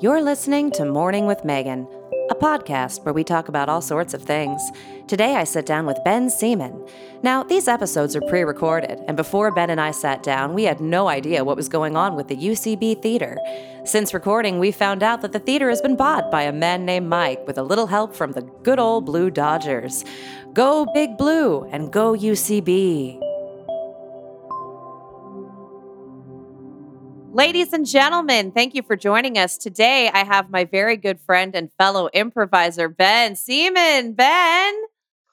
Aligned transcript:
You're 0.00 0.22
listening 0.22 0.70
to 0.72 0.84
Morning 0.84 1.26
with 1.26 1.42
Meghan, 1.42 1.84
a 2.30 2.34
podcast 2.36 3.04
where 3.04 3.12
we 3.12 3.24
talk 3.24 3.48
about 3.48 3.68
all 3.68 3.80
sorts 3.80 4.14
of 4.14 4.22
things. 4.22 4.62
Today 5.08 5.34
I 5.34 5.42
sit 5.42 5.66
down 5.66 5.86
with 5.86 5.98
Ben 6.04 6.30
Siemon. 6.30 6.88
Now, 7.24 7.42
these 7.42 7.66
episodes 7.66 8.14
are 8.14 8.20
pre 8.20 8.42
recorded, 8.42 9.00
and 9.08 9.16
before 9.16 9.50
Ben 9.50 9.70
and 9.70 9.80
I 9.80 9.90
sat 9.90 10.22
down, 10.22 10.54
we 10.54 10.62
had 10.62 10.78
no 10.78 11.08
idea 11.08 11.42
what 11.42 11.56
was 11.56 11.68
going 11.68 11.96
on 11.96 12.14
with 12.14 12.28
the 12.28 12.36
UCB 12.36 13.02
Theater. 13.02 13.38
Since 13.84 14.14
recording, 14.14 14.60
we 14.60 14.70
found 14.70 15.02
out 15.02 15.20
that 15.22 15.32
the 15.32 15.40
theater 15.40 15.68
has 15.68 15.82
been 15.82 15.96
bought 15.96 16.30
by 16.30 16.42
a 16.42 16.52
man 16.52 16.84
named 16.84 17.08
Mike 17.08 17.44
with 17.44 17.58
a 17.58 17.64
little 17.64 17.88
help 17.88 18.14
from 18.14 18.30
the 18.30 18.42
good 18.62 18.78
old 18.78 19.04
Blue 19.04 19.30
Dodgers. 19.30 20.04
Go 20.52 20.86
Big 20.94 21.18
Blue 21.18 21.64
and 21.72 21.92
go 21.92 22.12
UCB. 22.12 23.17
Ladies 27.38 27.72
and 27.72 27.86
gentlemen, 27.86 28.50
thank 28.50 28.74
you 28.74 28.82
for 28.82 28.96
joining 28.96 29.38
us. 29.38 29.56
Today, 29.56 30.10
I 30.12 30.24
have 30.24 30.50
my 30.50 30.64
very 30.64 30.96
good 30.96 31.20
friend 31.20 31.54
and 31.54 31.70
fellow 31.78 32.08
improviser, 32.12 32.88
Ben 32.88 33.36
Siemon. 33.36 34.14
Ben. 34.14 34.74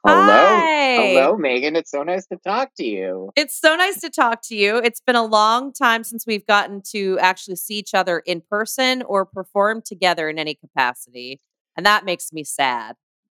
Hello. 0.05 0.31
Hi. 0.31 0.97
Hello, 0.97 1.35
Meghan. 1.35 1.75
It's 1.75 1.89
so 1.89 2.03
nice 2.03 2.27
to 2.27 2.37
talk 2.37 2.69
to 2.77 2.85
you. 2.85 3.31
It's 3.35 3.59
so 3.59 3.75
nice 3.75 4.01
to 4.01 4.11
talk 4.11 4.43
to 4.49 4.55
you. 4.55 4.77
It's 4.77 4.99
been 5.01 5.15
a 5.15 5.25
long 5.25 5.73
time 5.73 6.03
since 6.03 6.27
we've 6.27 6.45
gotten 6.45 6.83
to 6.91 7.17
actually 7.21 7.55
see 7.55 7.79
each 7.79 7.95
other 7.95 8.19
in 8.19 8.43
person 8.51 9.01
or 9.01 9.25
perform 9.25 9.81
together 9.83 10.29
in 10.29 10.37
any 10.37 10.53
capacity. 10.53 11.41
And 11.75 11.87
that 11.87 12.05
makes 12.05 12.31
me 12.31 12.43
sad. 12.43 12.97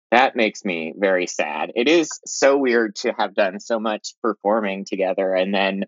That 0.10 0.36
makes 0.36 0.66
me 0.66 0.96
very 0.98 1.28
sad. 1.28 1.72
It 1.76 1.88
is 1.88 2.10
so 2.26 2.58
weird 2.58 2.96
to 2.96 3.14
have 3.16 3.36
done 3.36 3.60
so 3.60 3.80
much 3.80 4.16
performing 4.24 4.86
together 4.86 5.36
and 5.36 5.54
then 5.54 5.84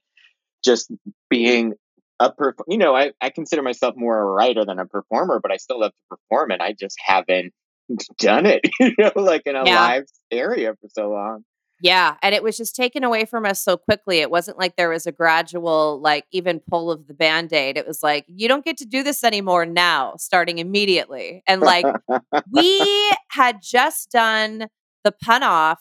just 0.64 0.92
being 1.28 1.74
a 2.20 2.32
perf- 2.32 2.54
you 2.68 2.78
know 2.78 2.96
I, 2.96 3.12
I 3.22 3.30
consider 3.30 3.62
myself 3.62 3.96
more 3.98 4.20
a 4.20 4.26
writer 4.26 4.66
than 4.66 4.80
a 4.80 4.86
performer 4.86 5.40
but 5.42 5.52
i 5.52 5.58
still 5.58 5.80
love 5.82 5.92
to 5.92 6.18
perform 6.18 6.52
and 6.52 6.62
i 6.62 6.74
just 6.74 6.98
haven't 7.06 7.54
done 8.20 8.46
it 8.46 8.62
you 8.80 8.94
know 8.98 9.12
like 9.16 9.44
in 9.46 9.56
a 9.56 9.64
Yeah. 9.66 9.76
live 9.76 10.04
area 10.32 10.74
for 10.82 10.88
so 10.92 11.10
long 11.10 11.44
Yeah. 11.80 12.16
And 12.24 12.34
it 12.34 12.42
was 12.42 12.58
just 12.58 12.76
taken 12.76 13.04
away 13.04 13.26
from 13.26 13.46
us 13.46 13.62
so 13.64 13.78
quickly. 13.78 14.18
It 14.18 14.32
wasn't 14.32 14.58
like 14.58 14.76
there 14.78 14.90
was 14.90 15.06
a 15.06 15.12
gradual, 15.12 16.02
like, 16.02 16.26
even 16.32 16.60
pull 16.60 16.90
of 16.90 17.06
the 17.06 17.14
band 17.14 17.54
aid. 17.54 17.78
It 17.78 17.86
was 17.86 18.02
like, 18.02 18.26
you 18.28 18.48
don't 18.48 18.66
get 18.66 18.78
to 18.78 18.86
do 18.86 19.04
this 19.04 19.24
anymore 19.24 19.64
now, 19.68 20.16
starting 20.18 20.58
immediately. 20.58 21.44
And 21.46 21.62
like, 21.62 21.86
we 22.52 23.12
had 23.30 23.62
just 23.62 24.10
done 24.10 24.70
the 25.04 25.12
pun 25.24 25.44
off 25.44 25.80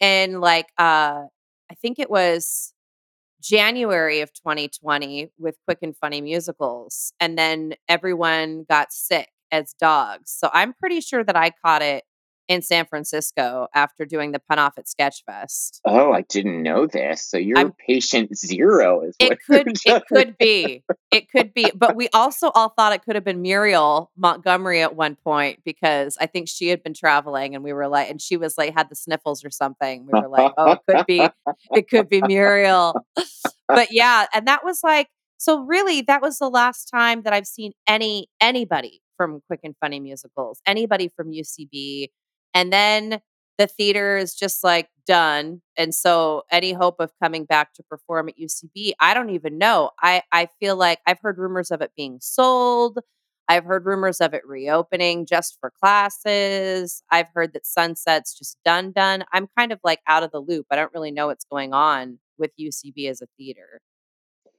in 0.00 0.40
like 0.40 0.66
uh 0.78 1.22
I 1.70 1.74
think 1.80 1.98
it 1.98 2.10
was 2.10 2.74
January 3.42 4.20
of 4.20 4.32
2020 4.32 5.30
with 5.38 5.56
Quick 5.66 5.78
and 5.82 5.96
Funny 5.96 6.20
Musicals 6.20 7.12
and 7.20 7.38
then 7.38 7.74
everyone 7.88 8.64
got 8.68 8.92
sick 8.92 9.28
as 9.50 9.74
dogs. 9.80 10.30
So 10.30 10.48
I'm 10.52 10.72
pretty 10.72 11.00
sure 11.00 11.24
that 11.24 11.36
I 11.36 11.50
caught 11.64 11.82
it 11.82 12.04
in 12.52 12.62
San 12.62 12.84
Francisco 12.86 13.66
after 13.74 14.04
doing 14.04 14.32
the 14.32 14.38
pun 14.38 14.58
off 14.58 14.74
at 14.78 14.86
Sketchfest. 14.86 15.80
oh 15.86 16.12
i 16.12 16.22
didn't 16.22 16.62
know 16.62 16.86
this 16.86 17.24
so 17.28 17.36
you're 17.38 17.58
I'm- 17.58 17.72
patient 17.86 18.36
zero 18.36 19.02
is 19.02 19.16
It 19.18 19.30
what 19.30 19.38
could 19.46 19.78
it 19.84 20.02
could 20.06 20.36
be. 20.38 20.84
It 21.10 21.30
could 21.30 21.52
be. 21.52 21.70
But 21.74 21.94
we 21.94 22.08
also 22.14 22.50
all 22.54 22.70
thought 22.70 22.92
it 22.94 23.02
could 23.04 23.16
have 23.16 23.24
been 23.24 23.42
Muriel 23.42 24.10
Montgomery 24.16 24.80
at 24.82 24.96
one 24.96 25.14
point 25.16 25.60
because 25.64 26.16
I 26.20 26.26
think 26.26 26.48
she 26.48 26.68
had 26.68 26.82
been 26.82 26.94
traveling 26.94 27.54
and 27.54 27.62
we 27.62 27.72
were 27.74 27.86
like 27.88 28.08
and 28.10 28.20
she 28.20 28.36
was 28.38 28.56
like 28.56 28.74
had 28.74 28.88
the 28.88 28.94
sniffles 28.96 29.44
or 29.44 29.50
something. 29.50 30.06
We 30.10 30.18
were 30.20 30.28
like, 30.28 30.52
oh, 30.56 30.72
it 30.72 30.80
could 30.88 31.06
be 31.06 31.28
it 31.72 31.88
could 31.90 32.08
be 32.08 32.22
Muriel. 32.22 32.94
But 33.68 33.88
yeah, 33.90 34.26
and 34.34 34.46
that 34.48 34.64
was 34.64 34.80
like 34.82 35.08
so 35.38 35.60
really 35.60 36.02
that 36.02 36.22
was 36.22 36.38
the 36.38 36.48
last 36.48 36.86
time 36.86 37.22
that 37.22 37.32
I've 37.32 37.46
seen 37.46 37.72
any 37.86 38.28
anybody 38.40 39.02
from 39.18 39.42
Quick 39.48 39.60
and 39.64 39.74
Funny 39.80 40.00
Musicals, 40.00 40.60
anybody 40.66 41.08
from 41.14 41.30
UCB. 41.30 42.08
And 42.54 42.72
then 42.72 43.20
the 43.58 43.66
theater 43.66 44.16
is 44.16 44.34
just 44.34 44.64
like 44.64 44.88
done. 45.06 45.62
And 45.76 45.94
so 45.94 46.42
any 46.50 46.72
hope 46.72 46.96
of 47.00 47.10
coming 47.22 47.44
back 47.44 47.74
to 47.74 47.82
perform 47.82 48.28
at 48.28 48.38
UCB, 48.38 48.92
I 49.00 49.14
don't 49.14 49.30
even 49.30 49.58
know. 49.58 49.90
I 50.00 50.22
I 50.32 50.48
feel 50.60 50.76
like 50.76 51.00
I've 51.06 51.20
heard 51.20 51.38
rumors 51.38 51.70
of 51.70 51.80
it 51.80 51.92
being 51.96 52.18
sold. 52.20 52.98
I've 53.48 53.64
heard 53.64 53.84
rumors 53.84 54.20
of 54.20 54.34
it 54.34 54.46
reopening 54.46 55.26
just 55.26 55.58
for 55.60 55.72
classes. 55.82 57.02
I've 57.10 57.26
heard 57.34 57.52
that 57.54 57.66
Sunset's 57.66 58.38
just 58.38 58.56
done 58.64 58.92
done. 58.92 59.24
I'm 59.32 59.48
kind 59.58 59.72
of 59.72 59.80
like 59.84 60.00
out 60.06 60.22
of 60.22 60.30
the 60.30 60.40
loop. 60.40 60.66
I 60.70 60.76
don't 60.76 60.92
really 60.94 61.10
know 61.10 61.26
what's 61.26 61.44
going 61.44 61.72
on 61.74 62.18
with 62.38 62.52
UCB 62.58 63.10
as 63.10 63.20
a 63.20 63.26
theater. 63.36 63.80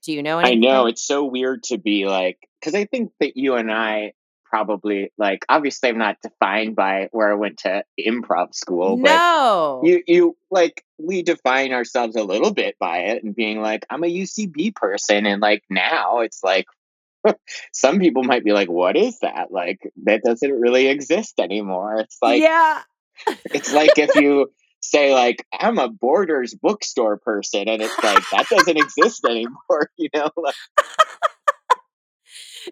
Do 0.03 0.11
you 0.11 0.21
know 0.21 0.37
I 0.37 0.55
know 0.55 0.85
it's 0.85 1.05
so 1.05 1.23
weird 1.23 1.63
to 1.63 1.77
be 1.77 2.05
like 2.05 2.37
because 2.59 2.75
I 2.75 2.85
think 2.85 3.11
that 3.19 3.37
you 3.37 3.55
and 3.55 3.71
I 3.71 4.13
probably 4.53 5.11
like 5.17 5.43
obviously 5.49 5.89
I'm 5.89 5.97
not 5.97 6.17
defined 6.21 6.75
by 6.75 7.09
where 7.11 7.31
I 7.31 7.33
went 7.33 7.57
to 7.59 7.83
improv 7.99 8.53
school, 8.53 8.97
but 8.97 9.09
no. 9.09 9.81
you 9.83 10.03
you 10.05 10.37
like 10.51 10.85
we 10.99 11.23
define 11.23 11.73
ourselves 11.73 12.15
a 12.15 12.23
little 12.23 12.53
bit 12.53 12.75
by 12.79 12.99
it 12.99 13.23
and 13.23 13.35
being 13.35 13.61
like 13.61 13.83
I'm 13.89 14.03
a 14.03 14.07
UCB 14.07 14.75
person 14.75 15.25
and 15.25 15.41
like 15.41 15.63
now 15.71 16.19
it's 16.19 16.43
like 16.43 16.65
some 17.73 17.97
people 17.97 18.23
might 18.23 18.43
be 18.43 18.51
like 18.51 18.69
what 18.69 18.95
is 18.95 19.17
that 19.21 19.51
like 19.51 19.79
that 20.03 20.21
doesn't 20.23 20.51
really 20.51 20.85
exist 20.85 21.39
anymore 21.39 21.95
it's 21.97 22.19
like 22.21 22.39
yeah. 22.39 22.83
it's 23.45 23.73
like 23.73 23.97
if 23.97 24.13
you 24.13 24.51
say 24.81 25.15
like 25.15 25.43
I'm 25.51 25.79
a 25.79 25.89
Borders 25.89 26.53
bookstore 26.53 27.17
person 27.17 27.67
and 27.67 27.81
it's 27.81 28.03
like 28.03 28.23
that 28.31 28.45
doesn't 28.51 28.77
exist 28.77 29.25
anymore 29.25 29.89
you 29.97 30.09
know 30.13 30.29
like, 30.37 30.53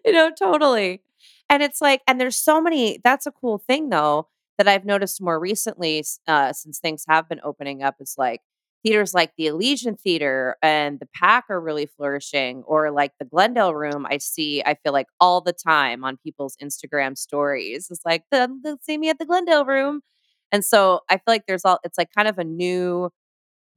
you 0.04 0.12
know, 0.12 0.30
totally. 0.38 1.02
And 1.52 1.62
it's 1.62 1.82
like, 1.82 2.00
and 2.08 2.18
there's 2.18 2.36
so 2.36 2.62
many. 2.62 2.98
That's 3.04 3.26
a 3.26 3.30
cool 3.30 3.58
thing, 3.58 3.90
though, 3.90 4.28
that 4.56 4.66
I've 4.66 4.86
noticed 4.86 5.20
more 5.20 5.38
recently 5.38 6.02
uh, 6.26 6.54
since 6.54 6.78
things 6.78 7.04
have 7.08 7.28
been 7.28 7.42
opening 7.44 7.82
up. 7.82 7.96
Is 8.00 8.14
like 8.16 8.40
theaters 8.82 9.12
like 9.12 9.32
the 9.36 9.48
Elysian 9.48 9.96
Theater 9.96 10.56
and 10.62 10.98
the 10.98 11.08
Pack 11.14 11.44
are 11.50 11.60
really 11.60 11.84
flourishing, 11.84 12.62
or 12.66 12.90
like 12.90 13.12
the 13.20 13.26
Glendale 13.26 13.74
Room. 13.74 14.06
I 14.08 14.16
see, 14.16 14.62
I 14.64 14.76
feel 14.82 14.94
like 14.94 15.08
all 15.20 15.42
the 15.42 15.52
time 15.52 16.04
on 16.04 16.16
people's 16.24 16.56
Instagram 16.56 17.18
stories. 17.18 17.88
It's 17.90 18.00
like, 18.06 18.24
the, 18.30 18.48
the 18.62 18.78
see 18.80 18.96
me 18.96 19.10
at 19.10 19.18
the 19.18 19.26
Glendale 19.26 19.66
Room. 19.66 20.00
And 20.50 20.64
so 20.64 21.00
I 21.10 21.16
feel 21.16 21.22
like 21.26 21.44
there's 21.46 21.66
all, 21.66 21.80
it's 21.84 21.98
like 21.98 22.08
kind 22.16 22.28
of 22.28 22.38
a 22.38 22.44
new 22.44 23.10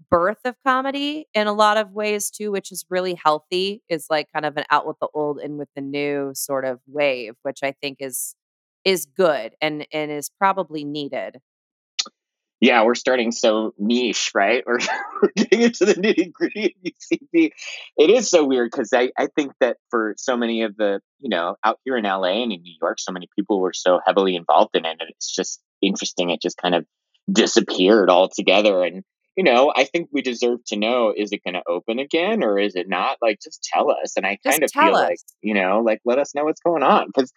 birth 0.09 0.39
of 0.45 0.56
comedy 0.66 1.28
in 1.33 1.47
a 1.47 1.53
lot 1.53 1.78
of 1.78 1.91
ways 1.91 2.29
too, 2.29 2.51
which 2.51 2.72
is 2.72 2.85
really 2.89 3.16
healthy. 3.16 3.81
Is 3.89 4.07
like 4.09 4.28
kind 4.33 4.45
of 4.45 4.57
an 4.57 4.66
out 4.69 4.88
with 4.88 4.97
the 5.00 5.07
old, 5.13 5.39
in 5.39 5.57
with 5.57 5.69
the 5.75 5.81
new 5.81 6.31
sort 6.33 6.66
of 6.66 6.79
wave, 6.88 7.33
which 7.44 7.59
I 7.63 7.72
think 7.81 7.97
is 8.01 8.35
is 8.85 9.05
good 9.05 9.53
and 9.61 9.85
and 9.91 10.11
is 10.11 10.29
probably 10.29 10.84
needed. 10.85 11.39
yeah 12.61 12.84
we're 12.84 12.95
starting 12.95 13.31
so 13.31 13.73
niche 13.78 14.31
right 14.34 14.63
we're, 14.67 14.79
we're 15.22 15.29
getting 15.35 15.61
into 15.61 15.85
the 15.85 15.95
nitty 15.95 16.31
gritty 16.31 16.75
it 17.34 18.09
is 18.09 18.29
so 18.29 18.45
weird 18.45 18.72
because 18.72 18.94
I, 18.94 19.11
I 19.17 19.28
think 19.35 19.53
that 19.59 19.78
for 19.89 20.13
so 20.17 20.38
many 20.38 20.61
of 20.61 20.78
the 20.78 21.01
you 21.19 21.29
know 21.29 21.55
out 21.63 21.79
here 21.84 21.97
in 21.97 22.05
LA 22.05 22.44
and 22.44 22.51
in 22.53 22.61
New 22.61 22.75
York 22.81 23.00
so 23.00 23.11
many 23.11 23.28
people 23.35 23.59
were 23.59 23.73
so 23.73 24.00
heavily 24.05 24.35
involved 24.35 24.75
in 24.75 24.85
it 24.85 24.97
and 25.00 25.09
it's 25.09 25.34
just 25.34 25.61
interesting 25.81 26.29
it 26.29 26.41
just 26.41 26.57
kind 26.57 26.75
of 26.75 26.85
disappeared 27.31 28.09
altogether 28.09 28.84
and 28.84 29.03
you 29.35 29.44
know 29.44 29.72
i 29.75 29.84
think 29.84 30.09
we 30.12 30.22
deserve 30.22 30.59
to 30.66 30.75
know 30.75 31.13
is 31.16 31.31
it 31.31 31.44
going 31.44 31.53
to 31.53 31.63
open 31.68 32.00
again 32.00 32.44
or 32.44 32.57
is 32.59 32.75
it 32.75 32.88
not 32.88 33.18
like 33.22 33.40
just 33.41 33.68
tell 33.73 33.91
us 33.91 34.13
and 34.16 34.25
i 34.25 34.38
Just 34.44 34.53
kind 34.53 34.63
of 34.63 34.72
feel 34.72 34.94
like 34.94 35.19
you 35.41 35.53
know 35.53 35.81
like 35.81 36.00
let 36.06 36.19
us 36.19 36.34
know 36.35 36.46
what's 36.46 36.62
going 36.62 36.84
on 36.84 37.07
because 37.07 37.31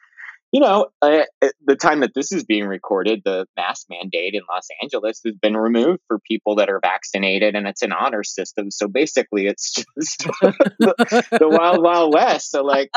you 0.52 0.60
know 0.60 0.86
uh, 1.02 1.22
at 1.42 1.52
the 1.64 1.76
time 1.76 2.00
that 2.00 2.12
this 2.14 2.32
is 2.32 2.44
being 2.44 2.66
recorded 2.66 3.22
the 3.24 3.46
mask 3.56 3.86
mandate 3.90 4.34
in 4.34 4.42
los 4.50 4.68
angeles 4.82 5.20
has 5.24 5.34
been 5.34 5.56
removed 5.56 6.00
for 6.08 6.18
people 6.20 6.56
that 6.56 6.70
are 6.70 6.80
vaccinated 6.80 7.54
and 7.54 7.66
it's 7.66 7.82
an 7.82 7.92
honor 7.92 8.24
system 8.24 8.70
so 8.70 8.88
basically 8.88 9.46
it's 9.46 9.72
just 9.74 10.18
the, 10.38 11.24
the 11.32 11.48
wild 11.48 11.82
wild 11.82 12.14
west 12.14 12.50
so 12.50 12.62
like 12.62 12.90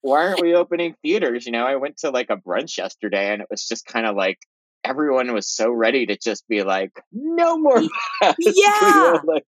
why 0.00 0.28
aren't 0.28 0.42
we 0.42 0.54
opening 0.54 0.94
theaters? 1.02 1.46
You 1.46 1.52
know, 1.52 1.64
I 1.64 1.76
went 1.76 1.98
to 1.98 2.10
like 2.10 2.30
a 2.30 2.36
brunch 2.36 2.78
yesterday 2.78 3.32
and 3.32 3.42
it 3.42 3.48
was 3.50 3.66
just 3.66 3.86
kind 3.86 4.06
of 4.06 4.16
like 4.16 4.38
everyone 4.88 5.32
was 5.34 5.48
so 5.48 5.70
ready 5.70 6.06
to 6.06 6.16
just 6.16 6.46
be 6.48 6.62
like, 6.62 6.92
no 7.12 7.58
more 7.58 7.80
Y- 7.80 7.88
masks. 8.22 8.38
you 8.38 8.52
know, 8.92 9.12
yeah. 9.14 9.20
like, 9.24 9.44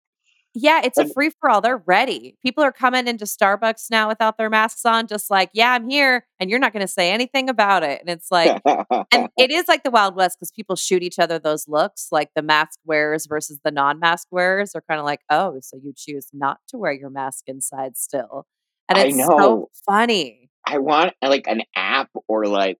Yeah, 0.56 0.82
it's 0.84 0.98
a 0.98 1.06
free 1.14 1.32
for 1.40 1.50
all. 1.50 1.62
They're 1.62 1.82
ready. 1.86 2.36
People 2.44 2.64
are 2.64 2.72
coming 2.72 3.08
into 3.08 3.26
Starbucks 3.26 3.86
now 3.92 4.08
without 4.10 4.38
their 4.38 4.50
masks 4.50 4.84
on, 4.86 5.08
just 5.08 5.30
like, 5.30 5.50
yeah, 5.54 5.72
I'm 5.74 5.90
here, 5.90 6.26
and 6.40 6.50
you're 6.50 6.60
not 6.60 6.74
going 6.74 6.82
to 6.86 6.92
say 6.92 7.12
anything 7.12 7.50
about 7.50 7.84
it. 7.84 8.02
And 8.02 8.10
it's 8.10 8.32
like, 8.32 8.60
and 8.66 9.30
it 9.38 9.52
is 9.52 9.68
like 9.68 9.84
the 9.84 9.92
Wild 9.92 10.16
West 10.16 10.38
because 10.40 10.52
people 10.52 10.76
shoot 10.76 11.04
each 11.04 11.20
other 11.20 11.38
those 11.40 11.68
looks, 11.68 12.08
like 12.12 12.30
the 12.36 12.42
mask 12.42 12.80
wearers 12.86 13.28
versus 13.28 13.60
the 13.64 13.72
non-mask 13.72 14.28
wearers 14.32 14.72
are 14.76 14.84
kind 14.90 15.00
of 15.00 15.06
like, 15.06 15.22
oh, 15.30 15.60
so 15.62 15.78
you 15.82 15.94
choose 15.96 16.28
not 16.34 16.58
to 16.70 16.78
wear 16.78 16.92
your 16.92 17.12
mask 17.12 17.44
inside 17.48 17.96
still, 17.96 18.46
and 18.90 18.98
it's 18.98 19.18
so 19.18 19.70
funny. 19.86 20.50
I 20.66 20.80
want 20.80 21.14
like 21.22 21.46
an 21.48 21.62
app 21.76 22.10
or 22.28 22.46
like, 22.48 22.80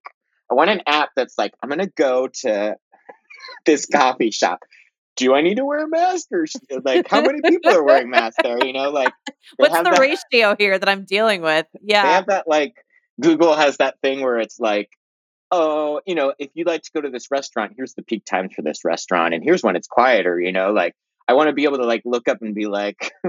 I 0.52 0.56
want 0.56 0.70
an 0.70 0.82
app 0.88 1.10
that's 1.16 1.38
like, 1.38 1.54
I'm 1.62 1.70
going 1.70 1.80
to 1.80 1.92
go 1.96 2.28
to 2.42 2.76
this 3.66 3.86
coffee 3.86 4.32
shop. 4.32 4.60
Do 5.16 5.34
I 5.34 5.42
need 5.42 5.58
to 5.58 5.66
wear 5.66 5.84
a 5.84 5.88
mask 5.88 6.28
or 6.32 6.46
like 6.84 7.08
how 7.10 7.22
many 7.22 7.42
people 7.42 7.72
are 7.74 7.84
wearing 7.84 8.10
masks 8.10 8.38
there? 8.42 8.58
You 8.66 8.72
know, 8.74 8.90
like 8.90 9.12
What's 9.58 9.76
the 9.76 9.84
that- 9.84 10.00
ratio 10.00 10.56
here 10.58 10.80
that 10.80 10.88
I'm 10.88 11.04
dealing 11.04 11.42
with? 11.42 11.66
Yeah. 11.82 12.04
They 12.04 12.10
have 12.10 12.26
that 12.28 12.48
like 12.48 12.74
Google 13.20 13.56
has 13.56 13.78
that 13.78 13.96
thing 14.02 14.22
where 14.22 14.40
it's 14.40 14.60
like, 14.60 14.90
oh, 15.52 16.00
you 16.06 16.16
know, 16.16 16.34
if 16.40 16.52
you'd 16.54 16.68
like 16.68 16.84
to 16.84 16.92
go 16.94 17.02
to 17.02 17.10
this 17.10 17.32
restaurant, 17.32 17.74
here's 17.76 17.96
the 17.96 18.02
peak 18.04 18.24
times 18.24 18.54
for 18.56 18.62
this 18.62 18.86
restaurant, 18.86 19.34
and 19.34 19.44
here's 19.44 19.62
when 19.62 19.76
it's 19.76 19.88
quieter. 19.88 20.40
You 20.40 20.54
know, 20.54 20.72
like 20.72 20.96
I 21.30 21.34
want 21.34 21.48
to 21.48 21.54
be 21.54 21.66
able 21.66 21.78
to 21.78 21.86
like 21.86 22.02
look 22.06 22.28
up 22.28 22.40
and 22.42 22.56
be 22.56 22.66
like, 22.66 23.12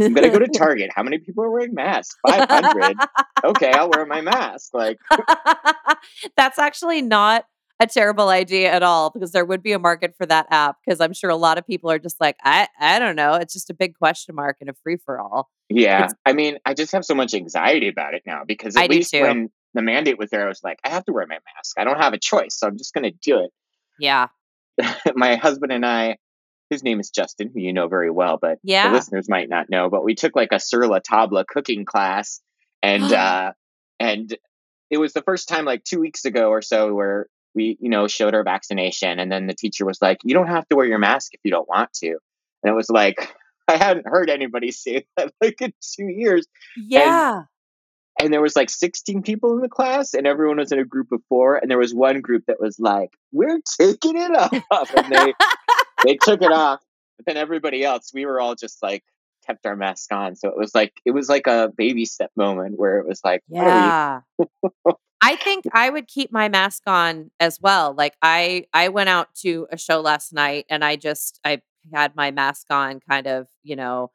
I'm 0.00 0.14
gonna 0.14 0.30
go 0.30 0.38
to 0.38 0.48
Target. 0.54 0.88
How 0.94 1.02
many 1.02 1.18
people 1.18 1.44
are 1.44 1.50
wearing 1.50 1.74
masks? 1.74 2.16
Five 2.26 2.48
hundred. 2.48 2.96
okay, 3.44 3.72
I'll 3.72 3.90
wear 3.90 4.06
my 4.06 4.22
mask. 4.22 4.72
Like 4.72 4.98
that's 6.36 6.58
actually 6.58 7.02
not 7.02 7.44
a 7.78 7.86
terrible 7.86 8.30
idea 8.30 8.72
at 8.72 8.82
all 8.82 9.10
because 9.10 9.32
there 9.32 9.44
would 9.44 9.62
be 9.62 9.72
a 9.72 9.78
market 9.78 10.14
for 10.16 10.24
that 10.24 10.46
app 10.50 10.76
because 10.82 10.98
I'm 10.98 11.12
sure 11.12 11.28
a 11.28 11.36
lot 11.36 11.58
of 11.58 11.66
people 11.66 11.90
are 11.90 11.98
just 11.98 12.18
like, 12.22 12.36
I 12.42 12.68
I 12.80 12.98
don't 12.98 13.16
know. 13.16 13.34
It's 13.34 13.52
just 13.52 13.68
a 13.68 13.74
big 13.74 13.98
question 13.98 14.34
mark 14.34 14.56
and 14.62 14.70
a 14.70 14.74
free 14.82 14.96
for 14.96 15.20
all. 15.20 15.50
Yeah. 15.68 15.96
It's- 16.04 16.14
I 16.24 16.32
mean, 16.32 16.56
I 16.64 16.72
just 16.72 16.92
have 16.92 17.04
so 17.04 17.14
much 17.14 17.34
anxiety 17.34 17.88
about 17.88 18.14
it 18.14 18.22
now 18.24 18.44
because 18.46 18.76
at 18.76 18.84
I 18.84 18.86
least 18.86 19.12
when 19.12 19.50
the 19.74 19.82
mandate 19.82 20.18
was 20.18 20.30
there, 20.30 20.46
I 20.46 20.48
was 20.48 20.60
like, 20.64 20.78
I 20.84 20.88
have 20.88 21.04
to 21.04 21.12
wear 21.12 21.26
my 21.28 21.38
mask. 21.54 21.78
I 21.78 21.84
don't 21.84 21.98
have 22.00 22.14
a 22.14 22.18
choice. 22.18 22.58
So 22.58 22.66
I'm 22.66 22.78
just 22.78 22.94
gonna 22.94 23.12
do 23.22 23.40
it. 23.40 23.50
Yeah. 24.00 24.28
my 25.14 25.36
husband 25.36 25.70
and 25.70 25.84
I 25.84 26.16
his 26.70 26.82
name 26.82 27.00
is 27.00 27.10
Justin, 27.10 27.50
who 27.52 27.60
you 27.60 27.72
know 27.72 27.88
very 27.88 28.10
well, 28.10 28.38
but 28.40 28.58
yeah. 28.62 28.88
the 28.88 28.94
listeners 28.94 29.28
might 29.28 29.48
not 29.48 29.70
know. 29.70 29.88
But 29.88 30.04
we 30.04 30.14
took 30.14 30.34
like 30.34 30.52
a 30.52 30.60
Sur 30.60 30.86
La 30.86 30.98
Table 30.98 31.44
cooking 31.46 31.84
class, 31.84 32.40
and 32.82 33.04
uh, 33.12 33.52
and 34.00 34.36
it 34.90 34.98
was 34.98 35.12
the 35.12 35.22
first 35.22 35.48
time 35.48 35.64
like 35.64 35.84
two 35.84 36.00
weeks 36.00 36.24
ago 36.24 36.50
or 36.50 36.62
so 36.62 36.94
where 36.94 37.26
we 37.54 37.76
you 37.80 37.90
know 37.90 38.08
showed 38.08 38.34
our 38.34 38.44
vaccination, 38.44 39.18
and 39.18 39.30
then 39.30 39.46
the 39.46 39.54
teacher 39.54 39.84
was 39.84 40.00
like, 40.02 40.18
"You 40.24 40.34
don't 40.34 40.48
have 40.48 40.68
to 40.68 40.76
wear 40.76 40.86
your 40.86 40.98
mask 40.98 41.34
if 41.34 41.40
you 41.44 41.50
don't 41.50 41.68
want 41.68 41.92
to," 41.94 42.08
and 42.08 42.72
it 42.72 42.74
was 42.74 42.90
like 42.90 43.34
I 43.68 43.76
hadn't 43.76 44.06
heard 44.06 44.30
anybody 44.30 44.70
say 44.70 45.06
that 45.16 45.32
like 45.40 45.60
in 45.60 45.72
two 45.80 46.08
years. 46.08 46.46
Yeah. 46.76 47.36
And, 47.38 47.46
and 48.18 48.32
there 48.32 48.40
was 48.40 48.56
like 48.56 48.70
16 48.70 49.22
people 49.22 49.52
in 49.54 49.60
the 49.60 49.68
class 49.68 50.14
and 50.14 50.26
everyone 50.26 50.56
was 50.56 50.72
in 50.72 50.78
a 50.78 50.84
group 50.84 51.12
of 51.12 51.20
four 51.28 51.56
and 51.56 51.70
there 51.70 51.78
was 51.78 51.92
one 51.92 52.22
group 52.22 52.44
that 52.46 52.58
was 52.58 52.78
like 52.78 53.10
we're 53.30 53.60
taking 53.78 54.16
it 54.16 54.30
off 54.70 54.94
and 54.94 55.12
they 55.12 55.34
they 56.04 56.16
took 56.16 56.42
it 56.42 56.52
off, 56.52 56.80
but 57.16 57.26
then 57.26 57.36
everybody 57.36 57.84
else, 57.84 58.10
we 58.12 58.26
were 58.26 58.40
all 58.40 58.54
just 58.54 58.82
like 58.82 59.04
kept 59.46 59.66
our 59.66 59.76
mask 59.76 60.12
on. 60.12 60.36
So 60.36 60.48
it 60.48 60.56
was 60.56 60.74
like 60.74 60.92
it 61.04 61.12
was 61.12 61.28
like 61.28 61.46
a 61.46 61.70
baby 61.76 62.04
step 62.04 62.30
moment 62.36 62.78
where 62.78 62.98
it 62.98 63.06
was 63.06 63.20
like, 63.24 63.42
yeah. 63.48 64.20
I 65.22 65.36
think 65.36 65.64
I 65.72 65.90
would 65.90 66.08
keep 66.08 66.30
my 66.30 66.48
mask 66.48 66.82
on 66.86 67.30
as 67.40 67.60
well. 67.60 67.94
Like 67.96 68.14
I 68.22 68.66
I 68.72 68.88
went 68.88 69.08
out 69.08 69.28
to 69.42 69.66
a 69.70 69.78
show 69.78 70.00
last 70.00 70.32
night 70.32 70.66
and 70.68 70.84
I 70.84 70.96
just 70.96 71.40
I 71.44 71.62
had 71.92 72.14
my 72.16 72.30
mask 72.30 72.66
on 72.70 73.00
kind 73.08 73.26
of, 73.26 73.48
you 73.62 73.76
know, 73.76 74.10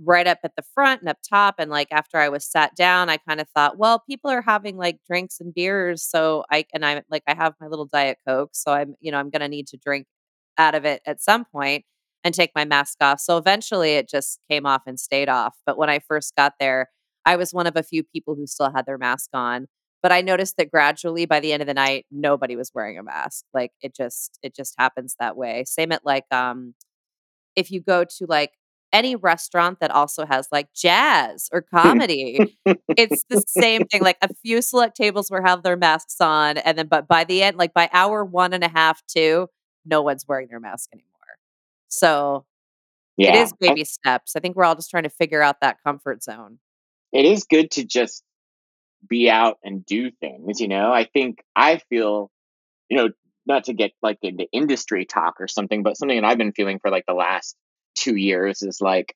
right 0.00 0.26
up 0.26 0.38
at 0.44 0.54
the 0.54 0.62
front 0.74 1.00
and 1.00 1.08
up 1.08 1.18
top 1.28 1.56
and 1.58 1.70
like 1.70 1.88
after 1.90 2.18
I 2.18 2.28
was 2.28 2.44
sat 2.44 2.76
down 2.76 3.08
I 3.08 3.16
kind 3.16 3.40
of 3.40 3.48
thought, 3.48 3.78
well, 3.78 4.00
people 4.08 4.30
are 4.30 4.42
having 4.42 4.76
like 4.76 5.00
drinks 5.08 5.40
and 5.40 5.52
beers 5.52 6.04
so 6.04 6.44
I 6.52 6.66
and 6.72 6.84
I 6.84 7.02
like 7.10 7.24
I 7.26 7.34
have 7.34 7.54
my 7.60 7.66
little 7.66 7.86
diet 7.86 8.18
coke 8.26 8.50
so 8.52 8.72
I'm, 8.72 8.94
you 9.00 9.10
know, 9.10 9.18
I'm 9.18 9.30
going 9.30 9.40
to 9.40 9.48
need 9.48 9.66
to 9.68 9.76
drink 9.76 10.06
out 10.58 10.74
of 10.74 10.84
it 10.84 11.00
at 11.06 11.22
some 11.22 11.44
point 11.44 11.84
and 12.24 12.34
take 12.34 12.50
my 12.54 12.64
mask 12.64 12.98
off. 13.00 13.20
So 13.20 13.36
eventually 13.36 13.92
it 13.92 14.08
just 14.08 14.40
came 14.50 14.66
off 14.66 14.82
and 14.86 14.98
stayed 14.98 15.28
off. 15.28 15.56
But 15.64 15.78
when 15.78 15.88
I 15.88 16.00
first 16.00 16.34
got 16.36 16.54
there, 16.60 16.88
I 17.24 17.36
was 17.36 17.52
one 17.52 17.66
of 17.66 17.76
a 17.76 17.82
few 17.82 18.02
people 18.02 18.34
who 18.34 18.46
still 18.46 18.72
had 18.74 18.86
their 18.86 18.98
mask 18.98 19.30
on. 19.32 19.66
But 20.02 20.12
I 20.12 20.20
noticed 20.20 20.56
that 20.58 20.70
gradually 20.70 21.26
by 21.26 21.40
the 21.40 21.52
end 21.52 21.62
of 21.62 21.66
the 21.66 21.74
night, 21.74 22.06
nobody 22.10 22.56
was 22.56 22.70
wearing 22.74 22.98
a 22.98 23.02
mask. 23.02 23.44
Like 23.52 23.72
it 23.80 23.94
just 23.94 24.38
it 24.42 24.54
just 24.54 24.74
happens 24.78 25.16
that 25.18 25.36
way. 25.36 25.64
Same 25.66 25.92
at 25.92 26.04
like 26.04 26.24
um 26.32 26.74
if 27.56 27.70
you 27.70 27.80
go 27.80 28.04
to 28.04 28.26
like 28.28 28.52
any 28.92 29.16
restaurant 29.16 29.78
that 29.80 29.90
also 29.90 30.24
has 30.24 30.48
like 30.50 30.68
jazz 30.74 31.48
or 31.52 31.62
comedy. 31.62 32.56
it's 32.96 33.24
the 33.28 33.42
same 33.46 33.84
thing. 33.86 34.02
Like 34.02 34.18
a 34.22 34.28
few 34.42 34.62
select 34.62 34.96
tables 34.96 35.30
will 35.30 35.44
have 35.44 35.62
their 35.62 35.76
masks 35.76 36.20
on, 36.20 36.58
and 36.58 36.78
then 36.78 36.88
but 36.88 37.08
by 37.08 37.24
the 37.24 37.42
end, 37.42 37.56
like 37.56 37.74
by 37.74 37.88
hour 37.92 38.24
one 38.24 38.52
and 38.52 38.64
a 38.64 38.68
half, 38.68 39.02
two, 39.06 39.48
no 39.88 40.02
one's 40.02 40.26
wearing 40.28 40.48
their 40.48 40.60
mask 40.60 40.90
anymore. 40.92 41.08
So 41.88 42.44
yeah, 43.16 43.34
it 43.34 43.42
is 43.42 43.52
baby 43.54 43.80
I, 43.80 43.84
steps. 43.84 44.36
I 44.36 44.40
think 44.40 44.56
we're 44.56 44.64
all 44.64 44.74
just 44.74 44.90
trying 44.90 45.04
to 45.04 45.10
figure 45.10 45.42
out 45.42 45.60
that 45.60 45.82
comfort 45.82 46.22
zone. 46.22 46.58
It 47.12 47.24
is 47.24 47.44
good 47.44 47.70
to 47.72 47.84
just 47.84 48.22
be 49.08 49.30
out 49.30 49.58
and 49.64 49.84
do 49.84 50.10
things, 50.10 50.60
you 50.60 50.68
know. 50.68 50.92
I 50.92 51.04
think 51.04 51.42
I 51.56 51.80
feel, 51.88 52.30
you 52.88 52.96
know, 52.96 53.08
not 53.46 53.64
to 53.64 53.72
get 53.72 53.92
like 54.02 54.18
into 54.22 54.46
industry 54.52 55.04
talk 55.04 55.40
or 55.40 55.48
something, 55.48 55.82
but 55.82 55.96
something 55.96 56.20
that 56.20 56.26
I've 56.26 56.38
been 56.38 56.52
feeling 56.52 56.78
for 56.78 56.90
like 56.90 57.06
the 57.06 57.14
last 57.14 57.56
two 57.94 58.14
years 58.14 58.62
is 58.62 58.80
like, 58.80 59.14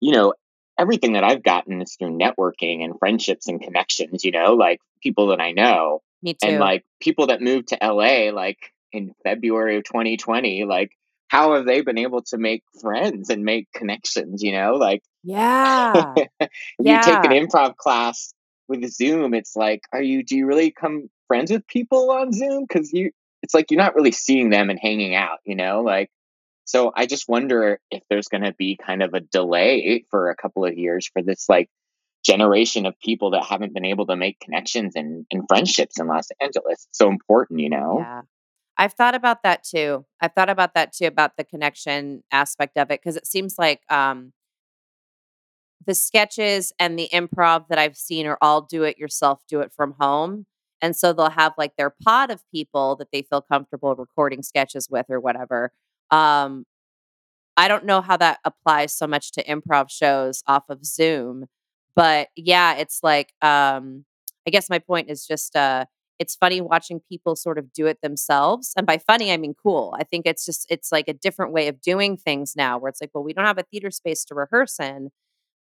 you 0.00 0.12
know, 0.12 0.34
everything 0.78 1.14
that 1.14 1.24
I've 1.24 1.42
gotten 1.42 1.82
is 1.82 1.96
through 1.96 2.18
networking 2.18 2.84
and 2.84 2.98
friendships 2.98 3.48
and 3.48 3.60
connections, 3.60 4.24
you 4.24 4.30
know, 4.30 4.54
like 4.54 4.80
people 5.02 5.28
that 5.28 5.40
I 5.40 5.52
know. 5.52 6.02
Me 6.22 6.34
too. 6.34 6.48
And 6.48 6.60
like 6.60 6.84
people 7.00 7.28
that 7.28 7.42
moved 7.42 7.68
to 7.68 7.78
LA, 7.82 8.30
like 8.32 8.58
in 8.96 9.14
February 9.22 9.76
of 9.76 9.84
2020, 9.84 10.64
like 10.64 10.90
how 11.28 11.54
have 11.54 11.66
they 11.66 11.80
been 11.80 11.98
able 11.98 12.22
to 12.22 12.38
make 12.38 12.62
friends 12.80 13.30
and 13.30 13.44
make 13.44 13.72
connections, 13.72 14.42
you 14.42 14.52
know? 14.52 14.74
Like 14.74 15.02
Yeah. 15.22 16.14
if 16.16 16.28
yeah. 16.78 16.96
you 16.96 17.02
take 17.02 17.24
an 17.24 17.46
improv 17.46 17.76
class 17.76 18.32
with 18.68 18.88
Zoom, 18.90 19.34
it's 19.34 19.56
like, 19.56 19.82
are 19.92 20.02
you 20.02 20.22
do 20.22 20.36
you 20.36 20.46
really 20.46 20.70
come 20.70 21.08
friends 21.28 21.50
with 21.50 21.66
people 21.66 22.10
on 22.10 22.32
Zoom? 22.32 22.66
Cause 22.66 22.90
you 22.92 23.10
it's 23.42 23.54
like 23.54 23.70
you're 23.70 23.78
not 23.78 23.94
really 23.94 24.12
seeing 24.12 24.50
them 24.50 24.70
and 24.70 24.78
hanging 24.80 25.14
out, 25.14 25.38
you 25.44 25.56
know? 25.56 25.82
Like 25.82 26.10
so 26.64 26.92
I 26.94 27.06
just 27.06 27.28
wonder 27.28 27.80
if 27.90 28.02
there's 28.10 28.28
gonna 28.28 28.52
be 28.52 28.76
kind 28.76 29.02
of 29.02 29.14
a 29.14 29.20
delay 29.20 30.04
for 30.10 30.30
a 30.30 30.36
couple 30.36 30.64
of 30.64 30.76
years 30.76 31.08
for 31.12 31.22
this 31.22 31.48
like 31.48 31.68
generation 32.24 32.86
of 32.86 32.98
people 32.98 33.30
that 33.30 33.44
haven't 33.44 33.72
been 33.72 33.84
able 33.84 34.06
to 34.06 34.16
make 34.16 34.40
connections 34.40 34.94
and, 34.96 35.24
and 35.30 35.44
friendships 35.48 36.00
in 36.00 36.08
Los 36.08 36.28
Angeles. 36.40 36.86
It's 36.88 36.98
so 36.98 37.08
important, 37.08 37.60
you 37.60 37.70
know? 37.70 37.98
Yeah. 38.00 38.22
I've 38.78 38.92
thought 38.92 39.14
about 39.14 39.42
that 39.42 39.64
too. 39.64 40.04
I've 40.20 40.32
thought 40.34 40.50
about 40.50 40.74
that 40.74 40.92
too 40.92 41.06
about 41.06 41.36
the 41.36 41.44
connection 41.44 42.22
aspect 42.30 42.76
of 42.76 42.90
it 42.90 43.00
because 43.00 43.16
it 43.16 43.26
seems 43.26 43.56
like 43.58 43.80
um, 43.90 44.32
the 45.86 45.94
sketches 45.94 46.72
and 46.78 46.98
the 46.98 47.08
improv 47.12 47.68
that 47.68 47.78
I've 47.78 47.96
seen 47.96 48.26
are 48.26 48.38
all 48.42 48.62
do 48.62 48.82
it 48.82 48.98
yourself, 48.98 49.42
do 49.48 49.60
it 49.60 49.72
from 49.72 49.94
home. 49.98 50.46
And 50.82 50.94
so 50.94 51.12
they'll 51.12 51.30
have 51.30 51.54
like 51.56 51.76
their 51.76 51.94
pod 52.04 52.30
of 52.30 52.42
people 52.52 52.96
that 52.96 53.08
they 53.12 53.22
feel 53.22 53.40
comfortable 53.40 53.94
recording 53.94 54.42
sketches 54.42 54.88
with 54.90 55.06
or 55.08 55.20
whatever. 55.20 55.72
Um, 56.10 56.66
I 57.56 57.68
don't 57.68 57.86
know 57.86 58.02
how 58.02 58.18
that 58.18 58.40
applies 58.44 58.92
so 58.92 59.06
much 59.06 59.32
to 59.32 59.44
improv 59.44 59.90
shows 59.90 60.42
off 60.46 60.64
of 60.68 60.84
Zoom, 60.84 61.46
but 61.94 62.28
yeah, 62.36 62.74
it's 62.74 63.00
like 63.02 63.32
um, 63.40 64.04
I 64.46 64.50
guess 64.50 64.68
my 64.68 64.78
point 64.78 65.08
is 65.10 65.26
just 65.26 65.56
uh, 65.56 65.86
it's 66.18 66.34
funny 66.34 66.60
watching 66.60 67.00
people 67.08 67.36
sort 67.36 67.58
of 67.58 67.72
do 67.72 67.86
it 67.86 68.00
themselves. 68.02 68.72
And 68.76 68.86
by 68.86 68.98
funny, 68.98 69.32
I 69.32 69.36
mean 69.36 69.54
cool. 69.60 69.94
I 69.98 70.04
think 70.04 70.26
it's 70.26 70.44
just, 70.44 70.66
it's 70.70 70.90
like 70.92 71.08
a 71.08 71.12
different 71.12 71.52
way 71.52 71.68
of 71.68 71.80
doing 71.80 72.16
things 72.16 72.54
now 72.56 72.78
where 72.78 72.88
it's 72.88 73.00
like, 73.00 73.10
well, 73.14 73.24
we 73.24 73.32
don't 73.32 73.44
have 73.44 73.58
a 73.58 73.64
theater 73.64 73.90
space 73.90 74.24
to 74.26 74.34
rehearse 74.34 74.78
in, 74.80 75.10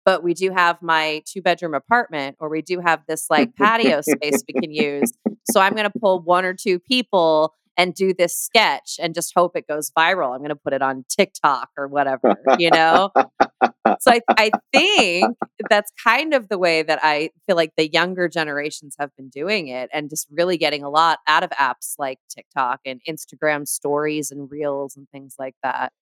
but 0.04 0.22
we 0.22 0.34
do 0.34 0.50
have 0.50 0.82
my 0.82 1.22
two 1.26 1.42
bedroom 1.42 1.74
apartment 1.74 2.36
or 2.38 2.48
we 2.48 2.62
do 2.62 2.80
have 2.80 3.00
this 3.08 3.26
like 3.30 3.54
patio 3.56 4.00
space 4.00 4.42
we 4.46 4.60
can 4.60 4.72
use. 4.72 5.12
So 5.50 5.60
I'm 5.60 5.72
going 5.72 5.90
to 5.90 5.98
pull 5.98 6.20
one 6.20 6.44
or 6.44 6.54
two 6.54 6.78
people 6.78 7.54
and 7.76 7.94
do 7.94 8.12
this 8.12 8.36
sketch 8.36 8.96
and 9.00 9.14
just 9.14 9.32
hope 9.34 9.56
it 9.56 9.66
goes 9.66 9.90
viral. 9.96 10.32
I'm 10.32 10.38
going 10.38 10.50
to 10.50 10.56
put 10.56 10.74
it 10.74 10.82
on 10.82 11.04
TikTok 11.08 11.70
or 11.78 11.88
whatever, 11.88 12.36
you 12.58 12.70
know? 12.70 13.10
so 14.02 14.10
I, 14.10 14.20
I 14.30 14.50
think 14.72 15.36
that's 15.70 15.92
kind 16.02 16.34
of 16.34 16.48
the 16.48 16.58
way 16.58 16.82
that 16.82 16.98
I 17.04 17.30
feel 17.46 17.54
like 17.54 17.70
the 17.76 17.88
younger 17.88 18.28
generations 18.28 18.96
have 18.98 19.10
been 19.16 19.28
doing 19.28 19.68
it 19.68 19.90
and 19.92 20.10
just 20.10 20.26
really 20.28 20.56
getting 20.56 20.82
a 20.82 20.90
lot 20.90 21.20
out 21.28 21.44
of 21.44 21.50
apps 21.50 21.94
like 21.98 22.18
TikTok 22.28 22.80
and 22.84 23.00
Instagram 23.08 23.66
stories 23.68 24.32
and 24.32 24.50
reels 24.50 24.96
and 24.96 25.08
things 25.10 25.36
like 25.38 25.54
that. 25.62 25.92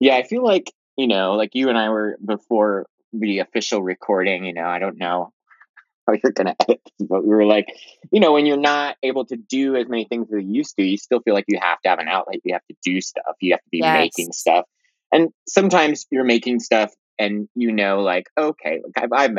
Yeah, 0.00 0.16
I 0.16 0.24
feel 0.24 0.44
like, 0.44 0.72
you 0.96 1.06
know, 1.06 1.34
like 1.34 1.50
you 1.52 1.68
and 1.68 1.78
I 1.78 1.90
were 1.90 2.18
before 2.24 2.86
the 3.12 3.38
official 3.38 3.84
recording, 3.84 4.44
you 4.44 4.52
know, 4.52 4.66
I 4.66 4.80
don't 4.80 4.98
know 4.98 5.30
how 6.08 6.14
you're 6.20 6.32
going 6.32 6.48
to 6.48 6.56
edit, 6.60 6.80
but 6.98 7.22
we 7.22 7.28
were 7.28 7.46
like, 7.46 7.66
you 8.10 8.18
know, 8.18 8.32
when 8.32 8.46
you're 8.46 8.56
not 8.56 8.96
able 9.04 9.24
to 9.26 9.36
do 9.36 9.76
as 9.76 9.86
many 9.88 10.06
things 10.06 10.26
as 10.36 10.42
you 10.42 10.54
used 10.54 10.74
to, 10.74 10.82
you 10.82 10.96
still 10.96 11.20
feel 11.20 11.34
like 11.34 11.44
you 11.46 11.60
have 11.62 11.80
to 11.82 11.88
have 11.88 12.00
an 12.00 12.08
outlet. 12.08 12.40
You 12.42 12.54
have 12.54 12.66
to 12.68 12.76
do 12.82 13.00
stuff. 13.00 13.36
You 13.40 13.52
have 13.52 13.60
to 13.60 13.70
be 13.70 13.78
yes. 13.78 13.96
making 13.96 14.32
stuff. 14.32 14.64
And 15.12 15.28
sometimes 15.46 16.04
you're 16.10 16.24
making 16.24 16.58
stuff 16.58 16.92
and 17.18 17.48
you 17.54 17.72
know, 17.72 18.00
like, 18.00 18.26
okay, 18.38 18.80
I've, 18.96 19.12
I've, 19.12 19.30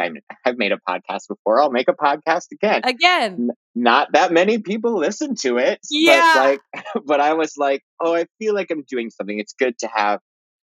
I've 0.45 0.57
made 0.57 0.71
a 0.71 0.79
podcast 0.87 1.27
before. 1.29 1.61
I'll 1.61 1.71
make 1.71 1.87
a 1.87 1.93
podcast 1.93 2.47
again. 2.51 2.81
Again. 2.83 3.33
N- 3.33 3.49
not 3.73 4.09
that 4.13 4.31
many 4.31 4.59
people 4.59 4.97
listen 4.97 5.35
to 5.41 5.57
it. 5.57 5.79
Yeah. 5.89 6.33
But 6.33 6.39
like, 6.43 6.85
but 7.05 7.21
I 7.21 7.33
was 7.33 7.53
like, 7.57 7.81
oh, 8.01 8.15
I 8.15 8.25
feel 8.37 8.53
like 8.53 8.67
I'm 8.71 8.83
doing 8.83 9.09
something. 9.09 9.39
It's 9.39 9.53
good 9.53 9.77
to 9.79 9.89
have 9.93 10.19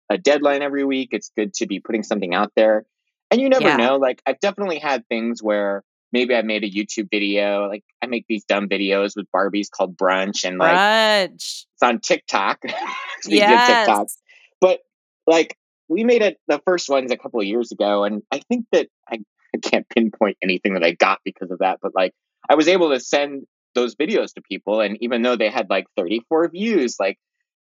a 0.09 0.17
deadline 0.17 0.61
every 0.61 0.83
week. 0.83 1.09
It's 1.11 1.31
good 1.37 1.53
to 1.55 1.67
be 1.67 1.79
putting 1.79 2.03
something 2.03 2.33
out 2.33 2.51
there. 2.55 2.85
And 3.31 3.41
you 3.41 3.49
never 3.49 3.65
yeah. 3.65 3.77
know. 3.77 3.95
Like, 3.95 4.21
I've 4.25 4.39
definitely 4.39 4.79
had 4.79 5.07
things 5.07 5.41
where 5.41 5.83
maybe 6.11 6.35
I 6.35 6.41
made 6.41 6.63
a 6.63 6.69
YouTube 6.69 7.07
video. 7.09 7.67
Like, 7.67 7.83
I 8.01 8.07
make 8.07 8.25
these 8.27 8.43
dumb 8.45 8.69
videos 8.69 9.13
with 9.15 9.25
Barbies 9.35 9.69
called 9.71 9.97
Brunch, 9.97 10.43
and 10.43 10.59
like, 10.59 10.75
Brunch. 10.75 11.33
it's 11.33 11.81
on 11.81 11.99
TikTok. 12.01 12.59
yes. 13.25 13.87
TikTok. 13.87 14.07
But 14.61 14.79
like, 15.25 15.57
we 15.87 16.03
made 16.03 16.21
it 16.21 16.37
the 16.47 16.61
first 16.65 16.89
ones 16.89 17.11
a 17.11 17.17
couple 17.17 17.39
of 17.39 17.45
years 17.45 17.71
ago, 17.71 18.03
and 18.03 18.23
I 18.31 18.39
think 18.39 18.65
that 18.71 18.87
I, 19.09 19.19
I 19.53 19.57
can't 19.61 19.87
pinpoint 19.89 20.37
anything 20.41 20.73
that 20.73 20.83
I 20.83 20.91
got 20.91 21.19
because 21.23 21.51
of 21.51 21.59
that, 21.59 21.79
but 21.81 21.93
like 21.95 22.13
I 22.49 22.55
was 22.55 22.67
able 22.67 22.91
to 22.91 22.99
send 22.99 23.43
those 23.73 23.95
videos 23.95 24.33
to 24.33 24.41
people, 24.41 24.81
and 24.81 24.97
even 25.01 25.21
though 25.21 25.35
they 25.35 25.49
had 25.49 25.69
like 25.69 25.85
34 25.97 26.49
views, 26.49 26.95
like 26.99 27.17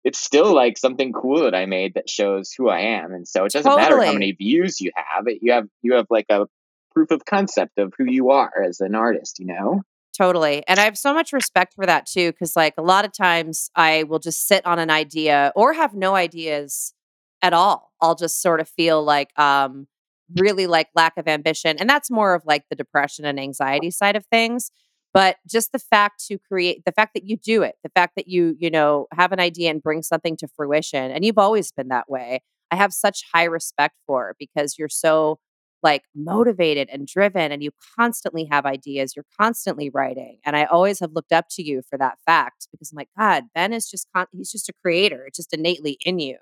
it's 0.03 0.19
still 0.19 0.53
like 0.53 0.77
something 0.77 1.11
cool 1.11 1.43
that 1.43 1.55
I 1.55 1.65
made 1.65 1.95
that 1.95 2.09
shows 2.09 2.53
who 2.57 2.69
I 2.69 2.79
am. 2.79 3.11
And 3.11 3.27
so 3.27 3.45
it 3.45 3.51
doesn't 3.51 3.69
totally. 3.69 3.89
matter 3.89 4.05
how 4.05 4.13
many 4.13 4.31
views 4.31 4.79
you 4.79 4.91
have. 4.95 5.27
It 5.27 5.39
you 5.41 5.51
have 5.51 5.67
you 5.81 5.95
have 5.95 6.07
like 6.09 6.25
a 6.29 6.47
proof 6.93 7.11
of 7.11 7.25
concept 7.25 7.77
of 7.77 7.93
who 7.97 8.05
you 8.05 8.31
are 8.31 8.63
as 8.67 8.79
an 8.79 8.95
artist, 8.95 9.39
you 9.39 9.45
know? 9.45 9.81
Totally. 10.17 10.63
And 10.67 10.79
I 10.79 10.83
have 10.83 10.97
so 10.97 11.13
much 11.13 11.31
respect 11.31 11.75
for 11.75 11.85
that 11.85 12.05
too. 12.05 12.33
Cause 12.33 12.55
like 12.55 12.73
a 12.77 12.81
lot 12.81 13.05
of 13.05 13.13
times 13.13 13.69
I 13.75 14.03
will 14.03 14.19
just 14.19 14.47
sit 14.47 14.65
on 14.65 14.79
an 14.79 14.89
idea 14.89 15.53
or 15.55 15.73
have 15.73 15.93
no 15.93 16.15
ideas 16.15 16.93
at 17.41 17.53
all. 17.53 17.91
I'll 18.01 18.15
just 18.15 18.41
sort 18.41 18.59
of 18.59 18.69
feel 18.69 19.03
like 19.03 19.37
um 19.39 19.87
really 20.35 20.67
like 20.67 20.87
lack 20.95 21.17
of 21.17 21.27
ambition. 21.27 21.77
And 21.79 21.89
that's 21.89 22.11
more 22.11 22.35
of 22.35 22.43
like 22.45 22.63
the 22.69 22.75
depression 22.75 23.25
and 23.25 23.39
anxiety 23.39 23.91
side 23.91 24.15
of 24.15 24.25
things 24.27 24.71
but 25.13 25.37
just 25.47 25.71
the 25.71 25.79
fact 25.79 26.23
to 26.27 26.37
create 26.37 26.83
the 26.85 26.91
fact 26.91 27.13
that 27.13 27.25
you 27.25 27.37
do 27.37 27.63
it 27.63 27.75
the 27.83 27.89
fact 27.89 28.13
that 28.15 28.27
you 28.27 28.55
you 28.59 28.69
know 28.69 29.07
have 29.11 29.31
an 29.31 29.39
idea 29.39 29.69
and 29.69 29.83
bring 29.83 30.01
something 30.01 30.37
to 30.37 30.47
fruition 30.47 31.11
and 31.11 31.25
you've 31.25 31.37
always 31.37 31.71
been 31.71 31.89
that 31.89 32.09
way 32.09 32.41
i 32.71 32.75
have 32.75 32.93
such 32.93 33.23
high 33.33 33.43
respect 33.43 33.95
for 34.05 34.35
because 34.39 34.77
you're 34.77 34.89
so 34.89 35.39
like 35.81 36.03
motivated 36.13 36.89
and 36.91 37.07
driven 37.07 37.51
and 37.53 37.63
you 37.63 37.71
constantly 37.97 38.45
have 38.51 38.65
ideas 38.65 39.15
you're 39.15 39.25
constantly 39.39 39.89
writing 39.89 40.37
and 40.45 40.55
i 40.55 40.65
always 40.65 40.99
have 40.99 41.11
looked 41.13 41.31
up 41.31 41.45
to 41.49 41.63
you 41.63 41.81
for 41.89 41.97
that 41.97 42.17
fact 42.25 42.67
because 42.71 42.91
i'm 42.91 42.97
like 42.97 43.09
god 43.17 43.45
ben 43.55 43.73
is 43.73 43.89
just 43.89 44.07
con- 44.15 44.27
he's 44.31 44.51
just 44.51 44.69
a 44.69 44.73
creator 44.83 45.23
it's 45.25 45.37
just 45.37 45.53
innately 45.53 45.97
in 46.05 46.19
you 46.19 46.37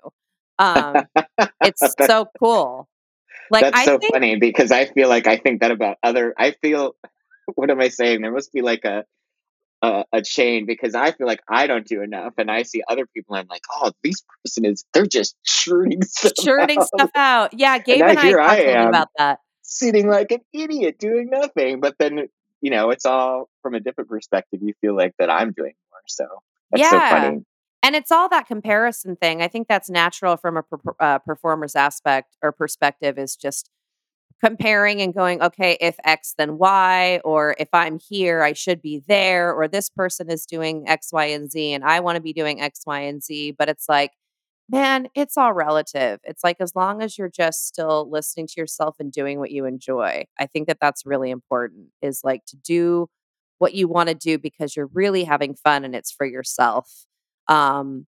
um 0.58 1.06
it's 1.62 1.94
so 2.06 2.26
cool 2.38 2.88
like 3.50 3.62
that's 3.62 3.78
I 3.78 3.84
so 3.84 3.98
think, 3.98 4.12
funny 4.12 4.36
because 4.36 4.70
i 4.72 4.84
feel 4.86 5.08
like 5.08 5.26
i 5.26 5.36
think 5.36 5.60
that 5.60 5.70
about 5.70 5.96
other 6.02 6.34
i 6.38 6.52
feel 6.62 6.94
what 7.54 7.70
am 7.70 7.80
I 7.80 7.88
saying? 7.88 8.22
There 8.22 8.32
must 8.32 8.52
be 8.52 8.62
like 8.62 8.84
a, 8.84 9.04
a, 9.82 10.04
a 10.12 10.22
chain 10.22 10.66
because 10.66 10.94
I 10.94 11.12
feel 11.12 11.26
like 11.26 11.40
I 11.48 11.66
don't 11.66 11.86
do 11.86 12.02
enough, 12.02 12.34
and 12.38 12.50
I 12.50 12.62
see 12.62 12.82
other 12.88 13.06
people. 13.06 13.36
And 13.36 13.42
I'm 13.42 13.48
like, 13.48 13.62
oh, 13.72 13.92
these 14.02 14.22
person 14.44 14.64
is 14.64 14.84
they're 14.92 15.06
just 15.06 15.36
churning 15.44 16.02
stuff 16.02 16.32
churning 16.40 16.78
out. 16.78 16.86
stuff 16.86 17.10
out. 17.14 17.58
Yeah, 17.58 17.78
Gabe 17.78 18.02
and, 18.02 18.18
and 18.18 18.40
I, 18.40 18.54
I 18.54 18.56
am 18.56 18.88
about 18.88 19.08
that, 19.18 19.38
sitting 19.62 20.08
like 20.08 20.30
an 20.32 20.40
idiot 20.52 20.98
doing 20.98 21.28
nothing. 21.30 21.80
But 21.80 21.96
then 21.98 22.28
you 22.60 22.70
know, 22.70 22.90
it's 22.90 23.06
all 23.06 23.48
from 23.62 23.74
a 23.74 23.80
different 23.80 24.10
perspective. 24.10 24.60
You 24.62 24.74
feel 24.80 24.96
like 24.96 25.14
that 25.18 25.30
I'm 25.30 25.52
doing 25.52 25.74
more. 25.90 26.00
So 26.08 26.26
that's 26.70 26.82
yeah. 26.82 26.90
so 26.90 26.98
funny. 26.98 27.44
And 27.82 27.94
it's 27.94 28.10
all 28.10 28.28
that 28.30 28.46
comparison 28.46 29.16
thing. 29.16 29.40
I 29.40 29.48
think 29.48 29.68
that's 29.68 29.88
natural 29.88 30.36
from 30.36 30.56
a 30.56 30.62
per- 30.62 30.94
uh, 31.00 31.18
performer's 31.20 31.76
aspect 31.76 32.36
or 32.42 32.52
perspective. 32.52 33.18
Is 33.18 33.36
just 33.36 33.70
comparing 34.44 35.00
and 35.02 35.14
going, 35.14 35.42
okay, 35.42 35.76
if 35.80 35.96
X, 36.04 36.34
then 36.38 36.58
Y, 36.58 37.20
or 37.24 37.56
if 37.58 37.68
I'm 37.72 37.98
here, 37.98 38.42
I 38.42 38.52
should 38.52 38.80
be 38.82 39.02
there, 39.08 39.52
or 39.52 39.68
this 39.68 39.90
person 39.90 40.30
is 40.30 40.46
doing 40.46 40.88
X, 40.88 41.10
Y, 41.12 41.24
and 41.26 41.50
Z, 41.50 41.72
and 41.72 41.84
I 41.84 42.00
want 42.00 42.16
to 42.16 42.22
be 42.22 42.32
doing 42.32 42.60
X, 42.60 42.80
Y, 42.86 43.00
and 43.00 43.22
Z. 43.22 43.52
But 43.58 43.68
it's 43.68 43.88
like, 43.88 44.12
man, 44.68 45.08
it's 45.14 45.36
all 45.36 45.52
relative. 45.52 46.20
It's 46.24 46.44
like 46.44 46.58
as 46.60 46.76
long 46.76 47.02
as 47.02 47.18
you're 47.18 47.30
just 47.30 47.66
still 47.66 48.08
listening 48.10 48.46
to 48.48 48.54
yourself 48.60 48.96
and 49.00 49.10
doing 49.12 49.38
what 49.38 49.50
you 49.50 49.64
enjoy, 49.64 50.26
I 50.38 50.46
think 50.46 50.68
that 50.68 50.78
that's 50.80 51.06
really 51.06 51.30
important 51.30 51.88
is 52.02 52.20
like 52.24 52.44
to 52.46 52.56
do 52.56 53.08
what 53.58 53.74
you 53.74 53.88
want 53.88 54.08
to 54.08 54.14
do 54.14 54.38
because 54.38 54.76
you're 54.76 54.90
really 54.92 55.24
having 55.24 55.54
fun 55.54 55.84
and 55.84 55.94
it's 55.94 56.12
for 56.12 56.26
yourself. 56.26 57.06
Um, 57.48 58.06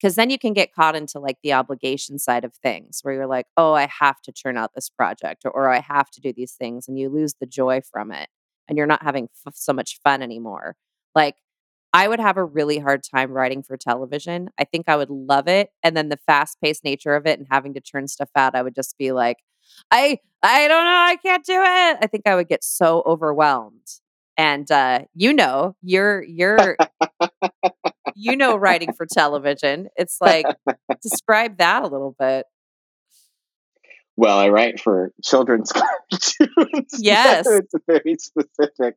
because 0.00 0.14
then 0.14 0.30
you 0.30 0.38
can 0.38 0.52
get 0.52 0.72
caught 0.72 0.96
into 0.96 1.18
like 1.18 1.36
the 1.42 1.52
obligation 1.52 2.18
side 2.18 2.44
of 2.44 2.54
things 2.54 3.00
where 3.02 3.14
you're 3.14 3.26
like 3.26 3.46
oh 3.56 3.74
i 3.74 3.86
have 3.86 4.20
to 4.22 4.32
churn 4.32 4.56
out 4.56 4.72
this 4.74 4.88
project 4.88 5.42
or, 5.44 5.50
or 5.50 5.68
i 5.68 5.80
have 5.80 6.10
to 6.10 6.20
do 6.20 6.32
these 6.32 6.52
things 6.52 6.88
and 6.88 6.98
you 6.98 7.08
lose 7.08 7.34
the 7.40 7.46
joy 7.46 7.80
from 7.80 8.10
it 8.12 8.28
and 8.68 8.78
you're 8.78 8.86
not 8.86 9.02
having 9.02 9.28
f- 9.46 9.54
so 9.56 9.72
much 9.72 9.98
fun 10.02 10.22
anymore. 10.22 10.76
Like 11.14 11.36
i 11.92 12.06
would 12.08 12.20
have 12.20 12.36
a 12.36 12.44
really 12.44 12.78
hard 12.78 13.02
time 13.02 13.32
writing 13.32 13.62
for 13.62 13.76
television. 13.76 14.50
I 14.58 14.64
think 14.64 14.88
i 14.88 14.96
would 14.96 15.10
love 15.10 15.48
it 15.48 15.70
and 15.82 15.96
then 15.96 16.08
the 16.08 16.18
fast-paced 16.26 16.84
nature 16.84 17.14
of 17.14 17.26
it 17.26 17.38
and 17.38 17.48
having 17.50 17.74
to 17.74 17.80
churn 17.80 18.08
stuff 18.08 18.30
out 18.36 18.54
i 18.54 18.62
would 18.62 18.74
just 18.74 18.96
be 18.98 19.12
like 19.12 19.38
i 19.90 20.18
i 20.42 20.68
don't 20.68 20.84
know 20.84 21.04
i 21.08 21.16
can't 21.22 21.44
do 21.44 21.60
it. 21.60 21.98
I 22.02 22.06
think 22.10 22.26
i 22.26 22.34
would 22.34 22.48
get 22.48 22.64
so 22.64 23.02
overwhelmed 23.06 23.86
and 24.36 24.70
uh, 24.70 25.00
you 25.14 25.34
know 25.34 25.76
you're 25.82 26.22
you're 26.22 26.76
you 28.16 28.36
know 28.36 28.56
writing 28.56 28.92
for 28.92 29.06
television 29.06 29.88
it's 29.96 30.18
like 30.20 30.46
describe 31.02 31.58
that 31.58 31.82
a 31.82 31.86
little 31.86 32.14
bit. 32.18 32.46
Well 34.16 34.38
i 34.38 34.48
write 34.48 34.80
for 34.80 35.12
children's 35.24 35.72
cartoons 36.10 36.90
yes. 36.98 37.46
it's 37.46 37.74
very 37.86 38.16
specific. 38.18 38.96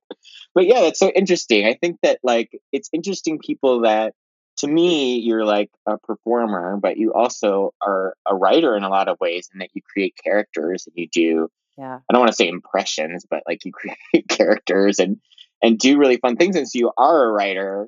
But 0.53 0.65
yeah 0.65 0.82
that's 0.82 1.00
so 1.00 1.10
interesting. 1.10 1.65
I 1.65 1.75
think 1.75 1.98
that 2.03 2.20
like 2.24 2.51
it's 2.72 2.89
interesting 2.93 3.39
people 3.39 3.82
that 3.82 4.13
to 4.58 4.67
me 4.67 5.20
you're 5.20 5.46
like 5.46 5.70
a 5.86 5.98
performer 5.98 6.77
but 6.77 6.98
you 6.98 7.13
also 7.13 7.74
are 7.82 8.15
a 8.27 8.36
writer 8.36 8.75
in 8.75 8.84
a 8.84 8.89
lot 8.89 9.08
of 9.08 9.20
ways 9.20 9.50
and 9.51 9.62
that 9.62 9.70
you 9.74 9.82
create 9.82 10.15
characters 10.24 10.86
and 10.88 10.93
you 10.96 11.08
do 11.12 11.50
yeah. 11.77 11.96
I 12.08 12.13
don't 12.13 12.20
want 12.20 12.29
to 12.29 12.36
say 12.36 12.48
impressions 12.48 13.25
but 13.29 13.43
like 13.48 13.65
you 13.65 13.72
create 14.12 14.27
characters 14.27 15.00
and 15.00 15.17
and 15.62 15.77
do 15.77 15.98
really 15.98 16.17
fun 16.17 16.36
things 16.36 16.55
and 16.55 16.67
so 16.67 16.77
you 16.77 16.91
are 16.98 17.29
a 17.29 17.32
writer 17.32 17.88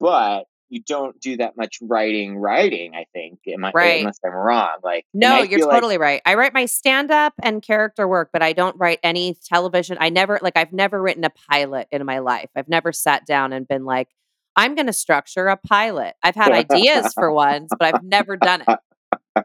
but 0.00 0.44
you 0.68 0.82
don't 0.82 1.20
do 1.20 1.36
that 1.36 1.56
much 1.56 1.78
writing 1.80 2.36
writing 2.36 2.94
i 2.94 3.06
think 3.12 3.38
Am 3.46 3.64
I, 3.64 3.68
eh, 3.68 3.72
right. 3.74 4.00
unless 4.00 4.18
i'm 4.24 4.32
wrong 4.32 4.78
like 4.82 5.04
no 5.14 5.42
you're 5.42 5.60
totally 5.60 5.94
like, 5.94 6.00
right 6.00 6.22
i 6.26 6.34
write 6.34 6.54
my 6.54 6.66
stand-up 6.66 7.34
and 7.42 7.62
character 7.62 8.08
work 8.08 8.30
but 8.32 8.42
i 8.42 8.52
don't 8.52 8.76
write 8.78 8.98
any 9.02 9.36
television 9.44 9.96
i 10.00 10.08
never 10.08 10.38
like 10.42 10.56
i've 10.56 10.72
never 10.72 11.00
written 11.00 11.24
a 11.24 11.30
pilot 11.50 11.86
in 11.90 12.04
my 12.04 12.18
life 12.18 12.50
i've 12.56 12.68
never 12.68 12.92
sat 12.92 13.24
down 13.26 13.52
and 13.52 13.68
been 13.68 13.84
like 13.84 14.08
i'm 14.56 14.74
going 14.74 14.86
to 14.86 14.92
structure 14.92 15.46
a 15.46 15.56
pilot 15.56 16.14
i've 16.22 16.34
had 16.34 16.52
ideas 16.52 17.12
for 17.14 17.32
ones 17.32 17.68
but 17.78 17.94
i've 17.94 18.02
never 18.02 18.36
done 18.36 18.64
it 18.66 19.44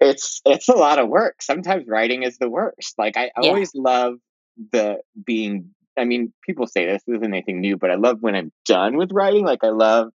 it's 0.00 0.40
it's 0.44 0.68
a 0.68 0.74
lot 0.74 0.98
of 0.98 1.08
work 1.08 1.40
sometimes 1.40 1.86
writing 1.86 2.22
is 2.22 2.38
the 2.38 2.48
worst 2.48 2.94
like 2.98 3.16
i 3.16 3.30
yeah. 3.40 3.48
always 3.48 3.72
love 3.74 4.14
the 4.72 4.98
being 5.24 5.70
I 5.96 6.04
mean, 6.04 6.32
people 6.44 6.66
say 6.66 6.86
this, 6.86 7.02
this 7.06 7.16
isn't 7.16 7.32
anything 7.34 7.60
new, 7.60 7.76
but 7.76 7.90
I 7.90 7.94
love 7.94 8.18
when 8.20 8.34
I'm 8.34 8.52
done 8.66 8.96
with 8.96 9.12
writing. 9.12 9.44
Like, 9.44 9.62
I 9.62 9.70
love 9.70 10.10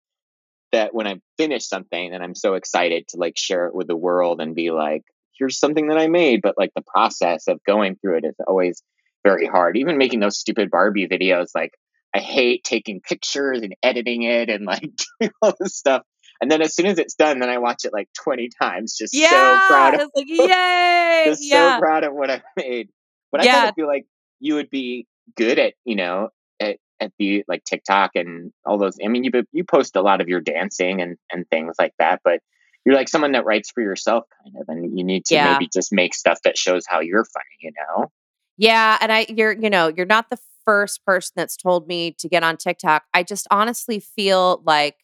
that 0.71 0.93
when 0.93 1.07
I 1.07 1.19
finish 1.37 1.67
something 1.67 2.13
and 2.13 2.23
I'm 2.23 2.35
so 2.35 2.55
excited 2.55 3.07
to 3.09 3.17
like 3.17 3.37
share 3.37 3.67
it 3.67 3.75
with 3.75 3.87
the 3.87 3.95
world 3.95 4.41
and 4.41 4.55
be 4.55 4.71
like, 4.71 5.03
here's 5.37 5.59
something 5.59 5.87
that 5.87 5.97
I 5.97 6.07
made. 6.07 6.41
But 6.41 6.57
like 6.57 6.71
the 6.75 6.83
process 6.85 7.47
of 7.47 7.63
going 7.65 7.95
through 7.95 8.17
it 8.17 8.25
is 8.25 8.35
always 8.47 8.81
very 9.23 9.45
hard. 9.45 9.77
Even 9.77 9.97
making 9.97 10.19
those 10.19 10.39
stupid 10.39 10.69
Barbie 10.71 11.07
videos, 11.07 11.47
like, 11.55 11.71
I 12.15 12.19
hate 12.19 12.63
taking 12.63 13.01
pictures 13.01 13.61
and 13.61 13.75
editing 13.83 14.23
it 14.23 14.49
and 14.49 14.65
like 14.65 14.81
doing 15.19 15.31
all 15.41 15.53
this 15.59 15.75
stuff. 15.75 16.03
And 16.41 16.51
then 16.51 16.61
as 16.61 16.75
soon 16.75 16.85
as 16.85 16.99
it's 16.99 17.15
done, 17.15 17.39
then 17.39 17.49
I 17.49 17.57
watch 17.57 17.83
it 17.83 17.93
like 17.93 18.09
20 18.23 18.49
times, 18.61 18.95
just 18.95 19.13
yeah, 19.13 19.29
so 19.61 19.67
proud 19.67 19.93
of 19.95 20.11
like, 20.15 20.25
yay! 20.27 21.23
just 21.25 21.41
yeah. 21.43 21.75
so 21.75 21.79
proud 21.79 22.03
of 22.03 22.13
what 22.13 22.29
I 22.29 22.43
made. 22.55 22.89
But 23.31 23.43
yeah. 23.43 23.51
I 23.51 23.55
kind 23.55 23.69
of 23.69 23.75
feel 23.75 23.87
like 23.87 24.05
you 24.39 24.55
would 24.55 24.69
be 24.69 25.07
good 25.35 25.59
at 25.59 25.73
you 25.85 25.95
know 25.95 26.29
at, 26.59 26.77
at 26.99 27.11
the 27.19 27.43
like 27.47 27.63
TikTok 27.63 28.11
and 28.15 28.51
all 28.65 28.77
those. 28.77 28.97
I 29.03 29.07
mean, 29.07 29.23
you 29.23 29.31
you 29.51 29.63
post 29.63 29.95
a 29.95 30.01
lot 30.01 30.21
of 30.21 30.27
your 30.27 30.41
dancing 30.41 31.01
and 31.01 31.17
and 31.31 31.47
things 31.49 31.75
like 31.79 31.93
that, 31.99 32.21
but 32.23 32.39
you're 32.85 32.95
like 32.95 33.09
someone 33.09 33.33
that 33.33 33.45
writes 33.45 33.69
for 33.69 33.81
yourself, 33.81 34.23
kind 34.43 34.55
of, 34.61 34.65
and 34.69 34.97
you 34.97 35.03
need 35.03 35.25
to 35.25 35.35
yeah. 35.35 35.53
maybe 35.53 35.69
just 35.73 35.91
make 35.91 36.15
stuff 36.15 36.39
that 36.45 36.57
shows 36.57 36.85
how 36.87 37.01
you're 37.01 37.25
funny, 37.25 37.45
you 37.59 37.71
know? 37.77 38.11
Yeah, 38.57 38.97
and 39.01 39.11
I 39.11 39.25
you're 39.29 39.51
you 39.51 39.69
know 39.69 39.91
you're 39.95 40.05
not 40.05 40.29
the 40.29 40.39
first 40.65 41.05
person 41.05 41.33
that's 41.35 41.55
told 41.55 41.87
me 41.87 42.11
to 42.19 42.27
get 42.27 42.43
on 42.43 42.57
TikTok. 42.57 43.03
I 43.13 43.23
just 43.23 43.47
honestly 43.51 43.99
feel 43.99 44.61
like 44.65 44.95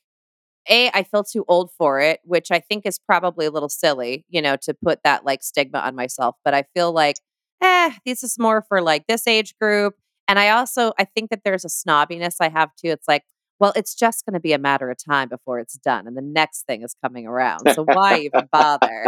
a 0.69 0.89
I 0.93 1.03
feel 1.03 1.23
too 1.23 1.45
old 1.47 1.71
for 1.77 1.99
it, 1.99 2.21
which 2.23 2.51
I 2.51 2.59
think 2.59 2.85
is 2.85 2.99
probably 2.99 3.45
a 3.45 3.51
little 3.51 3.69
silly, 3.69 4.25
you 4.29 4.41
know, 4.41 4.55
to 4.63 4.73
put 4.73 4.99
that 5.03 5.25
like 5.25 5.43
stigma 5.43 5.79
on 5.79 5.95
myself. 5.95 6.35
But 6.43 6.53
I 6.53 6.63
feel 6.73 6.91
like, 6.91 7.17
eh, 7.61 7.91
this 8.05 8.23
is 8.23 8.37
more 8.39 8.63
for 8.67 8.81
like 8.81 9.07
this 9.07 9.27
age 9.27 9.55
group. 9.59 9.95
And 10.27 10.39
I 10.39 10.49
also 10.49 10.93
I 10.97 11.05
think 11.05 11.29
that 11.29 11.41
there's 11.43 11.65
a 11.65 11.69
snobbiness 11.69 12.35
I 12.39 12.49
have 12.49 12.69
too. 12.75 12.89
It's 12.89 13.07
like, 13.07 13.23
well, 13.59 13.73
it's 13.75 13.95
just 13.95 14.25
going 14.25 14.33
to 14.33 14.39
be 14.39 14.53
a 14.53 14.57
matter 14.57 14.89
of 14.89 14.97
time 15.03 15.29
before 15.29 15.59
it's 15.59 15.77
done, 15.77 16.07
and 16.07 16.17
the 16.17 16.21
next 16.21 16.65
thing 16.65 16.81
is 16.83 16.95
coming 17.03 17.27
around. 17.27 17.61
So 17.73 17.83
why 17.83 18.19
even 18.19 18.47
bother? 18.51 19.05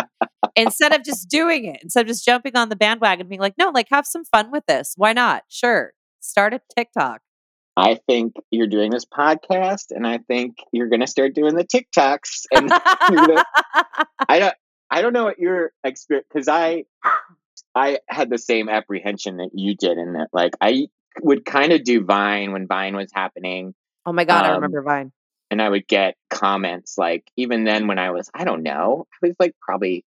instead 0.55 0.93
of 0.93 1.03
just 1.03 1.29
doing 1.29 1.65
it, 1.65 1.79
instead 1.81 2.01
of 2.01 2.07
just 2.07 2.25
jumping 2.25 2.55
on 2.55 2.69
the 2.69 2.75
bandwagon, 2.75 3.27
being 3.27 3.41
like, 3.41 3.55
no, 3.57 3.69
like 3.69 3.87
have 3.91 4.05
some 4.05 4.23
fun 4.23 4.51
with 4.51 4.65
this. 4.67 4.93
Why 4.95 5.13
not? 5.13 5.43
Sure, 5.49 5.91
start 6.21 6.53
a 6.53 6.61
TikTok. 6.75 7.21
I 7.77 7.99
think 8.07 8.35
you're 8.51 8.67
doing 8.67 8.91
this 8.91 9.05
podcast, 9.05 9.87
and 9.89 10.07
I 10.07 10.19
think 10.19 10.55
you're 10.71 10.87
going 10.87 11.01
to 11.01 11.07
start 11.07 11.35
doing 11.35 11.55
the 11.55 11.65
TikToks. 11.65 12.43
And 12.53 12.69
gonna, 13.09 13.43
I 14.29 14.39
don't, 14.39 14.55
I 14.89 15.01
don't 15.01 15.13
know 15.13 15.25
what 15.25 15.39
your 15.39 15.71
experience 15.83 16.27
because 16.33 16.47
I, 16.47 16.85
I 17.75 17.99
had 18.07 18.29
the 18.29 18.37
same 18.37 18.69
apprehension 18.69 19.37
that 19.37 19.49
you 19.53 19.75
did, 19.75 19.97
in 19.97 20.13
that 20.13 20.29
like 20.31 20.53
I 20.61 20.87
would 21.21 21.45
kind 21.45 21.71
of 21.73 21.83
do 21.83 22.03
Vine 22.03 22.51
when 22.51 22.67
Vine 22.67 22.95
was 22.95 23.11
happening. 23.13 23.73
Oh 24.05 24.13
my 24.13 24.25
god, 24.25 24.45
um, 24.45 24.51
I 24.51 24.55
remember 24.55 24.81
Vine. 24.81 25.11
and 25.49 25.61
I 25.61 25.69
would 25.69 25.87
get 25.87 26.15
comments 26.29 26.97
like 26.97 27.29
even 27.37 27.63
then 27.63 27.87
when 27.87 27.99
I 27.99 28.11
was 28.11 28.29
I 28.33 28.43
don't 28.43 28.63
know 28.63 29.07
I 29.23 29.27
was 29.27 29.35
like 29.39 29.53
probably 29.61 30.03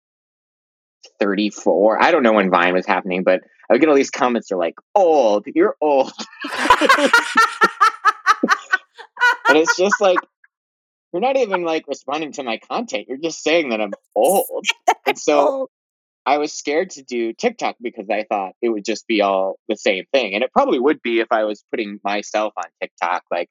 34 1.21 2.03
I 2.03 2.11
don't 2.11 2.23
know 2.23 2.33
when 2.33 2.51
Vine 2.51 2.75
was 2.75 2.87
happening 2.87 3.25
but 3.25 3.41
I 3.69 3.73
would 3.73 3.81
get 3.81 3.89
all 3.89 3.95
these 3.95 4.11
comments 4.11 4.49
that 4.49 4.57
are 4.57 4.59
like 4.59 4.75
old 4.95 5.47
you're 5.47 5.77
old 5.81 6.13
and 9.49 9.57
it's 9.57 9.77
just 9.77 10.01
like 10.01 10.19
you're 11.13 11.23
not 11.23 11.37
even 11.37 11.63
like 11.65 11.87
responding 11.89 12.33
to 12.33 12.43
my 12.43 12.59
content 12.59 13.07
you're 13.09 13.19
just 13.19 13.43
saying 13.43 13.71
that 13.71 13.81
I'm 13.81 13.93
old 14.15 14.65
and 15.07 15.19
so 15.19 15.71
I 16.27 16.39
was 16.39 16.53
scared 16.53 16.91
to 16.91 17.03
do 17.03 17.33
TikTok 17.33 17.77
because 17.81 18.11
I 18.11 18.25
thought 18.29 18.53
it 18.61 18.69
would 18.69 18.85
just 18.85 19.07
be 19.07 19.23
all 19.23 19.59
the 19.69 19.77
same 19.77 20.05
thing 20.13 20.35
and 20.35 20.45
it 20.45 20.53
probably 20.53 20.79
would 20.79 21.01
be 21.03 21.21
if 21.21 21.29
I 21.31 21.45
was 21.45 21.65
putting 21.71 22.01
myself 22.05 22.53
on 22.57 22.65
TikTok 22.81 23.25
like 23.31 23.49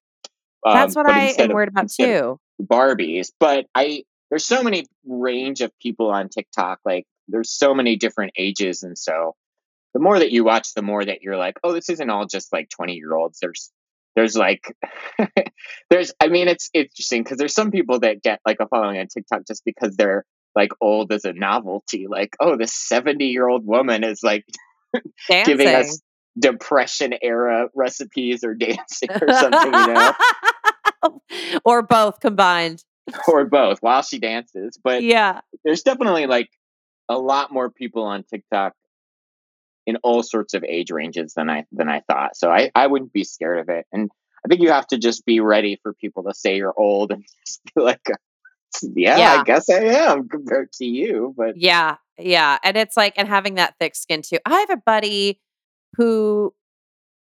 um, 0.66 0.74
That's 0.74 0.96
what 0.96 1.10
I 1.10 1.34
am 1.38 1.52
worried 1.52 1.70
about 1.70 1.90
too. 1.90 2.40
Barbies, 2.62 3.32
but 3.40 3.68
I 3.76 4.04
there's 4.30 4.46
so 4.46 4.64
many 4.64 4.86
range 5.06 5.62
of 5.62 5.72
people 5.80 6.10
on 6.10 6.30
TikTok. 6.30 6.80
Like 6.84 7.06
there's 7.28 7.52
so 7.52 7.74
many 7.74 7.96
different 7.96 8.34
ages, 8.38 8.84
and 8.84 8.98
so 8.98 9.36
the 9.94 10.00
more 10.00 10.18
that 10.20 10.32
you 10.32 10.44
watch, 10.44 10.74
the 10.74 10.82
more 10.82 11.04
that 11.04 11.22
you're 11.22 11.38
like, 11.38 11.58
oh, 11.64 11.74
this 11.74 11.90
isn't 11.90 12.10
all 12.10 12.26
just 12.26 12.52
like 12.52 12.70
20 12.70 12.94
year 12.94 13.16
olds. 13.16 13.40
There's 13.40 13.72
there's 14.16 14.36
like 14.36 14.66
there's 15.90 16.14
I 16.20 16.28
mean 16.28 16.48
it's 16.48 16.70
interesting 16.74 17.24
because 17.24 17.38
there's 17.38 17.54
some 17.54 17.72
people 17.72 18.00
that 18.00 18.22
get 18.22 18.42
like 18.46 18.58
a 18.60 18.68
following 18.68 18.98
on 19.00 19.08
TikTok 19.08 19.44
just 19.48 19.64
because 19.64 19.96
they're 19.96 20.26
like 20.58 20.72
old 20.82 21.12
as 21.12 21.24
a 21.24 21.34
novelty. 21.34 22.08
Like, 22.10 22.36
oh, 22.40 22.58
this 22.58 22.74
70 22.74 23.26
year 23.26 23.48
old 23.48 23.66
woman 23.66 24.04
is 24.04 24.22
like 24.24 24.44
giving 25.46 25.68
us 25.68 26.02
depression 26.38 27.14
era 27.22 27.70
recipes 27.76 28.44
or 28.44 28.56
dancing 28.60 29.10
or 29.12 29.32
something, 29.32 29.74
you 29.74 29.94
know. 29.94 30.14
or 31.64 31.84
both 31.84 32.20
combined. 32.20 32.84
or 33.28 33.46
both 33.46 33.78
while 33.82 34.02
she 34.02 34.18
dances. 34.18 34.80
But 34.84 35.04
yeah, 35.04 35.42
there's 35.64 35.84
definitely 35.84 36.26
like 36.26 36.50
a 37.08 37.18
lot 37.18 37.54
more 37.54 37.70
people 37.70 38.04
on 38.04 38.24
TikTok 38.24 38.74
in 39.86 39.98
all 39.98 40.24
sorts 40.24 40.56
of 40.56 40.64
age 40.64 40.90
ranges 40.90 41.34
than 41.36 41.52
I 41.52 41.66
than 41.72 41.88
I 41.88 42.02
thought. 42.02 42.36
So 42.36 42.50
I, 42.50 42.72
I 42.74 42.88
wouldn't 42.88 43.14
be 43.14 43.24
scared 43.24 43.60
of 43.60 43.70
it. 43.70 43.86
And 43.94 44.10
I 44.44 44.50
think 44.50 44.62
you 44.62 44.72
have 44.72 44.88
to 44.88 44.98
just 44.98 45.24
be 45.24 45.40
ready 45.40 45.80
for 45.84 45.94
people 45.94 46.24
to 46.24 46.34
say 46.34 46.58
you're 46.58 46.74
old 46.76 47.12
and 47.12 47.24
just 47.46 47.62
be 47.76 47.82
like, 47.82 48.02
yeah, 48.82 49.18
yeah, 49.18 49.38
I 49.40 49.44
guess 49.44 49.70
I 49.70 49.80
am 49.80 50.28
compared 50.28 50.72
to 50.74 50.86
you. 50.86 51.34
But 51.38 51.58
yeah, 51.58 51.98
yeah. 52.18 52.58
And 52.64 52.78
it's 52.78 52.98
like, 52.98 53.14
and 53.18 53.28
having 53.28 53.56
that 53.56 53.76
thick 53.80 53.96
skin 53.96 54.22
too. 54.22 54.38
I 54.46 54.60
have 54.60 54.70
a 54.70 54.78
buddy 54.78 55.40
who 55.94 56.54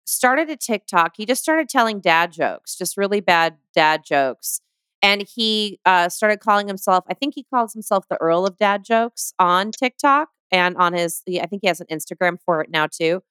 started 0.05 0.49
a 0.49 0.55
TikTok. 0.55 1.13
He 1.17 1.25
just 1.25 1.41
started 1.41 1.69
telling 1.69 1.99
dad 1.99 2.31
jokes, 2.31 2.75
just 2.75 2.97
really 2.97 3.21
bad 3.21 3.57
dad 3.73 4.03
jokes. 4.05 4.61
And 5.01 5.25
he 5.35 5.79
uh, 5.85 6.09
started 6.09 6.39
calling 6.41 6.67
himself, 6.67 7.05
I 7.09 7.15
think 7.15 7.33
he 7.35 7.43
calls 7.43 7.73
himself 7.73 8.05
the 8.07 8.17
Earl 8.21 8.45
of 8.45 8.57
Dad 8.57 8.83
Jokes 8.83 9.33
on 9.39 9.71
TikTok 9.71 10.29
and 10.51 10.77
on 10.77 10.93
his, 10.93 11.23
I 11.27 11.47
think 11.47 11.63
he 11.63 11.67
has 11.67 11.81
an 11.81 11.87
Instagram 11.91 12.37
for 12.45 12.61
it 12.61 12.69
now 12.69 12.87
too. 12.87 13.23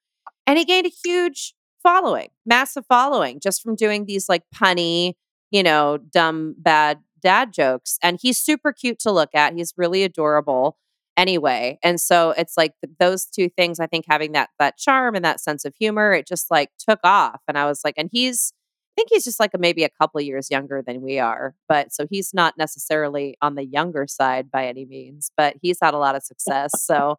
And 0.45 0.57
he 0.57 0.65
gained 0.65 0.85
a 0.85 0.91
huge 1.03 1.53
following, 1.81 2.29
massive 2.45 2.85
following 2.87 3.39
just 3.39 3.61
from 3.61 3.75
doing 3.75 4.05
these 4.05 4.27
like 4.27 4.43
punny, 4.53 5.13
you 5.49 5.63
know, 5.63 5.97
dumb, 5.97 6.55
bad 6.57 6.99
dad 7.21 7.53
jokes. 7.53 7.97
And 8.01 8.19
he's 8.21 8.37
super 8.37 8.73
cute 8.73 8.99
to 8.99 9.11
look 9.11 9.29
at. 9.33 9.53
He's 9.53 9.73
really 9.77 10.03
adorable 10.03 10.77
anyway. 11.17 11.77
And 11.83 11.99
so 11.99 12.31
it's 12.31 12.57
like 12.57 12.73
those 12.99 13.25
two 13.25 13.49
things, 13.49 13.79
I 13.79 13.87
think 13.87 14.05
having 14.07 14.31
that 14.33 14.49
that 14.59 14.77
charm 14.77 15.15
and 15.15 15.25
that 15.25 15.39
sense 15.39 15.65
of 15.65 15.75
humor, 15.75 16.13
it 16.13 16.27
just 16.27 16.49
like 16.49 16.69
took 16.77 16.99
off. 17.03 17.41
And 17.47 17.57
I 17.57 17.65
was 17.65 17.81
like, 17.83 17.95
and 17.97 18.09
he's 18.11 18.53
I 18.91 18.93
think 18.95 19.09
he's 19.11 19.23
just 19.23 19.39
like 19.39 19.51
a, 19.53 19.57
maybe 19.57 19.85
a 19.85 19.89
couple 19.89 20.19
years 20.19 20.51
younger 20.51 20.83
than 20.85 21.01
we 21.01 21.17
are, 21.17 21.55
but 21.69 21.93
so 21.93 22.05
he's 22.09 22.33
not 22.33 22.57
necessarily 22.57 23.37
on 23.41 23.55
the 23.55 23.63
younger 23.63 24.05
side 24.05 24.51
by 24.51 24.67
any 24.67 24.83
means, 24.83 25.31
but 25.37 25.55
he's 25.61 25.77
had 25.81 25.93
a 25.93 25.97
lot 25.97 26.15
of 26.15 26.23
success. 26.23 26.71
So, 26.75 27.17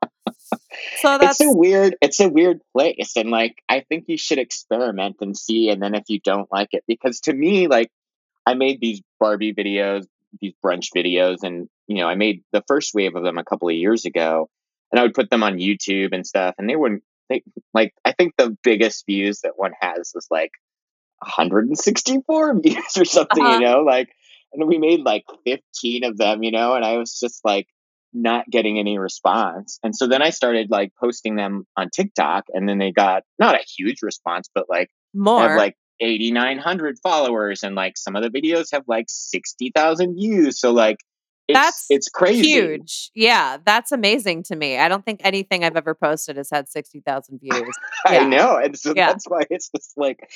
so 1.01 1.19
that's 1.19 1.41
it's 1.41 1.51
a 1.51 1.57
weird, 1.57 1.97
it's 2.03 2.21
a 2.21 2.29
weird 2.29 2.61
place, 2.77 3.13
and 3.17 3.31
like 3.31 3.63
I 3.71 3.81
think 3.89 4.05
you 4.09 4.19
should 4.19 4.39
experiment 4.39 5.17
and 5.23 5.37
see, 5.37 5.71
and 5.71 5.83
then 5.83 5.95
if 5.95 6.05
you 6.09 6.21
don't 6.21 6.53
like 6.53 6.69
it, 6.73 6.85
because 6.87 7.21
to 7.21 7.33
me, 7.33 7.69
like 7.69 7.91
I 8.47 8.55
made 8.55 8.81
these 8.81 9.03
Barbie 9.21 9.55
videos, 9.55 10.05
these 10.41 10.55
brunch 10.65 10.89
videos, 10.97 11.43
and 11.43 11.69
you 11.87 11.99
know, 11.99 12.09
I 12.09 12.15
made 12.15 12.43
the 12.53 12.65
first 12.67 12.95
wave 12.95 13.17
of 13.17 13.23
them 13.23 13.39
a 13.39 13.45
couple 13.45 13.69
of 13.69 13.75
years 13.75 14.05
ago, 14.05 14.49
and 14.91 15.01
I 15.01 15.03
would 15.03 15.15
put 15.15 15.31
them 15.31 15.43
on 15.43 15.59
YouTube 15.59 16.11
and 16.13 16.27
stuff, 16.27 16.55
and 16.59 16.69
they 16.69 16.77
wouldn't. 16.77 17.03
They, 17.29 17.43
like 17.73 17.95
I 18.05 18.13
think 18.13 18.35
the 18.37 18.57
biggest 18.63 19.07
views 19.07 19.41
that 19.41 19.53
one 19.57 19.73
has 19.81 20.13
is 20.15 20.27
like 20.31 20.51
164 21.19 22.61
views 22.63 22.97
or 22.97 23.05
something, 23.05 23.45
uh-huh. 23.45 23.55
you 23.55 23.61
know, 23.61 23.81
like, 23.81 24.11
and 24.53 24.67
we 24.67 24.79
made 24.79 25.01
like 25.01 25.25
15 25.45 26.05
of 26.05 26.17
them, 26.19 26.43
you 26.43 26.51
know, 26.51 26.75
and 26.75 26.85
I 26.85 26.97
was 26.99 27.19
just 27.19 27.45
like 27.45 27.69
not 28.13 28.49
getting 28.51 28.79
any 28.79 28.99
response. 28.99 29.79
And 29.83 29.97
so 29.97 30.07
then 30.07 30.21
I 30.21 30.31
started 30.31 30.71
like 30.71 30.93
posting 31.01 31.37
them 31.37 31.67
on 31.77 31.91
TikTok, 31.91 32.45
and 32.53 32.69
then 32.69 32.79
they 32.79 32.93
got 32.93 33.23
not 33.39 33.55
a 33.55 33.65
huge 33.77 34.03
response, 34.03 34.49
but 34.55 34.67
like 34.69 34.91
more, 35.15 35.57
like 35.57 35.77
8,900 36.01 36.99
followers, 37.03 37.63
and 37.63 37.75
like 37.75 37.97
some 37.97 38.17
of 38.17 38.23
the 38.23 38.31
videos 38.31 38.69
have 38.73 38.85
like 38.87 39.07
60,000 39.09 40.15
views. 40.15 40.59
So 40.59 40.73
like 40.73 40.99
it's, 41.49 41.59
that's 41.59 41.87
it's 41.91 42.09
crazy. 42.09 42.49
Huge. 42.49 43.11
Yeah, 43.15 43.59
that's 43.65 43.93
amazing 43.93 44.45
to 44.45 44.57
me. 44.57 44.79
I 44.79 44.89
don't 44.89 45.05
think 45.05 45.21
anything 45.25 45.65
I've 45.65 45.77
ever 45.77 45.95
posted 45.95 46.37
has 46.37 46.51
had 46.51 46.69
60,000 46.69 47.41
views. 47.43 47.63
Yeah. 48.07 48.21
I 48.21 48.25
know. 48.25 48.57
And 48.57 48.79
so 48.79 48.93
yeah. 48.95 49.09
that's 49.09 49.25
why 49.27 49.43
it's 49.51 49.71
just 49.75 49.93
like, 49.97 50.31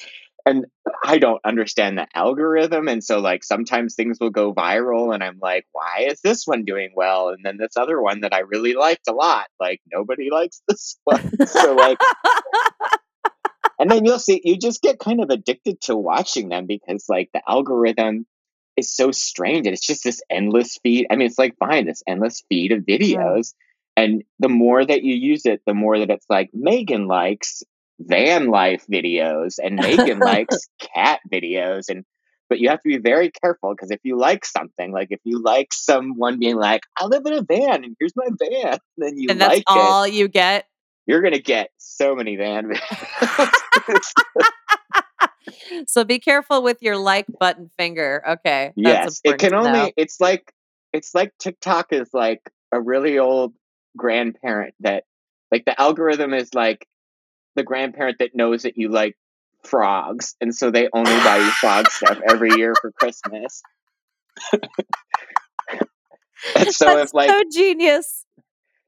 and 0.45 0.67
I 1.05 1.19
don't 1.19 1.41
understand 1.45 1.99
the 1.99 2.07
algorithm. 2.15 2.87
And 2.89 3.03
so, 3.03 3.19
like, 3.19 3.43
sometimes 3.43 3.95
things 3.95 4.19
will 4.21 4.31
go 4.31 4.55
viral, 4.55 5.13
and 5.13 5.23
I'm 5.23 5.39
like, 5.43 5.67
why 5.73 6.07
is 6.09 6.21
this 6.21 6.47
one 6.47 6.65
doing 6.65 6.93
well? 6.95 7.31
And 7.31 7.45
then 7.45 7.57
this 7.59 7.77
other 7.77 8.01
one 8.01 8.21
that 8.21 8.33
I 8.33 8.41
really 8.41 8.75
liked 8.75 9.09
a 9.09 9.13
lot, 9.13 9.49
like, 9.59 9.81
nobody 9.93 10.31
likes 10.31 10.63
this 10.69 10.97
one. 11.05 11.47
so, 11.47 11.75
like, 11.75 11.99
and 13.79 13.91
then 13.91 14.05
you'll 14.05 14.19
see, 14.19 14.41
you 14.45 14.59
just 14.59 14.83
get 14.83 14.99
kind 14.99 15.23
of 15.23 15.31
addicted 15.31 15.81
to 15.83 15.97
watching 15.97 16.49
them 16.49 16.67
because, 16.67 17.07
like, 17.09 17.31
the 17.33 17.43
algorithm 17.47 18.27
is 18.77 18.95
so 18.95 19.11
strange 19.11 19.67
and 19.67 19.75
it's 19.75 19.87
just 19.87 20.05
this 20.05 20.23
endless 20.31 20.79
feed. 20.83 21.07
I 21.11 21.17
mean, 21.17 21.27
it's 21.27 21.39
like 21.39 21.57
fine, 21.59 21.87
this 21.87 22.03
endless 22.07 22.43
feed 22.49 22.73
of 22.73 22.81
videos. 22.81 23.55
Yeah. 23.97 24.05
And 24.05 24.25
the 24.39 24.49
more 24.49 24.85
that 24.85 25.03
you 25.03 25.15
use 25.15 25.47
it, 25.47 25.63
the 25.67 25.75
more 25.75 25.99
that 25.99 26.11
it's 26.11 26.27
like 26.29 26.51
Meghan 26.53 27.07
likes 27.07 27.63
van 27.99 28.49
life 28.49 28.85
videos 28.93 29.55
and 29.63 29.79
Meghan 29.79 30.21
likes 30.21 30.69
cat 30.95 31.21
videos. 31.33 31.89
And 31.89 32.05
but 32.49 32.61
you 32.61 32.69
have 32.69 32.83
to 32.83 32.89
be 32.89 32.99
very 32.99 33.31
careful 33.31 33.75
because 33.75 33.91
if 33.91 34.01
you 34.05 34.19
like 34.19 34.45
something, 34.45 34.93
like 34.93 35.09
if 35.11 35.21
you 35.25 35.43
like 35.43 35.73
someone 35.73 36.39
being 36.39 36.57
like, 36.57 36.83
I 36.97 37.07
live 37.07 37.25
in 37.25 37.33
a 37.33 37.43
van 37.43 37.85
and 37.85 37.97
here's 37.99 38.15
my 38.15 38.29
van, 38.39 38.79
then 38.99 39.17
you 39.17 39.29
and 39.31 39.41
that's 39.41 39.55
like 39.55 39.65
all 39.67 40.05
it, 40.05 40.13
you 40.13 40.29
get. 40.29 40.67
You're 41.07 41.23
gonna 41.23 41.39
get 41.39 41.71
so 41.79 42.15
many 42.15 42.37
van 42.37 42.71
videos. 42.71 44.13
so 45.87 46.05
be 46.05 46.19
careful 46.19 46.63
with 46.63 46.83
your 46.83 46.97
like 46.97 47.27
button 47.39 47.71
finger. 47.79 48.23
Okay. 48.29 48.73
Yes, 48.77 49.21
it 49.25 49.39
can 49.39 49.55
only. 49.55 49.71
Know. 49.71 49.91
It's 49.97 50.21
like 50.21 50.53
it's 50.93 51.15
like 51.15 51.33
TikTok 51.39 51.93
is 51.93 52.11
like 52.13 52.41
a 52.73 52.81
really 52.81 53.19
old 53.19 53.55
grandparent 53.97 54.75
that 54.81 55.05
like 55.51 55.65
the 55.65 55.81
algorithm 55.81 56.35
is 56.35 56.53
like 56.55 56.87
the 57.55 57.63
grandparent 57.63 58.19
that 58.19 58.35
knows 58.35 58.63
that 58.63 58.77
you 58.77 58.89
like 58.89 59.17
frogs, 59.65 60.35
and 60.41 60.55
so 60.55 60.71
they 60.71 60.89
only 60.93 61.17
buy 61.19 61.39
you 61.39 61.51
frog 61.51 61.91
stuff 61.91 62.19
every 62.29 62.51
year 62.57 62.75
for 62.81 62.93
Christmas. 62.93 63.63
and 64.53 64.63
so 66.71 66.85
That's 66.87 67.11
if 67.11 67.15
like 67.15 67.31
so 67.31 67.43
genius. 67.53 68.26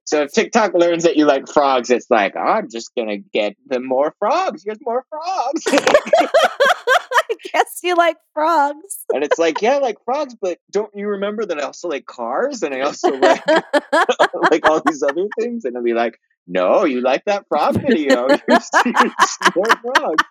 So 0.08 0.22
if 0.22 0.32
TikTok 0.32 0.72
learns 0.72 1.02
that 1.02 1.18
you 1.18 1.26
like 1.26 1.46
frogs, 1.46 1.90
it's 1.90 2.06
like, 2.08 2.32
oh, 2.34 2.40
I'm 2.40 2.70
just 2.70 2.94
gonna 2.96 3.18
get 3.18 3.56
them 3.66 3.86
more 3.86 4.14
frogs. 4.18 4.62
Here's 4.64 4.78
more 4.80 5.04
frogs. 5.10 5.62
I 5.68 7.34
guess 7.52 7.80
you 7.82 7.94
like 7.94 8.16
frogs. 8.32 9.04
and 9.12 9.22
it's 9.22 9.38
like, 9.38 9.60
yeah, 9.60 9.74
I 9.74 9.78
like 9.80 9.98
frogs, 10.06 10.34
but 10.40 10.60
don't 10.70 10.90
you 10.94 11.08
remember 11.08 11.44
that 11.44 11.60
I 11.60 11.62
also 11.62 11.88
like 11.88 12.06
cars 12.06 12.62
and 12.62 12.74
I 12.74 12.80
also 12.80 13.10
like 13.10 13.46
like 14.50 14.66
all 14.66 14.80
these 14.86 15.02
other 15.02 15.26
things? 15.38 15.66
And 15.66 15.76
I'll 15.76 15.82
be 15.82 15.92
like, 15.92 16.18
no, 16.46 16.86
you 16.86 17.02
like 17.02 17.26
that 17.26 17.44
frog 17.46 17.74
video. 17.74 18.28
Here's, 18.28 18.70
here's 18.82 19.54
more 19.54 19.66
frogs. 19.66 20.24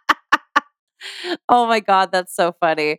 Oh 1.47 1.67
my 1.67 1.81
god, 1.81 2.11
that's 2.11 2.35
so 2.35 2.51
funny. 2.59 2.97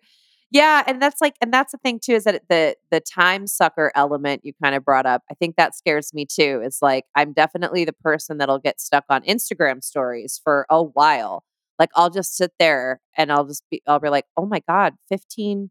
Yeah, 0.50 0.82
and 0.86 1.00
that's 1.02 1.20
like, 1.20 1.34
and 1.42 1.52
that's 1.52 1.72
the 1.72 1.78
thing 1.78 2.00
too 2.02 2.12
is 2.12 2.24
that 2.24 2.42
the 2.48 2.74
the 2.90 3.00
time 3.00 3.46
sucker 3.46 3.92
element 3.94 4.42
you 4.44 4.52
kind 4.62 4.74
of 4.74 4.84
brought 4.84 5.04
up. 5.06 5.22
I 5.30 5.34
think 5.34 5.56
that 5.56 5.74
scares 5.76 6.14
me 6.14 6.24
too. 6.26 6.62
Is 6.64 6.78
like 6.80 7.04
I'm 7.14 7.32
definitely 7.34 7.84
the 7.84 7.92
person 7.92 8.38
that'll 8.38 8.58
get 8.58 8.80
stuck 8.80 9.04
on 9.10 9.22
Instagram 9.24 9.84
stories 9.84 10.40
for 10.42 10.64
a 10.70 10.82
while. 10.82 11.44
Like 11.78 11.90
I'll 11.94 12.08
just 12.10 12.34
sit 12.36 12.52
there 12.58 13.00
and 13.16 13.30
I'll 13.30 13.44
just 13.44 13.62
be 13.70 13.82
I'll 13.86 14.00
be 14.00 14.08
like, 14.08 14.24
"Oh 14.38 14.46
my 14.46 14.62
god, 14.66 14.94
15 15.10 15.70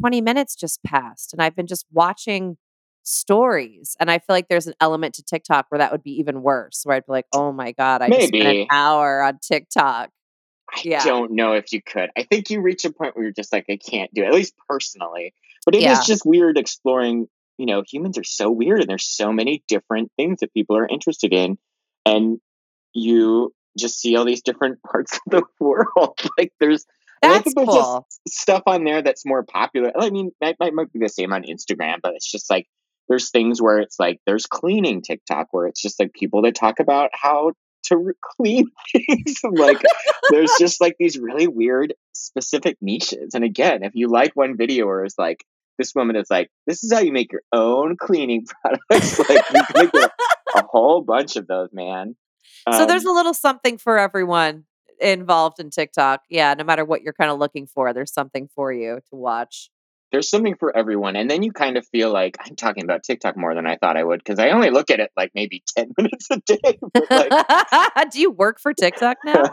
20 0.00 0.20
minutes 0.20 0.54
just 0.56 0.82
passed 0.84 1.32
and 1.32 1.42
I've 1.42 1.56
been 1.56 1.66
just 1.66 1.86
watching 1.92 2.56
stories." 3.02 3.96
And 3.98 4.08
I 4.10 4.18
feel 4.18 4.34
like 4.36 4.46
there's 4.48 4.68
an 4.68 4.74
element 4.80 5.14
to 5.16 5.24
TikTok 5.24 5.66
where 5.68 5.78
that 5.78 5.90
would 5.90 6.02
be 6.04 6.12
even 6.12 6.42
worse, 6.42 6.82
where 6.84 6.96
I'd 6.96 7.06
be 7.06 7.12
like, 7.12 7.26
"Oh 7.34 7.50
my 7.52 7.72
god, 7.72 8.02
I 8.02 8.10
Maybe. 8.10 8.20
just 8.20 8.28
spent 8.28 8.48
an 8.50 8.56
hour 8.70 9.20
on 9.22 9.38
TikTok." 9.42 10.10
I 10.74 10.80
Yeah. 10.84 11.04
don't 11.04 11.32
know 11.32 11.52
if 11.52 11.72
you 11.72 11.82
could. 11.82 12.10
I 12.16 12.22
think 12.22 12.50
you 12.50 12.60
reach 12.60 12.84
a 12.84 12.92
point 12.92 13.14
where 13.14 13.24
you're 13.24 13.32
just 13.32 13.52
like, 13.52 13.66
I 13.68 13.76
can't 13.76 14.12
do 14.14 14.22
it, 14.22 14.26
at 14.28 14.34
least 14.34 14.54
personally. 14.68 15.34
But 15.64 15.74
it 15.74 15.78
is 15.78 15.84
Yeah. 15.84 16.00
just 16.06 16.24
weird 16.26 16.58
exploring, 16.58 17.28
you 17.58 17.66
know, 17.66 17.82
humans 17.86 18.18
are 18.18 18.24
so 18.24 18.50
weird 18.50 18.80
and 18.80 18.88
there's 18.88 19.04
so 19.08 19.32
many 19.32 19.62
different 19.68 20.10
things 20.16 20.40
that 20.40 20.52
people 20.54 20.76
are 20.76 20.86
interested 20.88 21.32
in. 21.32 21.58
And 22.06 22.40
you 22.94 23.54
just 23.78 24.00
see 24.00 24.16
all 24.16 24.24
these 24.24 24.42
different 24.42 24.82
parts 24.90 25.14
of 25.16 25.30
the 25.30 25.42
world. 25.60 26.18
like 26.38 26.52
there's 26.58 26.86
That's 27.20 27.54
there's 27.54 27.66
cool. 27.68 27.74
just 27.74 28.34
stuff 28.34 28.62
on 28.66 28.84
there 28.84 29.02
that's 29.02 29.24
more 29.26 29.42
popular. 29.44 29.92
I 29.96 30.10
mean, 30.10 30.32
might, 30.40 30.56
might, 30.58 30.74
might 30.74 30.92
be 30.92 30.98
the 30.98 31.08
same 31.08 31.32
on 31.32 31.42
Instagram, 31.44 31.98
but 32.02 32.14
it's 32.14 32.30
just 32.30 32.50
like 32.50 32.66
there's 33.08 33.30
things 33.30 33.60
where 33.60 33.78
it's 33.80 33.98
like 34.00 34.20
there's 34.26 34.46
cleaning 34.46 35.02
TikTok 35.02 35.48
where 35.50 35.66
it's 35.66 35.82
just 35.82 36.00
like 36.00 36.12
people 36.14 36.42
that 36.42 36.54
talk 36.54 36.80
about 36.80 37.10
how 37.12 37.52
to 37.84 38.12
clean 38.22 38.70
things. 38.92 39.40
like 39.50 39.80
there's 40.30 40.52
just 40.58 40.80
like 40.80 40.96
these 40.98 41.18
really 41.18 41.46
weird 41.48 41.94
specific 42.14 42.76
niches. 42.80 43.34
And 43.34 43.44
again, 43.44 43.82
if 43.82 43.92
you 43.94 44.08
like 44.08 44.34
one 44.34 44.56
video 44.56 44.86
where 44.86 45.04
it's 45.04 45.18
like 45.18 45.44
this 45.78 45.94
woman 45.94 46.16
is 46.16 46.30
like, 46.30 46.50
this 46.66 46.84
is 46.84 46.92
how 46.92 47.00
you 47.00 47.12
make 47.12 47.32
your 47.32 47.42
own 47.52 47.96
cleaning 47.96 48.46
products. 48.62 49.18
like 49.18 49.42
you 49.52 49.62
can 49.64 49.90
make 49.94 49.94
a, 49.94 50.10
whole 50.70 51.00
bunch 51.02 51.36
of 51.36 51.46
those, 51.46 51.68
man. 51.72 52.14
so 52.72 52.86
there's 52.86 53.04
Um, 53.04 53.10
a 53.12 53.14
little 53.14 53.34
something 53.34 53.78
for 53.78 53.98
everyone 53.98 54.64
involved 55.00 55.58
in 55.58 55.70
TikTok. 55.70 56.22
Yeah, 56.30 56.54
no 56.54 56.64
matter 56.64 56.84
what 56.84 57.02
you're 57.02 57.12
kind 57.14 57.30
of 57.30 57.38
looking 57.38 57.66
for, 57.66 57.92
there's 57.92 58.12
something 58.12 58.48
for 58.54 58.72
you 58.72 59.00
to 59.10 59.16
watch. 59.16 59.70
There's 60.12 60.28
something 60.28 60.54
for 60.56 60.76
everyone. 60.76 61.16
And 61.16 61.30
then 61.30 61.42
you 61.42 61.52
kind 61.52 61.76
of 61.76 61.86
feel 61.88 62.12
like 62.12 62.36
I'm 62.38 62.54
talking 62.54 62.84
about 62.84 63.02
TikTok 63.02 63.36
more 63.36 63.54
than 63.54 63.66
I 63.66 63.76
thought 63.76 63.96
I 63.96 64.04
would 64.04 64.20
because 64.22 64.38
I 64.38 64.50
only 64.50 64.70
look 64.70 64.90
at 64.90 65.00
it 65.00 65.10
like 65.16 65.32
maybe 65.34 65.64
10 65.76 65.92
minutes 65.96 66.28
a 66.30 66.36
day. 66.36 66.78
Like, 67.10 68.10
Do 68.12 68.20
you 68.20 68.30
work 68.30 68.60
for 68.60 68.74
TikTok 68.74 69.16
now? 69.24 69.44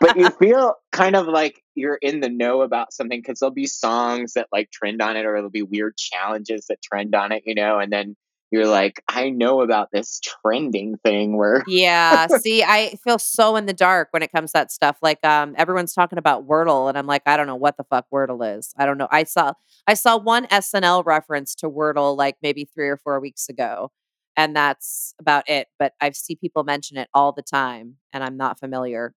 but 0.00 0.16
you 0.16 0.28
feel 0.30 0.74
kind 0.92 1.16
of 1.16 1.26
like 1.26 1.62
you're 1.74 1.98
in 2.00 2.20
the 2.20 2.28
know 2.28 2.60
about 2.60 2.92
something 2.92 3.18
because 3.18 3.40
there'll 3.40 3.54
be 3.54 3.66
songs 3.66 4.34
that 4.34 4.48
like 4.52 4.70
trend 4.70 5.00
on 5.00 5.16
it 5.16 5.24
or 5.24 5.32
there'll 5.32 5.50
be 5.50 5.62
weird 5.62 5.96
challenges 5.96 6.66
that 6.68 6.82
trend 6.82 7.14
on 7.14 7.32
it, 7.32 7.44
you 7.46 7.54
know, 7.54 7.78
and 7.78 7.90
then 7.90 8.14
you're 8.50 8.66
like, 8.66 9.02
I 9.08 9.30
know 9.30 9.60
about 9.60 9.90
this 9.92 10.20
trending 10.20 10.96
thing 11.04 11.36
where 11.36 11.62
Yeah. 11.66 12.26
See, 12.40 12.62
I 12.62 12.96
feel 13.04 13.18
so 13.18 13.56
in 13.56 13.66
the 13.66 13.72
dark 13.72 14.08
when 14.10 14.22
it 14.22 14.32
comes 14.32 14.52
to 14.52 14.58
that 14.58 14.72
stuff. 14.72 14.98
Like, 15.02 15.24
um, 15.24 15.54
everyone's 15.58 15.92
talking 15.92 16.18
about 16.18 16.48
Wordle, 16.48 16.88
and 16.88 16.96
I'm 16.96 17.06
like, 17.06 17.22
I 17.26 17.36
don't 17.36 17.46
know 17.46 17.56
what 17.56 17.76
the 17.76 17.84
fuck 17.84 18.06
Wordle 18.12 18.58
is. 18.58 18.72
I 18.76 18.86
don't 18.86 18.98
know. 18.98 19.08
I 19.10 19.24
saw 19.24 19.52
I 19.86 19.94
saw 19.94 20.18
one 20.18 20.46
SNL 20.46 21.04
reference 21.04 21.54
to 21.56 21.70
Wordle 21.70 22.16
like 22.16 22.36
maybe 22.42 22.64
three 22.64 22.88
or 22.88 22.96
four 22.96 23.20
weeks 23.20 23.48
ago, 23.48 23.90
and 24.36 24.56
that's 24.56 25.14
about 25.20 25.48
it. 25.48 25.68
But 25.78 25.92
I 26.00 26.10
see 26.10 26.36
people 26.36 26.64
mention 26.64 26.96
it 26.96 27.08
all 27.12 27.32
the 27.32 27.42
time, 27.42 27.96
and 28.12 28.24
I'm 28.24 28.36
not 28.36 28.58
familiar. 28.58 29.14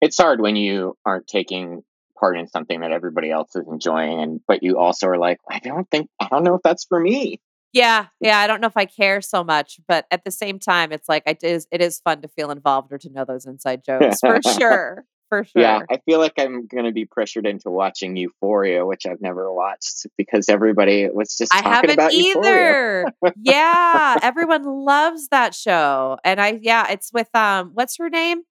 it's 0.00 0.18
hard 0.18 0.40
when 0.40 0.56
you 0.56 0.96
aren't 1.04 1.26
taking 1.26 1.82
part 2.18 2.38
in 2.38 2.46
something 2.46 2.80
that 2.80 2.92
everybody 2.92 3.30
else 3.30 3.56
is 3.56 3.66
enjoying 3.66 4.20
and 4.20 4.40
but 4.46 4.62
you 4.62 4.78
also 4.78 5.06
are 5.08 5.18
like, 5.18 5.38
I 5.48 5.58
don't 5.58 5.90
think 5.90 6.08
I 6.20 6.28
don't 6.28 6.44
know 6.44 6.54
if 6.56 6.62
that's 6.62 6.84
for 6.84 7.00
me. 7.00 7.40
Yeah, 7.72 8.06
yeah. 8.20 8.38
I 8.38 8.46
don't 8.46 8.60
know 8.60 8.66
if 8.66 8.76
I 8.76 8.84
care 8.84 9.20
so 9.20 9.44
much, 9.44 9.78
but 9.86 10.06
at 10.10 10.24
the 10.24 10.30
same 10.30 10.58
time, 10.58 10.92
it's 10.92 11.08
like 11.08 11.22
it 11.26 11.42
is. 11.42 11.66
It 11.70 11.80
is 11.80 12.00
fun 12.00 12.22
to 12.22 12.28
feel 12.28 12.50
involved 12.50 12.92
or 12.92 12.98
to 12.98 13.10
know 13.10 13.24
those 13.24 13.46
inside 13.46 13.84
jokes 13.84 14.18
for 14.20 14.40
sure. 14.58 15.04
For 15.28 15.44
sure. 15.44 15.62
Yeah, 15.62 15.78
I 15.88 15.98
feel 15.98 16.18
like 16.18 16.32
I'm 16.38 16.66
going 16.66 16.86
to 16.86 16.90
be 16.90 17.04
pressured 17.04 17.46
into 17.46 17.70
watching 17.70 18.16
Euphoria, 18.16 18.84
which 18.84 19.06
I've 19.06 19.20
never 19.20 19.52
watched 19.52 20.04
because 20.18 20.48
everybody 20.48 21.08
was 21.08 21.36
just 21.36 21.54
I 21.54 21.58
talking 21.58 21.72
haven't 21.72 21.90
about 21.92 22.12
Euphoria. 22.14 23.04
either. 23.22 23.34
yeah, 23.40 24.18
everyone 24.22 24.64
loves 24.64 25.28
that 25.28 25.54
show, 25.54 26.18
and 26.24 26.40
I 26.40 26.58
yeah, 26.60 26.90
it's 26.90 27.12
with 27.12 27.32
um, 27.32 27.70
what's 27.74 27.96
her 27.98 28.10
name? 28.10 28.42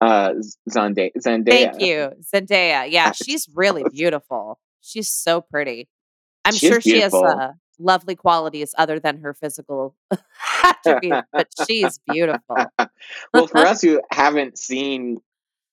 Uh, 0.00 0.34
Zendaya. 0.70 1.10
Zendaya. 1.18 1.48
Thank 1.48 1.80
you, 1.80 2.12
Zendaya. 2.32 2.88
Yeah, 2.88 3.10
she's 3.24 3.48
really 3.52 3.84
beautiful. 3.92 4.60
She's 4.80 5.08
so 5.08 5.40
pretty. 5.40 5.88
I'm 6.44 6.54
She 6.54 6.68
sure 6.68 6.80
she 6.80 7.00
has 7.00 7.10
beautiful. 7.10 7.54
Lovely 7.80 8.14
qualities 8.14 8.74
other 8.78 9.00
than 9.00 9.18
her 9.22 9.34
physical 9.34 9.96
attributes, 10.64 11.26
but 11.32 11.48
she's 11.66 11.98
beautiful. 12.10 12.56
well, 13.34 13.46
for 13.46 13.58
us 13.58 13.82
who 13.82 14.00
haven't 14.12 14.58
seen 14.58 15.18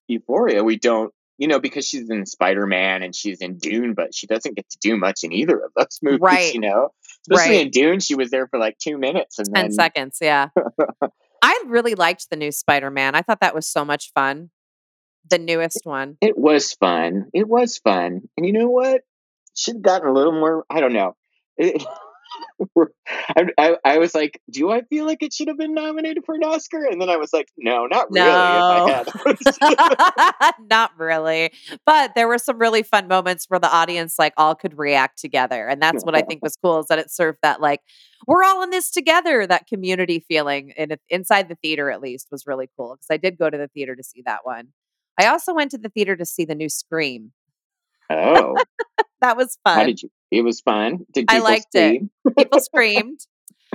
Euphoria, 0.08 0.64
we 0.64 0.78
don't, 0.78 1.14
you 1.38 1.48
know, 1.48 1.60
because 1.60 1.86
she's 1.86 2.10
in 2.10 2.26
Spider 2.26 2.66
Man 2.66 3.04
and 3.04 3.16
she's 3.16 3.42
in 3.42 3.58
Dune, 3.58 3.94
but 3.94 4.16
she 4.16 4.26
doesn't 4.26 4.56
get 4.56 4.68
to 4.70 4.78
do 4.80 4.98
much 4.98 5.24
in 5.24 5.32
either 5.34 5.58
of 5.60 5.72
those 5.76 6.00
movies, 6.02 6.20
Right. 6.22 6.54
you 6.54 6.62
know? 6.62 6.90
Especially 7.30 7.58
Right. 7.58 7.66
in 7.66 7.72
Dune, 7.72 8.00
she 8.00 8.16
was 8.16 8.32
there 8.32 8.48
for 8.48 8.58
like 8.58 8.78
two 8.80 8.98
minutes 8.98 9.38
and 9.38 9.54
10 9.54 9.64
then 9.66 9.72
seconds. 9.74 10.18
Yeah. 10.22 10.50
I 11.44 11.64
really 11.68 11.94
liked 11.96 12.30
the 12.30 12.36
new 12.38 12.52
Spider 12.52 12.90
Man. 12.90 13.14
I 13.16 13.22
thought 13.22 13.42
that 13.42 13.54
was 13.54 13.68
so 13.68 13.84
much 13.86 14.12
fun. 14.16 14.50
The 15.30 15.38
newest 15.38 15.82
one. 15.84 16.18
it 16.22 16.38
was 16.38 16.72
fun. 16.74 17.26
It 17.34 17.50
was 17.50 17.78
fun. 17.80 18.22
And 18.38 18.46
you 18.46 18.54
know 18.54 18.70
what? 18.70 19.02
Should 19.58 19.76
have 19.76 19.82
gotten 19.82 20.08
a 20.08 20.14
little 20.14 20.32
more, 20.32 20.64
I 20.70 20.80
don't 20.80 20.94
know. 20.94 21.17
It, 21.58 21.84
I, 23.08 23.46
I, 23.58 23.78
I 23.86 23.98
was 23.98 24.14
like, 24.14 24.42
do 24.52 24.72
I 24.72 24.82
feel 24.84 25.06
like 25.06 25.24
it 25.24 25.34
should 25.34 25.48
have 25.48 25.58
been 25.58 25.74
nominated 25.74 26.24
for 26.26 26.36
an 26.36 26.44
Oscar? 26.44 26.86
And 26.86 27.02
then 27.02 27.10
I 27.10 27.18
was 27.18 27.32
like, 27.34 27.48
no, 27.58 27.86
not 27.86 28.08
really. 28.12 28.28
No. 28.28 28.86
In 28.86 29.06
my 29.26 29.36
head. 30.40 30.54
Not 30.70 30.92
really. 30.98 31.52
But 31.86 32.14
there 32.16 32.28
were 32.28 32.38
some 32.38 32.60
really 32.60 32.84
fun 32.84 33.08
moments 33.08 33.46
where 33.48 33.60
the 33.60 33.74
audience 33.74 34.20
like 34.20 34.34
all 34.38 34.56
could 34.56 34.78
react 34.78 35.20
together. 35.20 35.68
And 35.68 35.82
that's 35.82 36.04
what 36.04 36.16
I 36.16 36.22
think 36.22 36.44
was 36.44 36.58
cool 36.62 36.80
is 36.80 36.88
that 36.88 37.00
it 37.00 37.12
served 37.12 37.40
that 37.42 37.62
like 37.62 37.82
we're 38.28 38.44
all 38.44 38.62
in 38.64 38.70
this 38.70 38.92
together, 38.92 39.48
that 39.48 39.68
community 39.68 40.24
feeling 40.28 40.74
and 40.78 40.98
inside 41.10 41.50
the 41.50 41.56
theater 41.56 41.90
at 41.90 42.02
least 42.02 42.28
was 42.32 42.46
really 42.46 42.70
cool 42.78 42.96
because 42.96 43.08
I 43.10 43.18
did 43.18 43.38
go 43.38 43.50
to 43.50 43.58
the 43.58 43.70
theater 43.70 43.96
to 43.96 44.04
see 44.04 44.22
that 44.26 44.40
one. 44.44 44.70
I 45.20 45.28
also 45.28 45.54
went 45.54 45.72
to 45.72 45.78
the 45.78 45.90
theater 45.90 46.16
to 46.16 46.26
see 46.26 46.46
the 46.46 46.56
new 46.56 46.70
Scream. 46.70 47.32
oh, 48.10 48.56
That 49.22 49.38
was 49.38 49.58
fun. 49.64 49.78
how 49.78 49.84
did 49.86 50.04
you? 50.04 50.10
It 50.32 50.44
was 50.44 50.62
fun. 50.62 51.06
Did 51.14 51.26
I 51.30 51.40
liked 51.40 51.74
it. 51.74 52.04
people 52.38 52.60
screamed. 52.62 53.20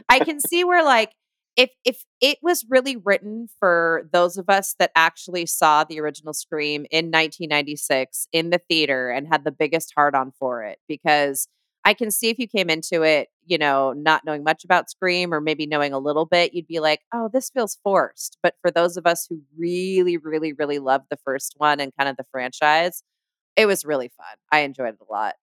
I 0.09 0.21
can 0.21 0.41
see 0.41 0.65
where 0.65 0.85
like 0.85 1.13
if 1.57 1.71
if 1.85 2.05
it 2.21 2.39
was 2.43 2.65
really 2.69 2.97
written 2.97 3.49
for 3.59 4.09
those 4.13 4.37
of 4.37 4.49
us 4.49 4.75
that 4.79 4.91
actually 4.97 5.47
saw 5.47 5.85
the 5.85 6.01
original 6.01 6.33
Scream 6.33 6.87
in 6.91 7.07
1996 7.07 8.29
in 8.33 8.51
the 8.51 8.61
theater 8.69 9.11
and 9.11 9.29
had 9.29 9.45
the 9.45 9.53
biggest 9.53 9.93
heart 9.95 10.15
on 10.15 10.33
for 10.39 10.63
it 10.63 10.79
because 10.89 11.49
I 11.85 11.95
can 11.95 12.11
see 12.11 12.29
if 12.29 12.39
you 12.39 12.47
came 12.47 12.71
into 12.71 13.03
it, 13.03 13.29
you 13.45 13.59
know, 13.59 13.93
not 13.93 14.25
knowing 14.25 14.45
much 14.45 14.65
about 14.65 14.89
Scream 14.89 15.35
or 15.35 15.41
maybe 15.41 15.67
knowing 15.67 15.93
a 15.93 15.99
little 15.99 16.27
bit, 16.27 16.55
you'd 16.55 16.69
be 16.69 16.81
like, 16.81 17.01
"Oh, 17.13 17.29
this 17.33 17.51
feels 17.51 17.77
forced." 17.83 18.39
But 18.43 18.55
for 18.63 18.71
those 18.71 18.97
of 18.97 19.07
us 19.07 19.27
who 19.29 19.43
really 19.57 20.17
really 20.17 20.53
really 20.53 20.79
loved 20.79 21.07
the 21.11 21.19
first 21.25 21.55
one 21.59 21.81
and 21.81 21.93
kind 21.97 22.09
of 22.09 22.17
the 22.17 22.27
franchise, 22.31 23.03
it 23.57 23.67
was 23.67 23.85
really 23.85 24.11
fun. 24.17 24.37
I 24.51 24.61
enjoyed 24.61 24.95
it 24.95 25.07
a 25.09 25.13
lot. 25.13 25.35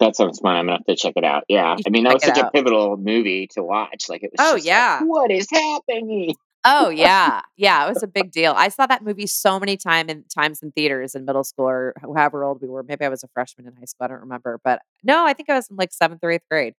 That 0.00 0.16
sounds 0.16 0.38
fun. 0.38 0.56
I'm 0.56 0.66
gonna 0.66 0.78
have 0.78 0.86
to 0.86 0.96
check 0.96 1.14
it 1.16 1.24
out. 1.24 1.44
Yeah, 1.48 1.76
I 1.86 1.90
mean 1.90 2.04
that 2.04 2.14
was 2.14 2.24
such 2.24 2.38
a 2.38 2.50
pivotal 2.50 2.96
movie 2.96 3.48
to 3.54 3.62
watch. 3.62 4.08
Like 4.08 4.22
it 4.22 4.30
was. 4.32 4.36
Oh, 4.38 4.56
just 4.56 4.66
like, 4.66 4.70
yeah. 4.70 5.02
what 5.02 5.30
is 5.30 5.48
happening? 5.50 6.34
Oh 6.64 6.90
yeah, 6.90 7.40
yeah. 7.56 7.86
It 7.86 7.88
was 7.94 8.02
a 8.02 8.06
big 8.06 8.30
deal. 8.30 8.52
I 8.56 8.68
saw 8.68 8.86
that 8.86 9.02
movie 9.02 9.26
so 9.26 9.58
many 9.58 9.76
time 9.76 10.08
in, 10.10 10.24
times 10.24 10.62
in 10.62 10.72
theaters 10.72 11.14
in 11.14 11.24
middle 11.24 11.44
school 11.44 11.68
or 11.68 11.94
however 12.00 12.44
old 12.44 12.60
we 12.60 12.68
were. 12.68 12.82
Maybe 12.82 13.04
I 13.04 13.08
was 13.08 13.22
a 13.22 13.28
freshman 13.28 13.66
in 13.66 13.74
high 13.74 13.86
school. 13.86 14.04
I 14.04 14.08
don't 14.08 14.20
remember, 14.20 14.60
but 14.62 14.82
no, 15.02 15.24
I 15.24 15.32
think 15.32 15.50
I 15.50 15.54
was 15.54 15.68
in 15.70 15.76
like 15.76 15.92
seventh 15.92 16.20
or 16.22 16.30
eighth 16.30 16.44
grade. 16.50 16.74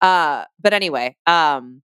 Uh, 0.00 0.44
but 0.60 0.74
anyway, 0.74 1.16
um, 1.26 1.82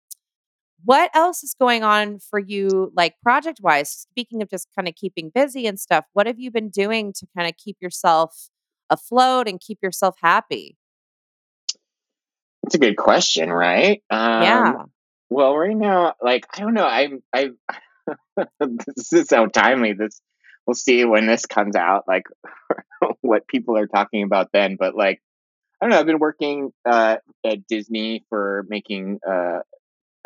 what 0.84 1.10
else 1.14 1.42
is 1.42 1.54
going 1.58 1.82
on 1.82 2.18
for 2.18 2.38
you, 2.38 2.92
like 2.96 3.14
project 3.22 3.60
wise? 3.62 3.90
Speaking 3.90 4.42
of 4.42 4.50
just 4.50 4.68
kind 4.74 4.88
of 4.88 4.94
keeping 4.94 5.30
busy 5.32 5.66
and 5.66 5.78
stuff, 5.78 6.06
what 6.12 6.26
have 6.26 6.38
you 6.38 6.50
been 6.50 6.70
doing 6.70 7.12
to 7.14 7.26
kind 7.36 7.48
of 7.48 7.56
keep 7.56 7.76
yourself 7.80 8.48
afloat 8.90 9.48
and 9.48 9.60
keep 9.60 9.78
yourself 9.82 10.16
happy? 10.22 10.76
That's 12.62 12.74
a 12.74 12.78
good 12.78 12.96
question, 12.96 13.50
right? 13.50 14.02
Um, 14.10 14.42
yeah, 14.42 14.72
Well, 15.30 15.56
right 15.56 15.76
now, 15.76 16.14
like 16.22 16.46
I 16.54 16.60
don't 16.60 16.74
know. 16.74 16.86
I'm. 16.86 17.22
I. 17.32 17.50
this 18.60 19.12
is 19.12 19.28
so 19.28 19.46
timely. 19.46 19.94
This. 19.94 20.20
We'll 20.66 20.74
see 20.74 21.04
when 21.06 21.26
this 21.26 21.46
comes 21.46 21.76
out. 21.76 22.04
Like 22.06 22.24
what 23.22 23.48
people 23.48 23.78
are 23.78 23.86
talking 23.86 24.22
about 24.22 24.48
then. 24.52 24.76
But 24.78 24.94
like 24.94 25.22
I 25.80 25.86
don't 25.86 25.92
know. 25.92 25.98
I've 25.98 26.06
been 26.06 26.18
working 26.18 26.70
uh, 26.88 27.16
at 27.42 27.66
Disney 27.66 28.24
for 28.28 28.66
making. 28.68 29.20
Uh, 29.26 29.60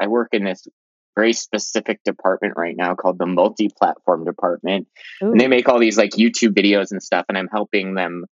I 0.01 0.09
work 0.09 0.31
in 0.33 0.45
this 0.45 0.67
very 1.15 1.35
specific 1.35 2.03
department 2.05 2.55
right 2.57 2.75
now 2.77 2.95
called 2.95 3.19
the 3.19 3.27
multi-platform 3.27 4.25
department, 4.25 4.89
and 5.21 5.39
they 5.39 5.47
make 5.47 5.69
all 5.69 5.79
these 5.79 5.99
like 5.99 6.11
YouTube 6.13 6.55
videos 6.55 6.91
and 6.91 7.03
stuff, 7.03 7.27
and 7.29 7.37
I'm 7.37 7.49
helping 7.53 7.95
them 7.95 8.25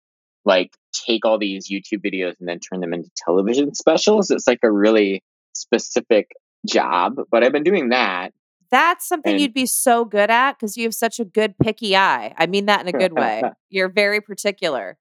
like 0.46 0.72
take 0.94 1.26
all 1.26 1.38
these 1.38 1.70
YouTube 1.70 2.04
videos 2.04 2.36
and 2.40 2.48
then 2.48 2.60
turn 2.60 2.80
them 2.80 2.94
into 2.94 3.10
television 3.16 3.74
specials. 3.76 4.32
It's 4.32 4.48
like 4.48 4.60
a 4.64 4.72
really 4.72 5.24
specific 5.54 6.32
job, 6.68 7.16
but 7.32 7.44
I've 7.44 7.52
been 7.52 7.64
doing 7.64 7.90
that. 7.90 8.34
That's 8.72 9.08
something 9.08 9.34
And 9.34 9.42
you'd 9.42 9.54
be 9.54 9.66
so 9.66 10.06
good 10.06 10.30
at 10.30 10.54
because 10.54 10.78
you 10.78 10.84
have 10.84 10.94
such 10.94 11.20
a 11.20 11.26
good 11.26 11.58
picky 11.58 11.96
eye. 11.96 12.34
I 12.38 12.46
mean 12.46 12.68
that 12.68 12.82
in 12.82 12.88
a 12.88 12.98
good 12.98 13.14
way. 13.14 13.42
You're 13.70 13.90
very 13.90 14.22
particular. 14.22 14.98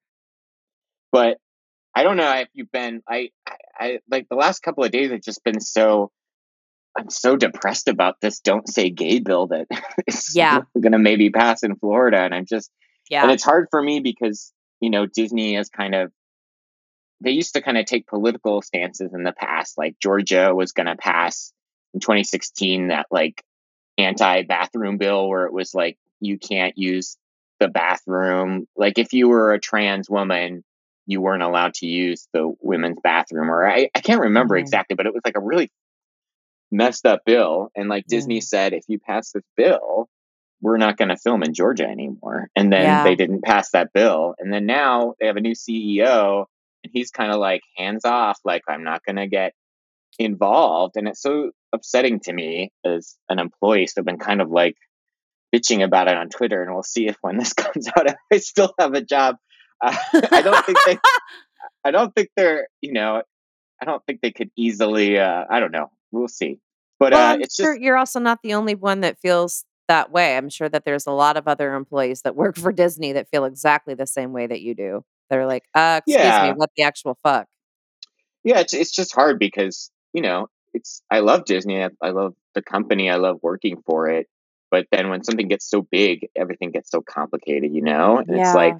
but 1.13 1.39
I 1.95 2.03
don't 2.03 2.17
know 2.17 2.31
if 2.33 2.49
you've 2.55 2.71
been 2.71 3.03
I, 3.09 3.31
I 3.47 3.55
I 3.79 3.99
like 4.11 4.29
the 4.29 4.37
last 4.37 4.61
couple 4.63 4.85
of 4.85 4.91
days 4.91 5.11
have 5.11 5.21
just 5.23 5.43
been 5.45 5.61
so 5.61 6.11
I'm 6.99 7.11
so 7.11 7.37
depressed 7.37 7.89
about 7.89 8.21
this 8.21 8.41
don't 8.41 8.69
say 8.69 8.91
gay 8.91 9.21
bill 9.21 9.49
that 9.49 9.67
is 10.07 10.35
Yeah. 10.35 10.63
going 10.81 10.93
to 10.93 10.99
maybe 10.99 11.31
pass 11.31 11.63
in 11.63 11.77
Florida. 11.77 12.19
And 12.19 12.35
I'm 12.35 12.45
just, 12.47 12.71
yeah. 13.09 13.23
and 13.23 13.31
it's 13.31 13.45
hard 13.45 13.69
for 13.71 13.81
me 13.81 14.01
because, 14.01 14.53
you 14.81 14.91
know, 14.91 15.07
Disney 15.07 15.55
has 15.55 15.69
kind 15.69 15.95
of, 15.95 16.13
they 17.21 17.33
used 17.33 17.55
to 17.55 17.63
kind 17.63 17.79
of 17.79 17.87
take 17.87 18.07
political 18.07 18.63
stances 18.63 19.13
in 19.13 19.25
the 19.25 19.33
past. 19.33 19.77
Like 19.77 19.99
Georgia 20.01 20.55
was 20.55 20.73
going 20.73 20.87
to 20.87 20.97
pass 20.97 21.53
in 21.95 22.01
2016 22.01 22.89
that 22.89 23.07
like 23.11 23.43
anti 23.97 24.43
bathroom 24.43 24.99
bill 24.99 25.29
where 25.29 25.47
it 25.47 25.53
was 25.53 25.75
like, 25.75 25.99
you 26.21 26.39
can't 26.39 26.77
use 26.79 27.17
the 27.61 27.69
bathroom. 27.69 28.67
Like 28.77 28.99
if 28.99 29.13
you 29.13 29.29
were 29.29 29.53
a 29.53 29.61
trans 29.61 30.09
woman, 30.09 30.65
you 31.07 31.21
weren't 31.21 31.43
allowed 31.43 31.75
to 31.75 31.87
use 31.87 32.29
the 32.33 32.55
women's 32.61 32.99
bathroom. 33.03 33.51
Or 33.51 33.67
I, 33.69 33.89
I 33.95 34.01
can't 34.01 34.21
remember 34.21 34.57
Mhm. 34.57 34.61
exactly, 34.61 34.95
but 34.95 35.07
it 35.07 35.15
was 35.15 35.23
like 35.25 35.37
a 35.37 35.41
really 35.41 35.71
messed 36.71 37.07
up 37.07 37.25
bill. 37.25 37.71
And 37.75 37.89
like 37.89 38.07
Disney 38.07 38.41
said, 38.41 38.75
if 38.75 38.85
you 38.89 38.99
pass 38.99 39.33
this 39.33 39.43
bill, 39.57 40.09
we're 40.61 40.77
not 40.79 40.97
going 40.97 41.09
to 41.09 41.17
film 41.17 41.43
in 41.43 41.55
Georgia 41.55 41.87
anymore. 41.87 42.49
And 42.57 42.73
then 42.73 42.83
Yeah. 42.85 43.05
they 43.05 43.15
didn't 43.15 43.43
pass 43.43 43.71
that 43.71 43.93
bill. 43.93 44.35
And 44.39 44.53
then 44.53 44.67
now 44.67 45.15
they 45.21 45.27
have 45.27 45.37
a 45.37 45.41
new 45.41 45.55
CEO 45.55 46.47
and 46.85 46.91
he's 46.93 47.11
kind 47.11 47.31
of 47.33 47.39
like 47.39 47.63
hands 47.77 48.05
off, 48.05 48.39
like, 48.45 48.63
I'm 48.69 48.85
not 48.85 49.05
going 49.05 49.17
to 49.17 49.27
get 49.29 49.53
involved. 50.19 50.97
And 50.97 51.09
it's 51.09 51.23
so 51.23 51.51
upsetting 51.73 52.21
to 52.21 52.33
me 52.33 52.73
as 52.85 53.17
an 53.29 53.39
employee. 53.39 53.87
So 53.87 54.01
I've 54.01 54.05
been 54.05 54.19
kind 54.19 54.41
of 54.41 54.51
like 54.51 54.77
bitching 55.55 55.85
about 55.85 56.09
it 56.09 56.17
on 56.17 56.29
Twitter. 56.29 56.63
And 56.63 56.73
we'll 56.75 56.83
see 56.83 57.07
if 57.07 57.17
when 57.21 57.37
this 57.39 57.53
comes 57.55 57.89
out, 57.97 58.07
if 58.09 58.17
I 58.33 58.39
still 58.39 58.73
have 58.79 58.95
a 58.95 59.03
job. 59.03 59.37
Uh, 59.81 59.95
I 60.33 60.43
don't 60.43 60.67
think 60.67 60.77
they, 60.87 60.99
I 61.85 61.93
don't 61.93 62.13
think 62.13 62.31
they're, 62.37 62.67
you 62.81 62.93
know, 62.93 63.23
I 63.81 63.85
don't 63.85 64.05
think 64.07 64.21
they 64.21 64.33
could 64.33 64.51
easily, 64.57 65.21
uh, 65.21 65.45
I 65.49 65.61
don't 65.61 65.71
know. 65.71 65.93
We'll 66.11 66.27
see. 66.27 66.59
But 66.99 67.13
Well, 67.13 67.35
uh, 67.35 67.39
it's 67.39 67.55
sure 67.55 67.75
just, 67.75 67.83
you're 67.83 67.97
also 67.97 68.19
not 68.19 68.41
the 68.43 68.55
only 68.55 68.75
one 68.75 69.03
that 69.03 69.21
feels 69.21 69.65
that 69.89 70.13
way. 70.13 70.37
I'm 70.37 70.49
sure 70.49 70.69
that 70.69 70.85
there's 70.85 71.07
a 71.07 71.13
lot 71.13 71.37
of 71.37 71.49
other 71.49 71.75
employees 71.75 72.23
that 72.23 72.37
work 72.37 72.57
for 72.57 72.73
Disney 72.73 73.13
that 73.13 73.29
feel 73.31 73.45
exactly 73.45 73.95
the 73.95 74.07
same 74.07 74.33
way 74.33 74.47
that 74.47 74.61
you 74.61 74.75
do. 74.75 75.05
They're 75.31 75.47
like, 75.47 75.65
uh, 75.75 76.01
excuse 76.07 76.43
me, 76.43 76.53
what 76.57 76.71
the 76.77 76.85
actual 76.85 77.19
fuck? 77.23 77.49
yeah, 78.45 78.61
it's, 78.61 78.75
it's 78.75 78.93
just 78.93 79.15
hard 79.15 79.39
because, 79.39 79.91
you 80.13 80.23
know, 80.23 80.49
it's, 80.73 81.03
I 81.11 81.21
love 81.21 81.45
Disney. 81.45 81.83
I, 81.83 81.91
I 82.01 82.11
love 82.11 82.35
the 82.55 82.63
company. 82.63 83.11
I 83.11 83.17
love 83.17 83.39
working 83.43 83.83
for 83.85 84.09
it. 84.09 84.27
But 84.71 84.87
then 84.93 85.09
when 85.09 85.25
something 85.25 85.49
gets 85.49 85.69
so 85.69 85.83
big, 85.83 86.29
everything 86.37 86.71
gets 86.71 86.91
so 86.91 87.03
complicated, 87.03 87.75
you 87.75 87.83
know? 87.83 88.19
And 88.19 88.29
it's 88.31 88.55
like 88.55 88.75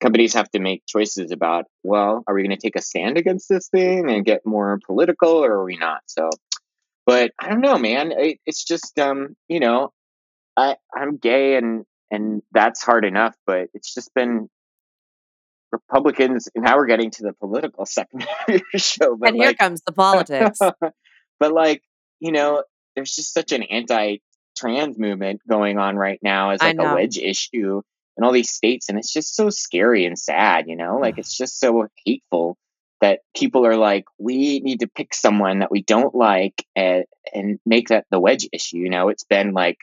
companies 0.00 0.34
have 0.34 0.50
to 0.50 0.58
make 0.58 0.84
choices 0.86 1.32
about, 1.32 1.66
well, 1.82 2.22
are 2.26 2.34
we 2.34 2.42
going 2.42 2.56
to 2.56 2.60
take 2.60 2.76
a 2.76 2.82
stand 2.82 3.18
against 3.18 3.48
this 3.48 3.68
thing 3.68 4.10
and 4.10 4.24
get 4.24 4.46
more 4.46 4.78
political 4.86 5.44
or 5.44 5.52
are 5.52 5.64
we 5.64 5.76
not? 5.76 6.00
So, 6.06 6.30
but 7.04 7.32
I 7.38 7.48
don't 7.48 7.60
know, 7.60 7.78
man. 7.78 8.12
It, 8.12 8.38
it's 8.46 8.64
just, 8.64 8.98
um, 8.98 9.36
you 9.48 9.60
know, 9.60 9.92
I, 10.58 10.76
I'm 10.94 11.16
gay 11.16 11.56
and, 11.56 11.84
and 12.10 12.42
that's 12.52 12.82
hard 12.82 13.04
enough, 13.04 13.36
but 13.46 13.68
it's 13.74 13.94
just 13.94 14.12
been 14.14 14.48
Republicans. 15.70 16.48
And 16.54 16.64
now 16.64 16.76
we're 16.76 16.86
getting 16.86 17.10
to 17.12 17.22
the 17.22 17.32
political 17.32 17.86
segment 17.86 18.28
of 18.48 18.60
your 18.72 18.80
show, 18.80 19.16
but 19.16 19.30
And 19.30 19.36
here 19.36 19.48
like, 19.48 19.58
comes 19.58 19.82
the 19.82 19.92
politics. 19.92 20.58
but 21.40 21.52
like, 21.52 21.82
you 22.20 22.32
know, 22.32 22.64
there's 22.94 23.14
just 23.14 23.32
such 23.32 23.52
an 23.52 23.62
anti 23.62 24.18
trans 24.56 24.98
movement 24.98 25.40
going 25.48 25.78
on 25.78 25.96
right 25.96 26.18
now 26.22 26.50
as 26.50 26.60
like 26.60 26.76
a 26.78 26.94
wedge 26.94 27.16
issue 27.16 27.80
in 28.16 28.24
all 28.24 28.32
these 28.32 28.50
states. 28.50 28.88
And 28.88 28.98
it's 28.98 29.12
just 29.12 29.36
so 29.36 29.50
scary 29.50 30.04
and 30.04 30.18
sad, 30.18 30.64
you 30.66 30.74
know, 30.74 30.98
like 30.98 31.18
it's 31.18 31.36
just 31.36 31.60
so 31.60 31.86
hateful 32.04 32.58
that 33.00 33.20
people 33.36 33.64
are 33.64 33.76
like, 33.76 34.04
we 34.18 34.58
need 34.58 34.80
to 34.80 34.88
pick 34.88 35.14
someone 35.14 35.60
that 35.60 35.70
we 35.70 35.82
don't 35.82 36.14
like 36.14 36.66
and, 36.74 37.04
and 37.32 37.60
make 37.64 37.88
that 37.88 38.06
the 38.10 38.18
wedge 38.18 38.48
issue. 38.52 38.78
You 38.78 38.90
know, 38.90 39.08
it's 39.08 39.22
been 39.22 39.52
like, 39.52 39.78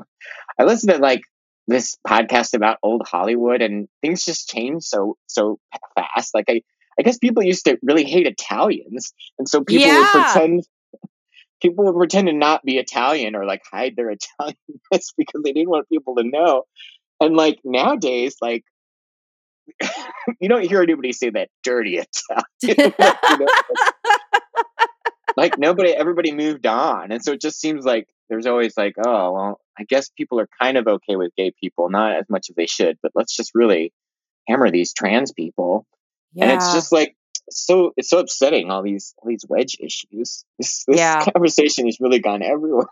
I 0.58 0.64
listened 0.64 0.92
to 0.92 0.98
like 0.98 1.22
this 1.66 1.96
podcast 2.06 2.54
about 2.54 2.78
old 2.82 3.02
Hollywood 3.06 3.62
and 3.62 3.88
things 4.00 4.24
just 4.24 4.48
change 4.48 4.84
so, 4.84 5.16
so 5.26 5.58
fast. 5.96 6.34
Like 6.34 6.46
I, 6.48 6.62
I 6.98 7.02
guess 7.02 7.18
people 7.18 7.42
used 7.42 7.64
to 7.66 7.78
really 7.82 8.04
hate 8.04 8.26
Italians. 8.26 9.12
And 9.38 9.48
so 9.48 9.64
people 9.64 9.88
would 9.88 10.08
pretend 10.08 10.64
people 11.60 11.84
would 11.84 11.96
pretend 11.96 12.28
to 12.28 12.32
not 12.32 12.64
be 12.64 12.78
Italian 12.78 13.34
or 13.34 13.44
like 13.44 13.62
hide 13.70 13.94
their 13.96 14.14
Italianness 14.40 15.12
because 15.16 15.42
they 15.44 15.52
didn't 15.52 15.70
want 15.70 15.88
people 15.88 16.16
to 16.16 16.24
know. 16.24 16.64
And 17.20 17.36
like 17.36 17.58
nowadays, 17.64 18.36
like 18.40 18.64
you 20.40 20.48
don't 20.48 20.68
hear 20.68 20.82
anybody 20.82 21.12
say 21.12 21.30
that 21.30 21.48
dirty 21.62 21.98
Italian. 21.98 22.44
you 22.62 22.74
know, 23.38 23.46
like 25.36 25.58
nobody, 25.58 25.92
everybody 25.92 26.32
moved 26.32 26.66
on, 26.66 27.12
and 27.12 27.22
so 27.22 27.32
it 27.32 27.40
just 27.40 27.60
seems 27.60 27.84
like 27.84 28.08
there's 28.28 28.46
always 28.46 28.76
like, 28.76 28.94
oh 29.04 29.32
well, 29.32 29.60
I 29.78 29.84
guess 29.84 30.08
people 30.10 30.40
are 30.40 30.48
kind 30.60 30.76
of 30.76 30.86
okay 30.88 31.16
with 31.16 31.32
gay 31.36 31.52
people, 31.60 31.90
not 31.90 32.16
as 32.16 32.24
much 32.28 32.48
as 32.50 32.56
they 32.56 32.66
should, 32.66 32.98
but 33.02 33.12
let's 33.14 33.36
just 33.36 33.52
really 33.54 33.92
hammer 34.48 34.70
these 34.70 34.92
trans 34.94 35.32
people 35.32 35.84
Yeah. 36.32 36.44
and 36.44 36.52
it's 36.52 36.72
just 36.72 36.92
like 36.92 37.16
so 37.50 37.92
it's 37.96 38.08
so 38.10 38.18
upsetting 38.18 38.70
all 38.70 38.82
these 38.82 39.12
all 39.18 39.28
these 39.28 39.44
wedge 39.48 39.76
issues 39.80 40.44
this, 40.58 40.84
this 40.86 40.98
Yeah. 40.98 41.24
conversation 41.32 41.86
has 41.86 41.98
really 42.00 42.18
gone 42.20 42.42
everywhere 42.42 42.86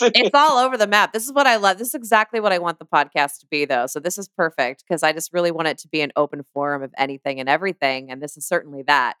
it's 0.00 0.30
all 0.34 0.58
over 0.58 0.76
the 0.76 0.86
map. 0.86 1.12
This 1.12 1.24
is 1.24 1.32
what 1.32 1.46
I 1.46 1.56
love. 1.56 1.78
This 1.78 1.88
is 1.88 1.94
exactly 1.94 2.38
what 2.40 2.52
I 2.52 2.58
want 2.58 2.78
the 2.78 2.84
podcast 2.86 3.38
to 3.40 3.46
be, 3.50 3.64
though. 3.64 3.86
So 3.86 3.98
this 4.00 4.18
is 4.18 4.28
perfect 4.28 4.84
because 4.86 5.02
I 5.02 5.12
just 5.12 5.32
really 5.32 5.50
want 5.50 5.68
it 5.68 5.78
to 5.78 5.88
be 5.88 6.00
an 6.02 6.12
open 6.16 6.44
forum 6.52 6.82
of 6.82 6.92
anything 6.98 7.40
and 7.40 7.48
everything, 7.48 8.10
and 8.10 8.22
this 8.22 8.36
is 8.36 8.46
certainly 8.46 8.82
that. 8.86 9.14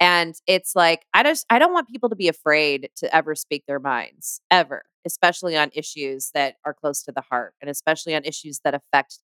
And 0.00 0.34
it's 0.46 0.76
like 0.76 1.06
I 1.14 1.22
just 1.22 1.46
I 1.50 1.58
don't 1.58 1.72
want 1.72 1.88
people 1.88 2.08
to 2.10 2.16
be 2.16 2.28
afraid 2.28 2.90
to 2.96 3.14
ever 3.14 3.34
speak 3.34 3.64
their 3.66 3.80
minds 3.80 4.40
ever, 4.50 4.84
especially 5.06 5.56
on 5.56 5.70
issues 5.74 6.30
that 6.34 6.56
are 6.64 6.74
close 6.74 7.02
to 7.04 7.12
the 7.12 7.22
heart, 7.22 7.54
and 7.60 7.70
especially 7.70 8.14
on 8.14 8.24
issues 8.24 8.60
that 8.64 8.74
affect 8.74 9.18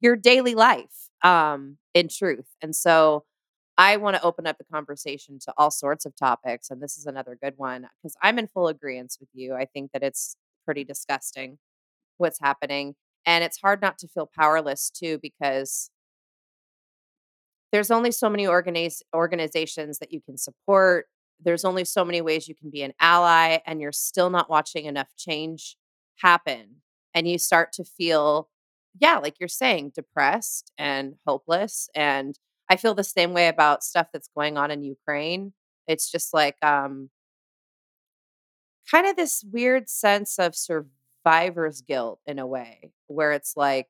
your 0.00 0.16
daily 0.16 0.54
life. 0.54 1.08
Um, 1.24 1.78
in 1.94 2.08
truth, 2.08 2.46
and 2.62 2.74
so 2.74 3.24
I 3.78 3.96
want 3.96 4.16
to 4.16 4.22
open 4.22 4.46
up 4.46 4.58
the 4.58 4.64
conversation 4.64 5.38
to 5.40 5.54
all 5.56 5.70
sorts 5.70 6.04
of 6.06 6.14
topics. 6.16 6.70
And 6.70 6.82
this 6.82 6.96
is 6.98 7.06
another 7.06 7.36
good 7.40 7.54
one 7.56 7.88
because 8.02 8.16
I'm 8.22 8.38
in 8.38 8.48
full 8.48 8.68
agreement 8.68 9.16
with 9.20 9.30
you. 9.34 9.54
I 9.54 9.64
think 9.66 9.92
that 9.92 10.02
it's 10.02 10.36
pretty 10.64 10.84
disgusting 10.84 11.58
what's 12.18 12.40
happening. 12.40 12.94
And 13.26 13.44
it's 13.44 13.60
hard 13.60 13.80
not 13.82 13.98
to 13.98 14.08
feel 14.08 14.30
powerless 14.38 14.90
too 14.90 15.18
because 15.22 15.90
there's 17.72 17.90
only 17.90 18.12
so 18.12 18.28
many 18.28 18.44
organiz- 18.44 19.02
organizations 19.14 19.98
that 19.98 20.12
you 20.12 20.20
can 20.20 20.36
support. 20.36 21.06
There's 21.40 21.64
only 21.64 21.84
so 21.84 22.04
many 22.04 22.20
ways 22.20 22.46
you 22.46 22.54
can 22.54 22.70
be 22.70 22.82
an 22.82 22.92
ally, 23.00 23.58
and 23.66 23.80
you're 23.80 23.92
still 23.92 24.30
not 24.30 24.50
watching 24.50 24.84
enough 24.84 25.08
change 25.16 25.76
happen. 26.16 26.82
And 27.14 27.26
you 27.26 27.38
start 27.38 27.72
to 27.74 27.84
feel, 27.84 28.48
yeah, 29.00 29.18
like 29.18 29.36
you're 29.40 29.48
saying, 29.48 29.92
depressed 29.94 30.72
and 30.78 31.14
hopeless. 31.26 31.88
And 31.94 32.38
I 32.70 32.76
feel 32.76 32.94
the 32.94 33.04
same 33.04 33.32
way 33.34 33.48
about 33.48 33.82
stuff 33.82 34.08
that's 34.12 34.28
going 34.34 34.56
on 34.56 34.70
in 34.70 34.82
Ukraine. 34.82 35.52
It's 35.86 36.10
just 36.10 36.32
like 36.32 36.56
um 36.62 37.10
kind 38.90 39.06
of 39.06 39.16
this 39.16 39.44
weird 39.50 39.88
sense 39.88 40.38
of 40.38 40.54
survivor's 40.54 41.82
guilt 41.82 42.20
in 42.26 42.38
a 42.38 42.46
way 42.46 42.92
where 43.06 43.32
it's 43.32 43.56
like 43.56 43.88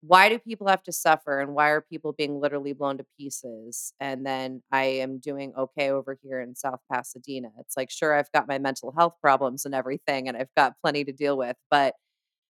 why 0.00 0.28
do 0.28 0.38
people 0.38 0.68
have 0.68 0.82
to 0.84 0.92
suffer 0.92 1.40
and 1.40 1.54
why 1.54 1.68
are 1.70 1.80
people 1.80 2.12
being 2.12 2.40
literally 2.40 2.72
blown 2.72 2.98
to 2.98 3.06
pieces? 3.18 3.92
And 4.00 4.24
then 4.24 4.62
i 4.72 4.84
am 4.84 5.18
doing 5.18 5.52
okay 5.56 5.90
over 5.90 6.16
here 6.22 6.40
in 6.40 6.54
south 6.54 6.80
pasadena. 6.92 7.48
It's 7.58 7.76
like 7.76 7.90
sure 7.90 8.14
i've 8.14 8.30
got 8.32 8.48
my 8.48 8.58
mental 8.58 8.92
health 8.96 9.14
problems 9.20 9.64
and 9.64 9.74
everything 9.74 10.28
and 10.28 10.36
i've 10.36 10.54
got 10.56 10.74
plenty 10.82 11.04
to 11.04 11.12
deal 11.12 11.36
with 11.36 11.56
but 11.70 11.94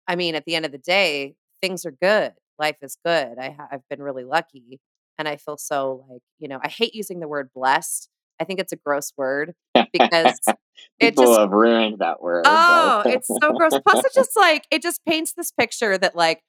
i 0.08 0.16
mean 0.16 0.34
at 0.34 0.44
the 0.44 0.54
end 0.54 0.66
of 0.66 0.72
the 0.72 0.78
day 0.78 1.34
things 1.62 1.84
are 1.84 1.92
good. 1.92 2.32
Life 2.58 2.76
is 2.82 2.96
good. 3.04 3.38
I 3.38 3.50
ha- 3.50 3.68
i've 3.72 3.88
been 3.88 4.02
really 4.02 4.24
lucky 4.24 4.80
and 5.18 5.28
i 5.28 5.36
feel 5.36 5.56
so 5.56 6.04
like 6.10 6.22
you 6.38 6.48
know 6.48 6.58
i 6.62 6.68
hate 6.68 6.94
using 6.94 7.20
the 7.20 7.28
word 7.28 7.50
blessed. 7.54 8.08
I 8.40 8.44
think 8.44 8.60
it's 8.60 8.72
a 8.72 8.76
gross 8.76 9.12
word 9.18 9.54
because 9.92 10.38
it 10.98 11.10
people 11.10 11.26
just 11.26 11.40
have 11.40 11.50
ruined 11.50 11.98
that 11.98 12.22
word 12.22 12.44
Oh, 12.46 13.02
it's 13.06 13.28
so 13.28 13.52
gross. 13.52 13.72
Plus, 13.86 14.04
it 14.04 14.12
just 14.14 14.36
like 14.36 14.66
it 14.70 14.82
just 14.82 15.04
paints 15.04 15.32
this 15.32 15.50
picture 15.50 15.98
that 15.98 16.16
like 16.16 16.42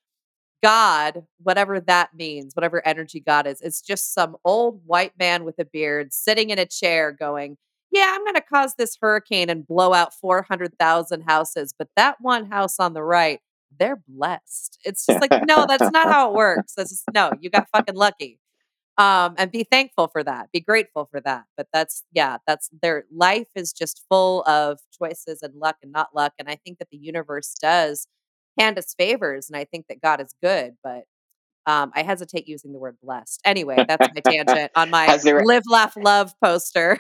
God, 0.62 1.24
whatever 1.42 1.80
that 1.80 2.16
means, 2.16 2.56
whatever 2.56 2.86
energy 2.86 3.20
God 3.20 3.48
is, 3.48 3.62
it's 3.62 3.82
just 3.82 4.14
some 4.14 4.38
old 4.46 4.82
white 4.86 5.14
man 5.20 5.44
with 5.44 5.60
a 5.60 5.66
beard 5.66 6.14
sitting 6.14 6.50
in 6.50 6.60
a 6.60 6.66
chair 6.66 7.12
going, 7.12 7.58
Yeah, 7.92 8.14
I'm 8.16 8.26
gonna 8.26 8.42
cause 8.42 8.76
this 8.76 8.98
hurricane 9.02 9.50
and 9.50 9.66
blow 9.68 9.94
out 9.94 10.14
400,000 10.14 11.22
houses, 11.22 11.74
but 11.78 11.90
that 11.96 12.18
one 12.22 12.50
house 12.52 12.80
on 12.80 12.94
the 12.94 13.04
right, 13.04 13.40
they're 13.80 14.02
blessed. 14.08 14.80
It's 14.84 15.06
just 15.06 15.22
like, 15.22 15.48
no, 15.48 15.66
that's 15.68 15.92
not 15.92 16.08
how 16.10 16.30
it 16.30 16.34
works. 16.38 16.74
That's 16.76 16.92
just 16.92 17.06
no, 17.14 17.32
you 17.40 17.50
got 17.50 17.68
fucking 17.74 17.96
lucky. 17.96 18.40
Um, 18.98 19.36
and 19.38 19.52
be 19.52 19.64
thankful 19.64 20.10
for 20.10 20.24
that. 20.24 20.52
Be 20.52 20.60
grateful 20.60 21.08
for 21.10 21.22
that. 21.22 21.46
But 21.58 21.68
that's 21.74 22.04
yeah, 22.12 22.38
that's 22.46 22.70
their 22.82 23.06
life 23.12 23.48
is 23.56 23.74
just 23.74 24.04
full 24.10 24.44
of 24.44 24.80
choices 24.98 25.42
and 25.42 25.56
luck 25.56 25.78
and 25.82 25.92
not 25.92 26.10
luck. 26.14 26.34
And 26.38 26.48
I 26.50 26.56
think 26.56 26.78
that 26.80 26.90
the 26.92 26.98
universe 26.98 27.56
does 27.60 28.08
hand 28.60 28.78
us 28.78 28.94
favors, 28.98 29.50
and 29.50 29.58
I 29.58 29.66
think 29.66 29.86
that 29.90 30.02
God 30.02 30.22
is 30.22 30.34
good, 30.42 30.74
but 30.84 31.04
um, 31.68 31.92
I 31.96 32.04
hesitate 32.04 32.48
using 32.48 32.74
the 32.74 32.80
word 32.80 32.98
blessed. 33.04 33.40
Anyway, 33.46 33.86
that's 33.88 34.08
my 34.14 34.22
tangent 34.22 34.72
on 34.76 34.90
my 34.92 35.18
there- 35.24 35.44
live, 35.46 35.64
laugh, 35.70 35.94
love 35.98 36.34
poster. 36.44 36.98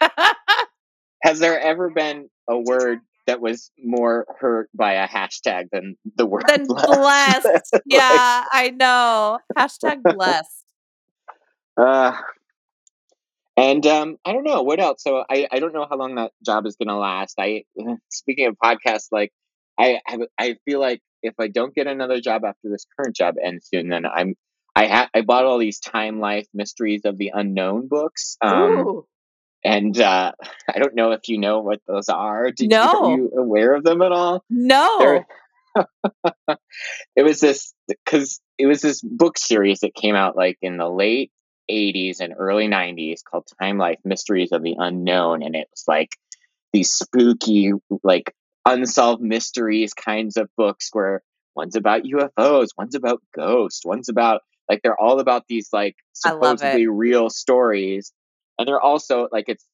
Has 1.24 1.40
there 1.40 1.58
ever 1.60 1.90
been 1.90 2.28
a 2.48 2.56
word 2.58 3.00
that 3.26 3.40
was 3.40 3.70
more 3.84 4.24
hurt 4.38 4.70
by 4.74 4.94
a 4.94 5.08
hashtag 5.08 5.64
than 5.72 5.96
the 6.16 6.24
word 6.24 6.44
Then 6.46 6.66
blessed? 6.66 6.86
blessed. 6.86 7.72
Like, 7.72 7.82
Yeah, 7.86 8.44
I 8.52 8.70
know. 8.70 9.38
Hashtag 9.58 10.08
blessed. 10.08 10.64
uh, 11.76 12.12
and 13.56 13.84
um, 13.86 14.16
I 14.24 14.32
don't 14.32 14.44
know 14.44 14.62
what 14.62 14.78
else. 14.80 15.02
So 15.02 15.24
I, 15.28 15.48
I 15.50 15.58
don't 15.58 15.74
know 15.74 15.86
how 15.90 15.96
long 15.96 16.14
that 16.14 16.30
job 16.46 16.64
is 16.66 16.76
going 16.76 16.88
to 16.88 16.96
last. 16.96 17.34
I 17.40 17.64
speaking 18.08 18.46
of 18.46 18.56
podcasts, 18.62 19.08
like 19.10 19.32
I 19.78 20.00
have, 20.06 20.20
I 20.38 20.56
feel 20.64 20.80
like 20.80 21.00
if 21.22 21.34
I 21.38 21.48
don't 21.48 21.74
get 21.74 21.86
another 21.86 22.20
job 22.20 22.44
after 22.44 22.68
this 22.68 22.86
current 22.96 23.16
job 23.16 23.36
ends 23.42 23.68
soon, 23.72 23.88
then 23.88 24.04
I'm 24.06 24.34
I 24.74 24.86
ha- 24.86 25.10
I 25.12 25.22
bought 25.22 25.44
all 25.44 25.58
these 25.58 25.80
Time 25.80 26.20
Life 26.20 26.46
Mysteries 26.54 27.02
of 27.04 27.18
the 27.18 27.32
Unknown 27.34 27.88
books. 27.88 28.36
Um, 28.40 29.02
and 29.64 29.98
uh, 30.00 30.32
I 30.74 30.78
don't 30.78 30.94
know 30.94 31.12
if 31.12 31.28
you 31.28 31.38
know 31.38 31.60
what 31.60 31.80
those 31.86 32.08
are. 32.08 32.50
Did 32.50 32.70
No. 32.70 32.84
are 32.86 33.16
you 33.16 33.30
aware 33.36 33.74
of 33.74 33.82
them 33.84 34.02
at 34.02 34.12
all? 34.12 34.44
No. 34.48 35.24
It 37.14 37.22
was 37.22 37.38
this 37.40 37.72
because 37.86 38.40
it 38.58 38.66
was 38.66 38.80
this 38.80 39.00
book 39.00 39.38
series 39.38 39.80
that 39.80 39.94
came 39.94 40.14
out 40.14 40.36
like 40.36 40.58
in 40.62 40.76
the 40.76 40.88
late 40.88 41.30
80s 41.70 42.20
and 42.20 42.34
early 42.36 42.66
90s 42.66 43.20
called 43.22 43.46
Time 43.60 43.78
Life 43.78 43.98
Mysteries 44.04 44.50
of 44.52 44.62
the 44.62 44.74
Unknown. 44.78 45.42
And 45.42 45.54
it 45.54 45.68
was 45.70 45.84
like 45.86 46.10
these 46.72 46.90
spooky, 46.90 47.72
like 48.02 48.32
unsolved 48.72 49.22
mysteries 49.22 49.94
kinds 49.94 50.36
of 50.36 50.48
books 50.56 50.90
where 50.92 51.22
one's 51.54 51.76
about 51.76 52.02
UFOs, 52.02 52.68
one's 52.76 52.94
about 52.94 53.22
ghosts, 53.34 53.84
one's 53.84 54.08
about 54.08 54.42
like 54.68 54.80
they're 54.82 55.00
all 55.00 55.20
about 55.20 55.44
these 55.48 55.68
like 55.72 55.96
I 56.24 56.32
love 56.32 56.54
it. 56.54 56.58
supposedly 56.58 56.86
real 56.86 57.30
stories. 57.30 58.12
And 58.58 58.66
they're 58.66 58.80
also 58.80 59.28
like 59.32 59.46
it's 59.48 59.64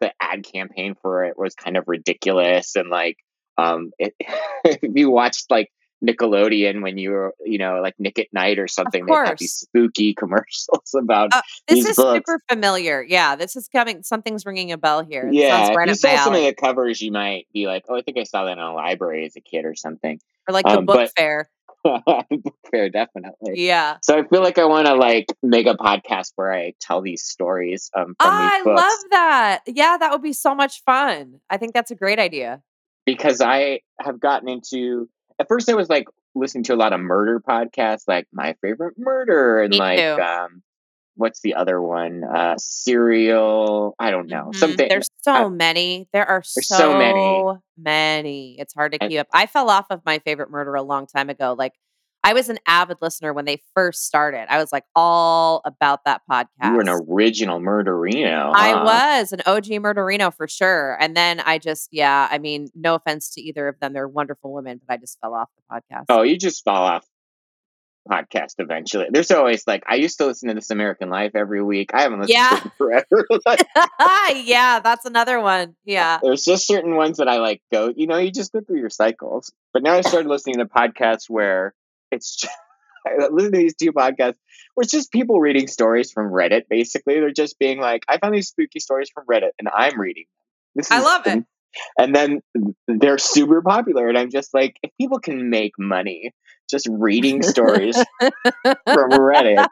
the 0.00 0.12
ad 0.20 0.44
campaign 0.44 0.94
for 1.00 1.24
it 1.24 1.38
was 1.38 1.54
kind 1.54 1.76
of 1.76 1.84
ridiculous 1.86 2.76
and 2.76 2.88
like 2.88 3.16
um 3.56 3.90
it, 3.98 4.14
if 4.64 4.78
you 4.82 5.10
watched 5.10 5.50
like 5.50 5.70
Nickelodeon 6.04 6.82
when 6.82 6.96
you 6.98 7.10
were 7.10 7.34
you 7.44 7.58
know 7.58 7.80
like 7.82 7.94
Nick 7.98 8.18
at 8.18 8.28
Night 8.32 8.58
or 8.58 8.68
something 8.68 9.04
they 9.06 9.12
have 9.12 9.38
these 9.38 9.52
spooky 9.52 10.14
commercials 10.18 10.94
about 10.96 11.30
Uh, 11.32 11.42
this 11.66 11.86
is 11.86 11.96
books. 11.96 12.16
super 12.18 12.40
familiar. 12.50 13.02
Yeah, 13.02 13.36
this 13.36 13.56
is 13.56 13.68
coming. 13.68 14.02
Something's 14.02 14.46
ringing 14.46 14.72
a 14.72 14.78
bell 14.78 15.04
here. 15.04 15.24
This 15.26 15.34
yeah 15.40 15.72
right 15.74 15.88
if 15.88 15.92
you 16.02 16.10
saw 16.10 16.24
some 16.24 16.34
of 16.34 16.42
the 16.42 16.54
covers 16.54 17.00
you 17.02 17.10
might 17.12 17.46
be 17.52 17.66
like 17.66 17.84
oh 17.88 17.96
I 17.96 18.02
think 18.02 18.18
I 18.18 18.24
saw 18.24 18.44
that 18.44 18.52
in 18.52 18.58
a 18.58 18.72
library 18.74 19.26
as 19.26 19.36
a 19.36 19.40
kid 19.40 19.64
or 19.64 19.74
something 19.74 20.20
Or 20.48 20.52
like 20.52 20.64
the 20.66 20.78
um, 20.78 20.86
book 20.86 20.96
but- 20.96 21.10
fair. 21.16 21.50
book 21.84 22.26
fair 22.70 22.90
definitely 22.90 23.54
Yeah. 23.64 23.96
so 24.02 24.18
I 24.18 24.26
feel 24.26 24.42
like 24.42 24.58
I 24.58 24.64
want 24.66 24.86
to 24.88 24.94
like 24.94 25.26
make 25.42 25.66
a 25.66 25.74
podcast 25.74 26.32
where 26.34 26.52
I 26.52 26.74
tell 26.80 27.00
these 27.00 27.22
stories 27.22 27.88
um, 27.96 28.06
from 28.20 28.30
I 28.32 28.56
these 28.58 28.64
books 28.64 28.82
love 28.82 28.98
that. 29.12 29.60
Yeah, 29.66 29.96
that 29.98 30.10
would 30.10 30.20
be 30.22 30.32
so 30.32 30.54
much 30.56 30.82
fun. 30.84 31.40
I 31.48 31.56
think 31.56 31.74
that's 31.74 31.90
a 31.92 31.94
great 31.94 32.18
idea. 32.18 32.62
because 33.06 33.40
I 33.40 33.80
have 34.00 34.18
gotten 34.20 34.48
into 34.48 35.08
at 35.38 35.48
first 35.48 35.68
I 35.68 35.74
was 35.74 35.88
like 35.88 36.06
listening 36.34 36.64
to 36.64 36.74
a 36.74 36.76
lot 36.76 36.92
of 36.92 37.00
murder 37.00 37.40
podcasts, 37.40 38.02
like 38.06 38.26
my 38.32 38.54
favorite 38.62 38.94
murder 38.98 39.60
and 39.62 39.70
Me 39.70 39.78
like 39.78 40.00
um 40.20 40.62
what's 41.16 41.40
the 41.40 41.54
other 41.54 41.80
one? 41.82 42.22
Uh 42.24 42.54
serial 42.58 43.94
I 43.98 44.10
don't 44.10 44.28
know. 44.28 44.50
Mhm. 44.52 44.56
Something 44.56 44.88
There's 44.88 45.08
so 45.22 45.48
many. 45.50 46.08
There 46.12 46.26
are 46.26 46.42
so, 46.42 46.60
so 46.76 46.98
many. 46.98 47.58
many. 47.76 48.56
It's 48.58 48.74
hard 48.74 48.92
to 48.92 48.98
And- 49.02 49.10
keep 49.10 49.20
up. 49.20 49.28
I 49.32 49.46
fell 49.46 49.70
off 49.70 49.86
of 49.90 50.00
my 50.04 50.18
favorite 50.20 50.50
murder 50.50 50.74
a 50.74 50.82
long 50.82 51.06
time 51.06 51.28
ago. 51.30 51.54
Like 51.58 51.72
I 52.24 52.32
was 52.32 52.48
an 52.48 52.58
avid 52.66 52.98
listener 53.00 53.32
when 53.32 53.44
they 53.44 53.62
first 53.74 54.04
started. 54.04 54.46
I 54.52 54.58
was 54.58 54.72
like 54.72 54.84
all 54.94 55.62
about 55.64 56.00
that 56.04 56.22
podcast. 56.30 56.46
you 56.64 56.72
were 56.72 56.80
an 56.80 56.88
original 57.08 57.60
murderino. 57.60 58.52
I 58.54 58.82
was 58.82 59.32
an 59.32 59.40
OG 59.46 59.64
murderino 59.66 60.34
for 60.34 60.48
sure. 60.48 60.96
And 61.00 61.16
then 61.16 61.40
I 61.40 61.58
just, 61.58 61.88
yeah, 61.92 62.28
I 62.30 62.38
mean, 62.38 62.68
no 62.74 62.94
offense 62.96 63.30
to 63.34 63.40
either 63.40 63.68
of 63.68 63.78
them. 63.80 63.92
They're 63.92 64.08
wonderful 64.08 64.52
women, 64.52 64.80
but 64.86 64.92
I 64.92 64.96
just 64.96 65.18
fell 65.20 65.32
off 65.34 65.48
the 65.56 65.74
podcast. 65.96 66.04
Oh, 66.08 66.22
you 66.22 66.36
just 66.36 66.64
fall 66.64 66.82
off 66.82 67.06
podcast 68.10 68.54
eventually. 68.58 69.06
There's 69.10 69.30
always 69.30 69.66
like 69.66 69.82
I 69.86 69.96
used 69.96 70.16
to 70.18 70.26
listen 70.26 70.48
to 70.48 70.54
This 70.54 70.70
American 70.70 71.10
Life 71.10 71.32
every 71.34 71.62
week. 71.62 71.90
I 71.92 72.02
haven't 72.02 72.20
listened 72.20 72.34
Yeah. 72.38 72.50
to 72.60 72.66
it 72.66 72.72
forever. 72.78 73.28
Like, 73.46 73.66
yeah, 74.46 74.80
that's 74.80 75.04
another 75.04 75.40
one. 75.40 75.76
Yeah. 75.84 76.18
there's 76.22 76.42
just 76.42 76.66
certain 76.66 76.94
ones 76.96 77.18
that 77.18 77.28
I 77.28 77.36
like 77.38 77.60
go, 77.72 77.92
you 77.94 78.06
know, 78.06 78.16
you 78.16 78.30
just 78.32 78.52
go 78.52 78.60
through 78.60 78.80
your 78.80 78.90
cycles. 78.90 79.52
But 79.74 79.82
now 79.82 79.92
I 79.94 80.00
started 80.00 80.28
listening 80.28 80.56
to 80.58 80.64
podcasts 80.64 81.28
where 81.28 81.74
it's 82.10 82.36
just, 82.36 82.54
I 83.06 83.28
listen 83.30 83.52
to 83.52 83.58
these 83.58 83.76
two 83.76 83.92
podcasts 83.92 84.36
where 84.74 84.82
it's 84.82 84.92
just 84.92 85.12
people 85.12 85.40
reading 85.40 85.66
stories 85.66 86.12
from 86.12 86.30
Reddit. 86.30 86.62
Basically, 86.68 87.14
they're 87.14 87.30
just 87.30 87.58
being 87.58 87.80
like, 87.80 88.02
I 88.08 88.18
found 88.18 88.34
these 88.34 88.48
spooky 88.48 88.80
stories 88.80 89.10
from 89.12 89.24
Reddit 89.26 89.50
and 89.58 89.68
I'm 89.74 89.98
reading 89.98 90.24
them. 90.24 90.82
This 90.82 90.90
I 90.90 91.00
love 91.00 91.26
it. 91.26 91.44
And 91.98 92.14
then 92.14 92.40
they're 92.86 93.18
super 93.18 93.62
popular. 93.62 94.08
And 94.08 94.18
I'm 94.18 94.30
just 94.30 94.52
like, 94.52 94.76
if 94.82 94.90
people 95.00 95.20
can 95.20 95.50
make 95.50 95.72
money 95.78 96.32
just 96.68 96.88
reading 96.90 97.42
stories 97.42 97.96
from 98.20 99.10
Reddit, 99.10 99.66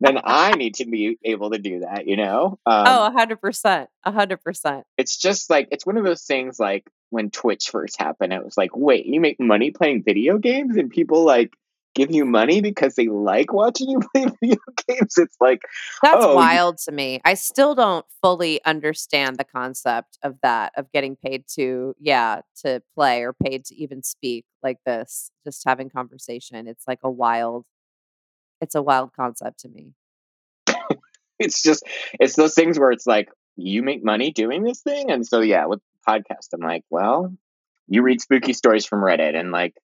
then 0.00 0.18
I 0.24 0.52
need 0.52 0.76
to 0.76 0.86
be 0.86 1.18
able 1.24 1.50
to 1.50 1.58
do 1.58 1.80
that, 1.80 2.06
you 2.06 2.16
know? 2.16 2.58
Um, 2.66 2.84
oh, 2.86 3.14
100%. 3.16 3.86
100%. 4.06 4.82
it's 4.98 5.16
just 5.16 5.48
like 5.48 5.68
it's 5.70 5.86
one 5.86 5.96
of 5.96 6.04
those 6.04 6.22
things 6.22 6.58
like 6.58 6.84
when 7.10 7.30
Twitch 7.30 7.68
first 7.70 8.00
happened, 8.00 8.32
it 8.32 8.42
was 8.42 8.56
like, 8.56 8.74
wait, 8.74 9.04
you 9.06 9.20
make 9.20 9.38
money 9.38 9.70
playing 9.70 10.02
video 10.02 10.38
games 10.38 10.76
and 10.76 10.90
people 10.90 11.24
like 11.24 11.52
give 11.94 12.10
you 12.10 12.24
money 12.24 12.60
because 12.60 12.94
they 12.94 13.08
like 13.08 13.52
watching 13.52 13.88
you 13.88 14.00
play 14.14 14.26
video 14.40 14.58
games. 14.88 15.14
It's 15.16 15.36
like, 15.40 15.60
That's 16.02 16.24
Oh, 16.24 16.34
wild 16.34 16.78
to 16.78 16.92
me. 16.92 17.20
I 17.24 17.34
still 17.34 17.74
don't 17.74 18.06
fully 18.22 18.64
understand 18.64 19.36
the 19.36 19.44
concept 19.44 20.18
of 20.22 20.36
that, 20.42 20.72
of 20.76 20.90
getting 20.92 21.16
paid 21.16 21.44
to, 21.54 21.94
yeah, 21.98 22.40
to 22.62 22.82
play 22.94 23.22
or 23.22 23.32
paid 23.32 23.64
to 23.66 23.74
even 23.74 24.02
speak 24.02 24.44
like 24.62 24.78
this, 24.86 25.30
just 25.44 25.62
having 25.66 25.90
conversation. 25.90 26.66
It's 26.66 26.86
like 26.86 27.00
a 27.02 27.10
wild, 27.10 27.66
it's 28.60 28.74
a 28.74 28.82
wild 28.82 29.12
concept 29.12 29.60
to 29.60 29.68
me. 29.68 29.92
it's 31.38 31.62
just 31.62 31.84
it's 32.20 32.36
those 32.36 32.54
things 32.54 32.78
where 32.78 32.92
it's 32.92 33.06
like 33.06 33.28
you 33.56 33.82
make 33.82 34.04
money 34.04 34.32
doing 34.32 34.62
this 34.62 34.80
thing. 34.80 35.10
And 35.10 35.26
so 35.26 35.40
yeah, 35.40 35.66
with 35.66 35.80
podcast, 36.08 36.48
I'm 36.54 36.60
like, 36.60 36.84
well, 36.90 37.34
you 37.88 38.02
read 38.02 38.20
spooky 38.20 38.52
stories 38.52 38.86
from 38.86 39.00
Reddit 39.00 39.38
and 39.38 39.50
like 39.52 39.74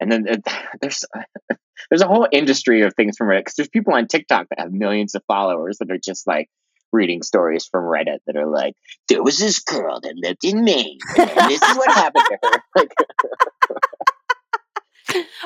and 0.00 0.10
then 0.10 0.24
there's 0.80 1.04
there's 1.90 2.02
a 2.02 2.08
whole 2.08 2.28
industry 2.30 2.82
of 2.82 2.94
things 2.94 3.16
from 3.16 3.28
Reddit 3.28 3.40
because 3.40 3.54
there's 3.54 3.68
people 3.68 3.94
on 3.94 4.06
TikTok 4.06 4.48
that 4.50 4.60
have 4.60 4.72
millions 4.72 5.14
of 5.14 5.22
followers 5.26 5.78
that 5.78 5.90
are 5.90 5.98
just 5.98 6.26
like 6.26 6.48
reading 6.92 7.22
stories 7.22 7.66
from 7.66 7.84
Reddit 7.84 8.18
that 8.26 8.36
are 8.36 8.46
like, 8.46 8.74
there 9.08 9.22
was 9.22 9.38
this 9.38 9.58
girl 9.58 10.00
that 10.00 10.14
lived 10.16 10.44
in 10.44 10.62
Maine, 10.62 10.98
and 11.18 11.50
this 11.50 11.60
is 11.60 11.76
what 11.76 11.90
happened 11.90 12.24
to 12.28 12.38
her. 12.42 12.62
Like, 12.76 12.92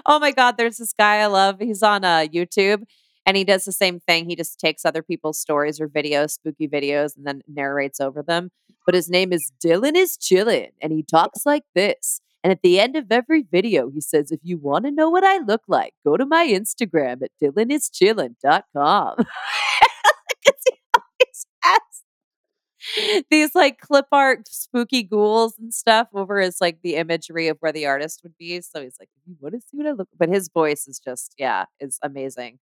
oh 0.06 0.18
my 0.18 0.30
god 0.30 0.56
there's 0.56 0.78
this 0.78 0.94
guy 0.94 1.16
i 1.16 1.26
love 1.26 1.56
he's 1.60 1.82
on 1.82 2.04
uh, 2.04 2.24
youtube 2.32 2.84
and 3.26 3.36
he 3.36 3.44
does 3.44 3.64
the 3.64 3.72
same 3.72 4.00
thing 4.00 4.28
he 4.28 4.36
just 4.36 4.58
takes 4.58 4.84
other 4.84 5.02
people's 5.02 5.38
stories 5.38 5.80
or 5.80 5.88
videos 5.88 6.30
spooky 6.30 6.66
videos 6.66 7.16
and 7.16 7.26
then 7.26 7.42
narrates 7.46 8.00
over 8.00 8.22
them 8.22 8.50
but 8.86 8.94
his 8.94 9.10
name 9.10 9.32
is 9.32 9.52
dylan 9.62 9.94
is 9.94 10.16
chillin 10.16 10.68
and 10.80 10.92
he 10.92 11.02
talks 11.02 11.44
like 11.44 11.64
this 11.74 12.20
and 12.44 12.50
at 12.52 12.62
the 12.62 12.78
end 12.80 12.96
of 12.96 13.10
every 13.10 13.44
video 13.50 13.90
he 13.90 14.00
says 14.00 14.30
if 14.30 14.40
you 14.42 14.58
want 14.58 14.84
to 14.84 14.90
know 14.90 15.10
what 15.10 15.24
i 15.24 15.38
look 15.38 15.62
like 15.68 15.92
go 16.04 16.16
to 16.16 16.24
my 16.26 16.46
instagram 16.46 17.22
at 17.22 17.30
dylanischillin.com 17.42 19.16
'Cause 20.46 20.62
he 20.66 20.74
always 20.94 21.46
has 21.62 21.80
these 23.30 23.54
like 23.54 23.80
clip 23.80 24.06
art 24.12 24.46
spooky 24.48 25.02
ghouls 25.02 25.58
and 25.58 25.74
stuff 25.74 26.08
over 26.14 26.40
his 26.40 26.60
like 26.60 26.78
the 26.82 26.96
imagery 26.96 27.48
of 27.48 27.56
where 27.60 27.72
the 27.72 27.86
artist 27.86 28.20
would 28.22 28.36
be. 28.38 28.60
So 28.60 28.82
he's 28.82 28.96
like, 29.00 29.08
you 29.26 29.36
want 29.40 29.54
to 29.54 29.60
see 29.60 29.76
what 29.76 29.86
I 29.86 29.92
look 29.92 30.08
but 30.18 30.28
his 30.28 30.48
voice 30.48 30.86
is 30.86 30.98
just, 30.98 31.34
yeah, 31.38 31.64
is 31.80 31.98
amazing. 32.02 32.58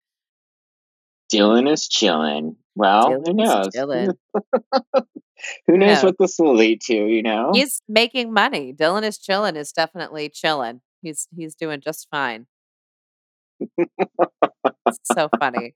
Dylan 1.32 1.70
is 1.70 1.86
chilling. 1.86 2.56
Well, 2.74 3.10
who 3.12 3.18
Dylan 3.34 3.42
is 3.42 3.74
knows? 3.74 4.14
who 5.66 5.76
knows 5.76 6.02
what 6.02 6.16
this 6.18 6.36
will 6.38 6.54
lead 6.54 6.80
to? 6.82 6.94
You 6.94 7.22
know, 7.22 7.50
He's 7.54 7.80
making 7.88 8.32
money. 8.32 8.72
Dylan 8.72 9.02
is 9.02 9.18
chilling 9.18 9.56
is 9.56 9.72
definitely 9.72 10.28
chilling. 10.28 10.80
He's 11.02 11.28
he's 11.36 11.54
doing 11.54 11.80
just 11.80 12.08
fine. 12.10 12.46
So 15.16 15.28
funny. 15.38 15.74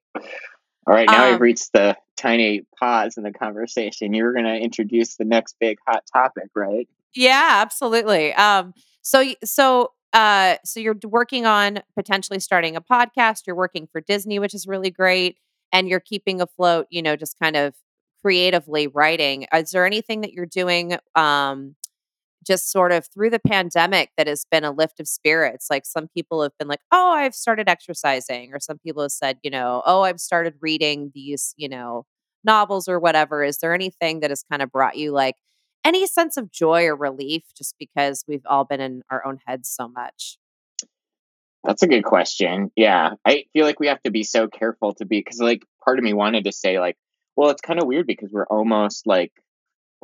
All 0.87 0.95
right, 0.95 1.07
now 1.09 1.26
Um, 1.26 1.32
we've 1.32 1.41
reached 1.41 1.72
the 1.72 1.97
tiny 2.16 2.62
pause 2.78 3.16
in 3.16 3.22
the 3.22 3.32
conversation. 3.32 4.14
You 4.14 4.24
were 4.24 4.32
going 4.32 4.47
to 4.47 4.57
introduce 4.57 5.16
the 5.16 5.24
next 5.24 5.57
big 5.61 5.78
hot 5.87 6.03
topic, 6.12 6.49
right? 6.55 6.89
Yeah, 7.14 7.59
absolutely. 7.62 8.32
Um, 8.35 8.72
so 9.03 9.24
so 9.45 9.93
uh, 10.12 10.57
so 10.64 10.80
you're 10.80 10.97
working 11.05 11.47
on 11.47 11.80
potentially 11.97 12.41
starting 12.41 12.76
a 12.76 12.80
podcast. 12.80 13.47
You're 13.47 13.57
working 13.57 13.89
for 13.93 14.01
Disney, 14.01 14.39
which 14.39 14.55
is 14.55 14.66
really 14.66 14.91
great, 14.91 15.37
and 15.72 15.89
you're 15.89 16.01
keeping 16.01 16.41
afloat. 16.41 16.87
You 16.91 17.03
know, 17.03 17.16
just 17.16 17.39
kind 17.39 17.57
of 17.57 17.74
creatively 18.23 18.87
writing. 18.87 19.47
Is 19.53 19.71
there 19.71 19.87
anything 19.87 20.21
that 20.23 20.33
you're 20.33 20.47
doing? 20.47 20.97
Um, 21.14 21.77
just 22.47 22.71
sort 22.71 22.91
of 22.91 23.07
through 23.12 23.31
the 23.31 23.39
pandemic 23.39 24.11
that 24.16 24.27
has 24.27 24.47
been 24.51 24.64
a 24.64 24.71
lift 24.71 24.99
of 24.99 25.07
spirits. 25.07 25.66
Like 25.68 25.85
some 25.85 26.09
people 26.09 26.43
have 26.43 26.57
been 26.59 26.68
like, 26.68 26.81
oh, 26.91 27.11
I've 27.11 27.35
started 27.35 27.68
exercising, 27.68 28.53
or 28.55 28.61
some 28.61 28.79
people 28.79 29.03
have 29.03 29.12
said, 29.12 29.39
you 29.43 29.51
know, 29.51 29.83
oh, 29.85 30.03
I've 30.03 30.21
started 30.21 30.55
reading 30.61 31.12
these, 31.14 31.55
you 31.57 31.68
know, 31.68 32.07
novels 32.43 32.89
or 32.89 32.99
whatever. 32.99 33.45
Is 33.45 33.59
there 33.59 33.75
anything 33.75 34.21
that 34.21 34.31
has 34.31 34.43
kind 34.51 34.62
of 34.62 34.73
brought 34.73 34.97
you 34.97 35.12
like 35.12 35.37
any 35.85 36.07
sense 36.07 36.37
of 36.37 36.51
joy 36.51 36.87
or 36.87 36.97
relief 36.97 37.43
just 37.57 37.75
because 37.79 38.25
we've 38.27 38.45
all 38.47 38.64
been 38.64 38.81
in 38.81 39.03
our 39.11 39.25
own 39.27 39.39
heads 39.47 39.68
so 39.68 39.89
much? 39.89 40.39
That's 41.62 41.83
a 41.83 41.89
good 41.89 42.05
question. 42.05 42.71
Yeah. 42.75 43.11
I 43.25 43.45
feel 43.53 43.66
like 43.66 43.81
we 43.81 43.89
have 43.89 44.03
to 44.05 44.11
be 44.11 44.23
so 44.23 44.49
careful 44.49 44.95
to 44.95 45.05
be 45.05 45.21
because 45.21 45.41
like 45.41 45.62
part 45.85 45.99
of 45.99 46.05
me 46.05 46.14
wanted 46.14 46.45
to 46.45 46.53
say 46.53 46.81
like, 46.81 46.97
well, 47.37 47.51
it's 47.51 47.61
kind 47.61 47.81
of 47.81 47.87
weird 47.87 48.07
because 48.07 48.31
we're 48.33 48.47
almost 48.47 49.07
like 49.07 49.33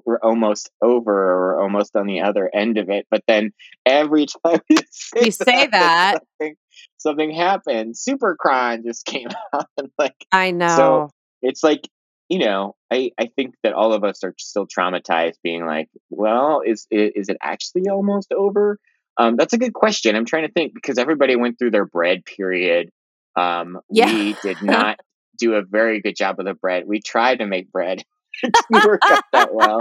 we're 0.04 0.18
almost 0.18 0.70
over 0.82 1.12
or 1.12 1.62
almost 1.62 1.96
on 1.96 2.06
the 2.06 2.20
other 2.20 2.50
end 2.52 2.78
of 2.78 2.90
it. 2.90 3.06
But 3.10 3.22
then 3.26 3.52
every 3.84 4.26
time 4.44 4.60
you 4.68 4.78
say, 4.90 5.24
you 5.24 5.30
say 5.30 5.66
that, 5.66 5.70
that. 5.70 6.12
Something, 6.40 6.56
something 6.98 7.30
happened. 7.34 7.94
Supercron 7.94 8.84
just 8.84 9.06
came 9.06 9.28
out 9.54 9.66
and 9.76 9.90
like 9.98 10.16
I 10.32 10.50
know. 10.50 10.76
So 10.76 11.10
it's 11.42 11.62
like 11.62 11.88
you 12.28 12.40
know, 12.40 12.74
I, 12.90 13.12
I 13.18 13.26
think 13.36 13.54
that 13.62 13.72
all 13.72 13.92
of 13.92 14.02
us 14.02 14.24
are 14.24 14.34
still 14.36 14.66
traumatized, 14.66 15.36
being 15.44 15.64
like, 15.64 15.88
well, 16.10 16.60
is 16.64 16.86
is 16.90 17.28
it 17.28 17.36
actually 17.40 17.88
almost 17.88 18.32
over? 18.32 18.78
Um, 19.16 19.36
that's 19.36 19.52
a 19.52 19.58
good 19.58 19.72
question. 19.72 20.16
I'm 20.16 20.24
trying 20.24 20.46
to 20.46 20.52
think 20.52 20.74
because 20.74 20.98
everybody 20.98 21.36
went 21.36 21.58
through 21.58 21.70
their 21.70 21.86
bread 21.86 22.24
period. 22.24 22.90
Um, 23.36 23.80
yeah. 23.90 24.12
We 24.12 24.36
did 24.42 24.56
not 24.62 24.98
do 25.36 25.54
a 25.54 25.62
very 25.62 26.00
good 26.00 26.16
job 26.16 26.38
of 26.38 26.46
the 26.46 26.54
bread. 26.54 26.84
We 26.86 27.00
tried 27.00 27.38
to 27.40 27.46
make 27.46 27.70
bread. 27.70 28.02
it 28.42 28.54
didn't 28.70 28.86
work 28.86 29.00
out 29.04 29.24
that 29.32 29.54
well. 29.54 29.78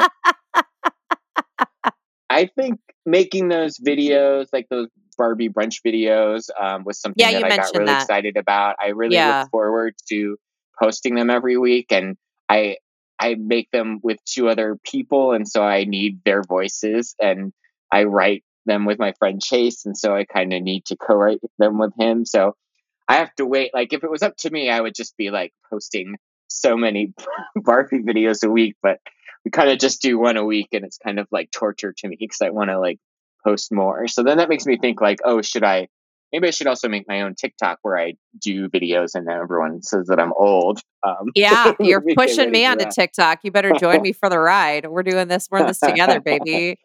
I 2.30 2.48
think 2.48 2.80
making 3.06 3.50
those 3.50 3.78
videos, 3.78 4.48
like 4.52 4.68
those 4.70 4.88
Barbie 5.18 5.50
brunch 5.50 5.82
videos, 5.86 6.50
um, 6.60 6.84
was 6.84 7.00
something 7.00 7.24
yeah, 7.24 7.40
that 7.40 7.52
I 7.52 7.58
got 7.58 7.74
really 7.74 7.86
that. 7.86 8.02
excited 8.02 8.38
about. 8.38 8.76
I 8.82 8.90
really 8.90 9.16
yeah. 9.16 9.42
look 9.42 9.52
forward 9.52 9.96
to 10.10 10.38
posting 10.82 11.16
them 11.16 11.30
every 11.30 11.58
week, 11.58 11.92
and 11.92 12.18
I 12.50 12.78
I 13.20 13.36
make 13.36 13.72
them 13.72 14.00
with 14.04 14.18
two 14.26 14.50
other 14.50 14.78
people, 14.84 15.32
and 15.32 15.48
so 15.48 15.64
I 15.64 15.86
need 15.86 16.24
their 16.26 16.44
voices, 16.44 17.16
and 17.22 17.54
I 17.92 18.04
write 18.04 18.44
them 18.66 18.86
with 18.86 19.00
my 19.00 19.14
friend 19.14 19.42
Chase, 19.42 19.86
and 19.86 19.98
so 19.98 20.16
I 20.16 20.26
kind 20.26 20.54
of 20.54 20.62
need 20.62 20.86
to 20.86 20.98
co-write 20.98 21.40
them 21.58 21.78
with 21.78 21.94
him. 21.98 22.26
So 22.26 22.56
I 23.08 23.18
have 23.18 23.34
to 23.36 23.46
wait. 23.46 23.72
Like 23.74 23.94
if 23.94 24.04
it 24.04 24.10
was 24.10 24.24
up 24.24 24.36
to 24.38 24.50
me, 24.50 24.70
I 24.70 24.80
would 24.80 24.96
just 24.96 25.16
be 25.18 25.32
like 25.32 25.54
posting 25.70 26.16
so 26.48 26.76
many 26.78 27.14
Barbie 27.56 28.00
videos 28.00 28.44
a 28.44 28.50
week, 28.50 28.76
but 28.82 29.00
we 29.44 29.52
kind 29.52 29.70
of 29.70 29.78
just 29.78 30.02
do 30.02 30.18
one 30.18 30.38
a 30.38 30.46
week, 30.46 30.70
and 30.74 30.84
it's 30.84 30.98
kind 30.98 31.20
of 31.20 31.28
like 31.32 31.52
torture 31.52 31.94
to 31.96 32.08
me 32.08 32.18
because 32.20 32.42
I 32.42 32.50
want 32.50 32.72
to 32.72 32.80
like 32.80 33.00
post 33.46 33.72
more. 33.72 34.08
So 34.08 34.24
then 34.24 34.38
that 34.38 34.50
makes 34.50 34.66
me 34.66 34.78
think 34.78 35.02
like, 35.02 35.20
oh, 35.24 35.42
should 35.42 35.64
I? 35.64 35.88
Maybe 36.34 36.48
I 36.48 36.52
should 36.52 36.68
also 36.68 36.90
make 36.90 37.08
my 37.08 37.22
own 37.22 37.36
TikTok 37.36 37.80
where 37.84 37.98
I 37.98 38.16
do 38.42 38.68
videos 38.68 39.12
and 39.14 39.30
everyone 39.30 39.82
says 39.84 40.08
that 40.08 40.20
I'm 40.20 40.34
old. 40.34 40.82
Um, 41.04 41.30
yeah, 41.36 41.74
you're 41.80 42.04
pushing 42.16 42.52
me 42.52 42.66
onto 42.66 42.86
TikTok. 42.90 43.40
You 43.44 43.52
better 43.52 43.72
join 43.80 44.02
me 44.02 44.12
for 44.12 44.28
the 44.28 44.40
ride. 44.40 44.88
We're 44.88 45.04
doing 45.04 45.28
this. 45.28 45.48
We're 45.50 45.60
in 45.60 45.68
this 45.68 45.80
together, 45.80 46.20
baby. 46.26 46.80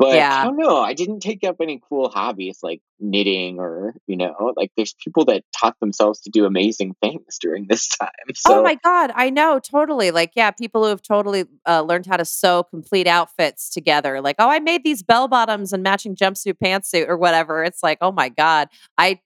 But 0.00 0.16
yeah. 0.16 0.40
I 0.40 0.44
don't 0.44 0.56
know. 0.56 0.78
I 0.78 0.94
didn't 0.94 1.20
take 1.20 1.44
up 1.44 1.56
any 1.60 1.78
cool 1.86 2.08
hobbies 2.08 2.60
like 2.62 2.80
knitting 3.00 3.58
or, 3.58 3.94
you 4.06 4.16
know, 4.16 4.54
like 4.56 4.72
there's 4.74 4.94
people 5.04 5.26
that 5.26 5.44
taught 5.54 5.78
themselves 5.78 6.22
to 6.22 6.30
do 6.30 6.46
amazing 6.46 6.94
things 7.02 7.36
during 7.38 7.66
this 7.68 7.86
time. 8.00 8.08
Oh 8.30 8.32
so. 8.34 8.60
Oh 8.60 8.62
my 8.62 8.76
God. 8.76 9.12
I 9.14 9.28
know. 9.28 9.58
Totally. 9.58 10.10
Like, 10.10 10.32
yeah, 10.34 10.52
people 10.52 10.84
who 10.84 10.88
have 10.88 11.02
totally 11.02 11.44
uh, 11.68 11.82
learned 11.82 12.06
how 12.06 12.16
to 12.16 12.24
sew 12.24 12.62
complete 12.62 13.06
outfits 13.06 13.68
together. 13.68 14.22
Like, 14.22 14.36
oh, 14.38 14.48
I 14.48 14.58
made 14.58 14.84
these 14.84 15.02
bell 15.02 15.28
bottoms 15.28 15.70
and 15.74 15.82
matching 15.82 16.16
jumpsuit 16.16 16.54
pantsuit 16.64 17.06
or 17.06 17.18
whatever. 17.18 17.62
It's 17.62 17.82
like, 17.82 17.98
oh 18.00 18.10
my 18.10 18.30
God. 18.30 18.68
I 18.96 19.20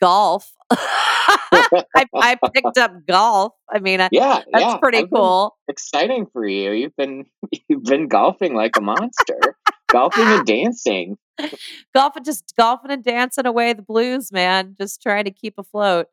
golf. 0.00 0.52
I, 0.70 2.06
I, 2.14 2.38
picked 2.54 2.78
up 2.78 2.92
golf. 3.08 3.54
I 3.72 3.80
mean, 3.80 4.00
yeah, 4.12 4.42
that's 4.52 4.64
yeah. 4.64 4.76
pretty 4.78 4.98
I've 4.98 5.10
cool. 5.10 5.56
Exciting 5.68 6.26
for 6.32 6.46
you. 6.46 6.70
You've 6.72 6.96
been 6.96 7.26
you've 7.68 7.84
been 7.84 8.08
golfing 8.08 8.54
like 8.54 8.76
a 8.76 8.80
monster 8.80 9.56
golfing 9.92 10.24
and 10.26 10.46
dancing. 10.46 11.18
golfing, 11.94 12.24
just 12.24 12.54
golfing 12.56 12.90
and 12.90 13.04
dancing 13.04 13.46
away 13.46 13.72
the 13.72 13.82
blues, 13.82 14.32
man. 14.32 14.74
Just 14.80 15.02
trying 15.02 15.24
to 15.24 15.30
keep 15.30 15.54
afloat. 15.58 16.06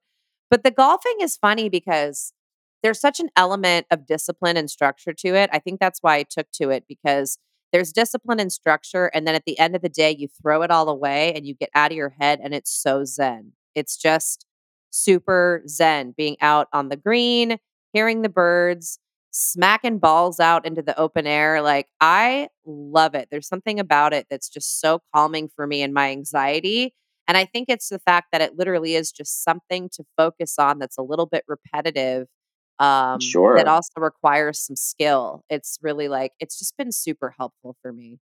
But 0.49 0.63
the 0.63 0.71
golfing 0.71 1.17
is 1.21 1.37
funny 1.37 1.69
because 1.69 2.33
there's 2.81 2.99
such 2.99 3.19
an 3.19 3.29
element 3.35 3.87
of 3.91 4.05
discipline 4.05 4.57
and 4.57 4.69
structure 4.69 5.13
to 5.13 5.35
it. 5.35 5.49
I 5.51 5.59
think 5.59 5.79
that's 5.79 5.99
why 6.01 6.15
I 6.17 6.23
took 6.23 6.47
to 6.53 6.69
it 6.69 6.85
because 6.87 7.37
there's 7.71 7.91
discipline 7.91 8.39
and 8.39 8.51
structure. 8.51 9.07
And 9.13 9.27
then 9.27 9.35
at 9.35 9.45
the 9.45 9.59
end 9.59 9.75
of 9.75 9.81
the 9.81 9.89
day, 9.89 10.15
you 10.17 10.27
throw 10.41 10.61
it 10.63 10.71
all 10.71 10.89
away 10.89 11.33
and 11.33 11.45
you 11.45 11.53
get 11.53 11.69
out 11.75 11.91
of 11.91 11.97
your 11.97 12.15
head, 12.19 12.39
and 12.43 12.53
it's 12.53 12.71
so 12.71 13.03
zen. 13.05 13.53
It's 13.75 13.97
just 13.97 14.45
super 14.89 15.61
zen 15.67 16.13
being 16.17 16.35
out 16.41 16.67
on 16.73 16.89
the 16.89 16.97
green, 16.97 17.57
hearing 17.93 18.21
the 18.21 18.29
birds, 18.29 18.99
smacking 19.31 19.99
balls 19.99 20.39
out 20.39 20.65
into 20.65 20.81
the 20.81 20.97
open 20.97 21.27
air. 21.27 21.61
Like, 21.61 21.87
I 22.01 22.49
love 22.65 23.15
it. 23.15 23.27
There's 23.31 23.47
something 23.47 23.79
about 23.79 24.13
it 24.13 24.27
that's 24.29 24.49
just 24.49 24.79
so 24.79 25.01
calming 25.13 25.49
for 25.55 25.67
me 25.67 25.81
and 25.81 25.93
my 25.93 26.11
anxiety. 26.11 26.93
And 27.27 27.37
I 27.37 27.45
think 27.45 27.69
it's 27.69 27.89
the 27.89 27.99
fact 27.99 28.29
that 28.31 28.41
it 28.41 28.57
literally 28.57 28.95
is 28.95 29.11
just 29.11 29.43
something 29.43 29.89
to 29.93 30.03
focus 30.17 30.57
on 30.57 30.79
that's 30.79 30.97
a 30.97 31.03
little 31.03 31.27
bit 31.27 31.43
repetitive. 31.47 32.27
Um, 32.79 33.19
sure. 33.19 33.55
That 33.55 33.67
also 33.67 33.91
requires 33.97 34.59
some 34.59 34.75
skill. 34.75 35.43
It's 35.49 35.77
really 35.81 36.07
like, 36.07 36.31
it's 36.39 36.57
just 36.57 36.75
been 36.77 36.91
super 36.91 37.35
helpful 37.37 37.75
for 37.81 37.93
me. 37.93 38.19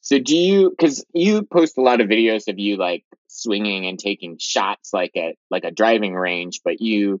So 0.00 0.18
do 0.18 0.34
you 0.34 0.70
because 0.70 1.04
you 1.12 1.42
post 1.42 1.76
a 1.76 1.82
lot 1.82 2.00
of 2.00 2.08
videos 2.08 2.48
of 2.48 2.58
you 2.58 2.76
like 2.76 3.04
swinging 3.26 3.86
and 3.86 3.98
taking 3.98 4.38
shots 4.38 4.94
like 4.94 5.14
at 5.16 5.34
like 5.50 5.64
a 5.64 5.70
driving 5.70 6.14
range, 6.14 6.60
but 6.64 6.80
you 6.80 7.20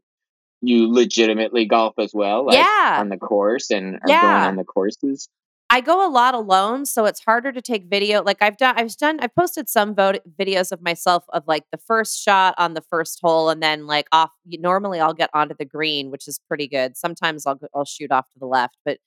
you 0.62 0.92
legitimately 0.92 1.66
golf 1.66 1.94
as 1.98 2.12
well, 2.14 2.46
like 2.46 2.56
yeah. 2.56 2.98
on 3.00 3.08
the 3.08 3.16
course 3.16 3.70
and 3.70 3.96
are 3.96 4.08
yeah. 4.08 4.22
going 4.22 4.48
on 4.48 4.56
the 4.56 4.64
courses? 4.64 5.28
I 5.72 5.80
go 5.80 6.04
a 6.04 6.10
lot 6.10 6.34
alone, 6.34 6.84
so 6.84 7.04
it's 7.04 7.20
harder 7.20 7.52
to 7.52 7.62
take 7.62 7.84
video. 7.88 8.24
Like 8.24 8.38
I've 8.42 8.56
done, 8.56 8.74
I've 8.76 8.96
done, 8.96 9.20
I've 9.20 9.34
posted 9.36 9.68
some 9.68 9.94
vo- 9.94 10.18
videos 10.36 10.72
of 10.72 10.82
myself 10.82 11.24
of 11.28 11.44
like 11.46 11.62
the 11.70 11.78
first 11.78 12.20
shot 12.20 12.56
on 12.58 12.74
the 12.74 12.80
first 12.80 13.20
hole, 13.22 13.50
and 13.50 13.62
then 13.62 13.86
like 13.86 14.08
off. 14.10 14.30
Normally, 14.44 14.98
I'll 14.98 15.14
get 15.14 15.30
onto 15.32 15.54
the 15.56 15.64
green, 15.64 16.10
which 16.10 16.26
is 16.26 16.40
pretty 16.48 16.66
good. 16.66 16.96
Sometimes 16.96 17.46
I'll 17.46 17.60
I'll 17.72 17.84
shoot 17.84 18.10
off 18.10 18.28
to 18.32 18.38
the 18.40 18.46
left, 18.46 18.78
but 18.84 18.98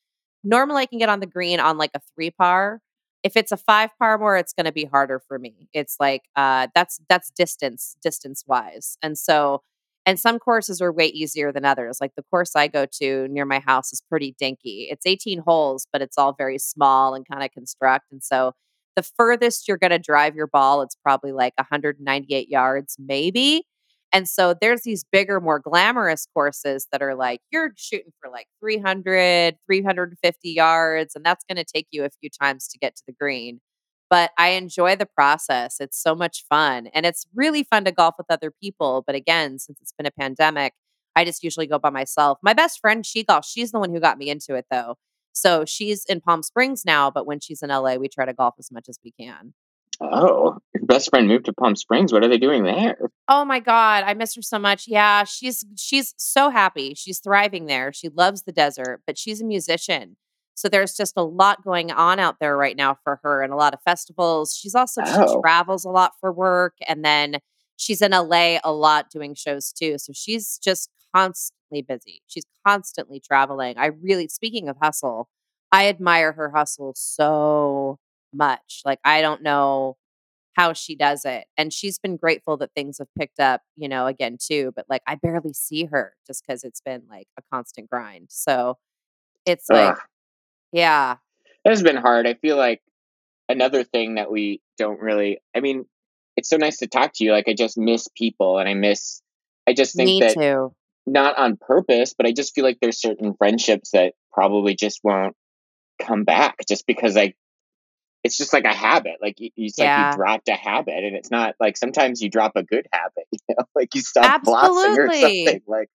normally 0.42 0.84
I 0.84 0.86
can 0.86 1.00
get 1.00 1.10
on 1.10 1.20
the 1.20 1.26
green 1.28 1.60
on 1.60 1.78
like 1.78 1.92
a 1.96 2.00
three 2.16 2.32
par. 2.32 2.80
If 3.24 3.36
it's 3.36 3.52
a 3.52 3.58
five 3.58 3.90
par 4.00 4.18
more, 4.18 4.38
it's 4.38 4.54
going 4.54 4.66
to 4.66 4.72
be 4.72 4.86
harder 4.86 5.22
for 5.28 5.40
me. 5.40 5.68
It's 5.74 5.98
like 6.00 6.24
uh, 6.38 6.68
that's 6.74 7.02
that's 7.10 7.30
distance 7.30 7.98
distance 8.02 8.46
wise, 8.48 8.98
and 9.04 9.18
so 9.18 9.64
and 10.06 10.20
some 10.20 10.40
courses 10.40 10.82
are 10.82 10.92
way 10.92 11.08
easier 11.08 11.52
than 11.52 11.66
others. 11.66 11.98
Like 12.02 12.12
the 12.16 12.24
course 12.24 12.56
I 12.56 12.68
go 12.68 12.86
to 13.00 13.28
near 13.30 13.46
my 13.46 13.60
house 13.60 13.94
is 13.94 14.02
pretty 14.10 14.36
dinky. 14.38 14.88
It's 14.92 15.06
18 15.06 15.40
holes, 15.40 15.88
but 15.92 16.02
it's 16.02 16.18
all 16.18 16.34
very 16.34 16.60
small 16.60 17.16
and 17.16 17.26
kind 17.28 17.44
of 17.44 17.52
construct. 17.52 18.12
And 18.12 18.22
so 18.24 18.54
the 18.96 19.04
furthest 19.04 19.68
you're 19.68 19.78
going 19.78 19.92
to 19.92 20.00
drive 20.00 20.36
your 20.36 20.48
ball, 20.48 20.82
it's 20.82 20.96
probably 20.96 21.32
like 21.32 21.54
198 21.58 22.50
yards, 22.50 22.98
maybe. 23.00 23.64
And 24.12 24.30
so 24.30 24.54
there's 24.60 24.82
these 24.84 25.04
bigger, 25.12 25.42
more 25.42 25.60
glamorous 25.60 26.28
courses 26.36 26.88
that 26.92 27.02
are 27.02 27.16
like, 27.16 27.40
you're 27.52 27.72
shooting 27.76 28.12
for 28.22 28.30
like 28.30 28.46
300, 28.60 29.56
350 29.66 30.50
yards, 30.50 31.16
and 31.16 31.26
that's 31.26 31.44
going 31.50 31.58
to 31.58 31.66
take 31.66 31.88
you 31.92 32.04
a 32.04 32.10
few 32.22 32.30
times 32.30 32.68
to 32.68 32.78
get 32.78 32.96
to 32.98 33.04
the 33.08 33.14
green 33.14 33.60
but 34.14 34.30
I 34.38 34.50
enjoy 34.50 34.96
the 34.96 35.08
process. 35.08 35.78
It's 35.80 36.00
so 36.00 36.14
much 36.14 36.46
fun. 36.48 36.86
And 36.94 37.04
it's 37.04 37.26
really 37.34 37.64
fun 37.64 37.84
to 37.86 37.92
golf 37.92 38.14
with 38.20 38.28
other 38.30 38.52
people. 38.52 39.04
But 39.08 39.16
again, 39.16 39.58
since 39.58 39.82
it's 39.82 39.92
been 39.92 40.06
a 40.06 40.12
pandemic, 40.12 40.74
I 41.16 41.26
just 41.26 41.44
usually 41.44 41.66
go 41.66 41.80
by 41.80 41.90
myself. 41.90 42.38
My 42.44 42.54
best 42.54 42.80
friend, 42.80 43.04
she 43.04 43.24
golfs. 43.24 43.48
She's 43.48 43.72
the 43.72 43.80
one 43.80 43.92
who 43.92 44.00
got 44.00 44.20
me 44.20 44.30
into 44.30 44.54
it 44.54 44.68
though. 44.70 44.98
So 45.32 45.66
she's 45.66 46.06
in 46.06 46.22
Palm 46.22 46.44
Springs 46.44 46.84
now, 46.86 47.10
but 47.10 47.26
when 47.26 47.40
she's 47.40 47.64
in 47.64 47.72
LA, 47.72 47.96
we 47.96 48.08
try 48.08 48.24
to 48.26 48.34
golf 48.34 48.54
as 48.60 48.72
much 48.72 48.86
as 48.88 49.00
we 49.04 49.10
can. 49.20 49.56
Oh, 50.00 50.60
your 50.76 50.86
best 50.86 51.10
friend 51.10 51.28
moved 51.28 51.46
to 51.46 51.54
Palm 51.54 51.76
Springs. 51.76 52.14
What 52.14 52.24
are 52.24 52.28
they 52.28 52.38
doing 52.38 52.66
there? 52.66 53.10
Oh 53.28 53.46
my 53.46 53.60
god, 53.60 54.04
I 54.06 54.14
miss 54.14 54.36
her 54.36 54.44
so 54.44 54.60
much. 54.60 54.88
Yeah, 54.88 55.24
she's 55.24 55.66
she's 55.76 56.14
so 56.18 56.52
happy. 56.52 56.94
She's 56.94 57.18
thriving 57.18 57.66
there. 57.66 57.92
She 57.92 58.10
loves 58.10 58.44
the 58.44 58.52
desert, 58.52 59.02
but 59.08 59.18
she's 59.18 59.42
a 59.42 59.46
musician. 59.46 60.18
So 60.56 60.70
there's 60.70 60.96
just 60.96 61.14
a 61.18 61.24
lot 61.24 61.64
going 61.64 61.92
on 61.92 62.20
out 62.20 62.38
there 62.40 62.56
right 62.56 62.78
now 62.78 62.98
for 63.04 63.20
her 63.24 63.42
and 63.42 63.52
a 63.52 63.56
lot 63.56 63.74
of 63.74 63.82
festivals. 63.82 64.56
She's 64.56 64.76
also 64.76 65.02
oh. 65.06 65.28
she 65.28 65.42
travels 65.42 65.86
a 65.86 65.90
lot 65.90 66.14
for 66.20 66.32
work 66.32 66.76
and 66.88 67.04
then 67.04 67.38
she's 67.78 68.02
in 68.02 68.12
LA 68.12 68.58
a 68.64 68.72
lot 68.72 69.10
doing 69.10 69.36
shows 69.36 69.72
too. 69.72 69.98
So 69.98 70.14
she's 70.14 70.60
just 70.60 70.90
constantly 71.16 71.82
busy. 71.82 72.22
She's 72.28 72.46
constantly 72.66 73.20
traveling. 73.20 73.78
I 73.78 73.88
really 73.88 74.28
speaking 74.28 74.70
of 74.70 74.78
hustle, 74.82 75.28
I 75.72 75.88
admire 75.88 76.34
her 76.34 76.52
hustle 76.52 76.94
so 76.96 78.00
much. 78.34 78.82
Like 78.86 79.00
I 79.04 79.22
don't 79.22 79.42
know 79.42 79.98
how 80.54 80.74
she 80.74 80.96
does 80.96 81.26
it. 81.26 81.46
And 81.58 81.74
she's 81.74 81.98
been 81.98 82.16
grateful 82.16 82.58
that 82.58 82.70
things 82.76 83.00
have 83.00 83.08
picked 83.18 83.40
up, 83.40 83.62
you 83.76 83.90
know, 83.90 84.06
again 84.06 84.38
too, 84.40 84.72
but 84.76 84.86
like 84.88 85.02
I 85.08 85.16
barely 85.16 85.54
see 85.54 85.86
her 85.86 86.14
just 86.28 86.46
cuz 86.46 86.64
it's 86.64 86.82
been 86.82 87.04
like 87.10 87.28
a 87.38 87.42
constant 87.52 87.90
grind. 87.90 88.28
So 88.30 88.78
it's 89.46 89.70
like 89.70 89.98
yeah. 90.74 91.18
It 91.64 91.70
has 91.70 91.82
been 91.82 91.96
hard. 91.96 92.28
I 92.28 92.34
feel 92.34 92.58
like 92.58 92.82
another 93.48 93.84
thing 93.84 94.16
that 94.16 94.30
we 94.30 94.62
don't 94.78 95.00
really, 95.00 95.40
I 95.56 95.62
mean, 95.62 95.86
it's 96.36 96.50
so 96.50 96.58
nice 96.58 96.80
to 96.80 96.88
talk 96.88 97.14
to 97.16 97.24
you. 97.24 97.32
Like, 97.32 97.48
I 97.48 97.54
just 97.54 97.78
miss 97.78 98.08
people 98.18 98.58
and 98.58 98.68
I 98.68 98.74
miss, 98.74 99.22
I 99.68 99.74
just 99.74 99.96
think 99.96 100.08
Me 100.08 100.20
that 100.22 100.34
too. 100.34 100.74
not 101.06 101.38
on 101.38 101.58
purpose, 101.58 102.14
but 102.18 102.26
I 102.26 102.34
just 102.34 102.54
feel 102.54 102.66
like 102.66 102.80
there's 102.82 103.00
certain 103.00 103.34
friendships 103.36 103.92
that 103.92 104.14
probably 104.34 104.76
just 104.76 105.00
won't 105.04 105.36
come 106.02 106.24
back 106.24 106.58
just 106.68 106.86
because 106.88 107.16
like 107.16 107.38
it's 108.24 108.38
just 108.38 108.54
like 108.54 108.64
a 108.64 108.74
habit. 108.74 109.18
Like 109.22 109.40
you, 109.40 109.50
it's 109.56 109.78
yeah. 109.78 110.06
like 110.06 110.14
you 110.14 110.18
dropped 110.18 110.48
a 110.48 110.54
habit, 110.54 111.04
and 111.04 111.16
it's 111.16 111.30
not 111.30 111.56
like 111.60 111.78
sometimes 111.78 112.22
you 112.22 112.30
drop 112.30 112.54
a 112.56 112.64
good 112.64 112.88
habit. 112.92 113.26
You 113.50 113.56
know, 113.58 113.66
like 113.76 113.94
you 113.94 114.02
stop 114.02 114.44
flossing 114.46 114.98
or 114.98 115.14
something. 115.14 115.62
Like, 115.68 115.90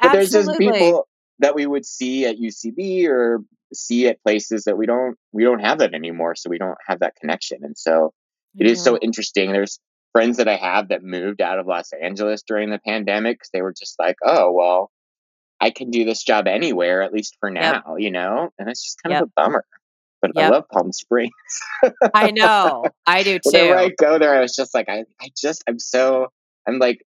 but 0.00 0.14
Absolutely. 0.14 0.18
there's 0.18 0.30
just 0.32 0.58
people 0.58 1.08
that 1.40 1.54
we 1.54 1.66
would 1.66 1.84
see 1.84 2.26
at 2.26 2.36
UCB 2.38 3.06
or 3.08 3.40
see 3.72 4.08
at 4.08 4.22
places 4.22 4.64
that 4.64 4.76
we 4.76 4.86
don't 4.86 5.16
we 5.32 5.44
don't 5.44 5.60
have 5.60 5.78
that 5.78 5.94
anymore. 5.94 6.34
So 6.34 6.50
we 6.50 6.58
don't 6.58 6.78
have 6.86 7.00
that 7.00 7.16
connection, 7.16 7.58
and 7.62 7.76
so 7.76 8.12
it 8.58 8.66
is 8.66 8.82
so 8.82 8.98
interesting. 8.98 9.52
There's 9.52 9.78
friends 10.12 10.38
that 10.38 10.48
I 10.48 10.56
have 10.56 10.88
that 10.88 11.02
moved 11.02 11.40
out 11.40 11.58
of 11.58 11.66
Los 11.66 11.92
Angeles 11.92 12.42
during 12.42 12.70
the 12.70 12.80
pandemic 12.84 13.38
because 13.38 13.50
they 13.52 13.62
were 13.62 13.74
just 13.78 13.98
like, 13.98 14.16
oh 14.24 14.52
well. 14.52 14.90
I 15.62 15.68
can 15.68 15.90
do 15.90 16.06
this 16.06 16.24
job 16.24 16.46
anywhere, 16.46 17.02
at 17.02 17.12
least 17.12 17.36
for 17.38 17.50
now, 17.50 17.82
yep. 17.86 17.96
you 17.98 18.10
know? 18.10 18.48
And 18.58 18.70
it's 18.70 18.82
just 18.82 19.02
kind 19.02 19.12
yep. 19.12 19.24
of 19.24 19.28
a 19.28 19.32
bummer 19.36 19.66
but 20.20 20.32
yep. 20.34 20.46
I 20.46 20.48
love 20.48 20.68
Palm 20.68 20.92
Springs. 20.92 21.32
I 22.14 22.30
know. 22.34 22.84
I 23.06 23.22
do 23.22 23.38
too. 23.38 23.50
Whenever 23.52 23.78
I 23.78 23.90
go 23.98 24.18
there, 24.18 24.34
I 24.34 24.40
was 24.40 24.54
just 24.54 24.74
like, 24.74 24.88
I, 24.88 25.04
I 25.20 25.30
just, 25.36 25.64
I'm 25.68 25.78
so, 25.78 26.28
I'm 26.66 26.78
like 26.78 27.04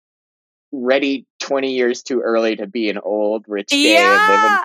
ready 0.83 1.27
20 1.41 1.73
years 1.73 2.03
too 2.03 2.21
early 2.21 2.57
to 2.57 2.67
be 2.67 2.89
an 2.91 2.99
old 2.99 3.45
rich 3.49 3.69
gay 3.69 3.95
yeah. 3.95 4.65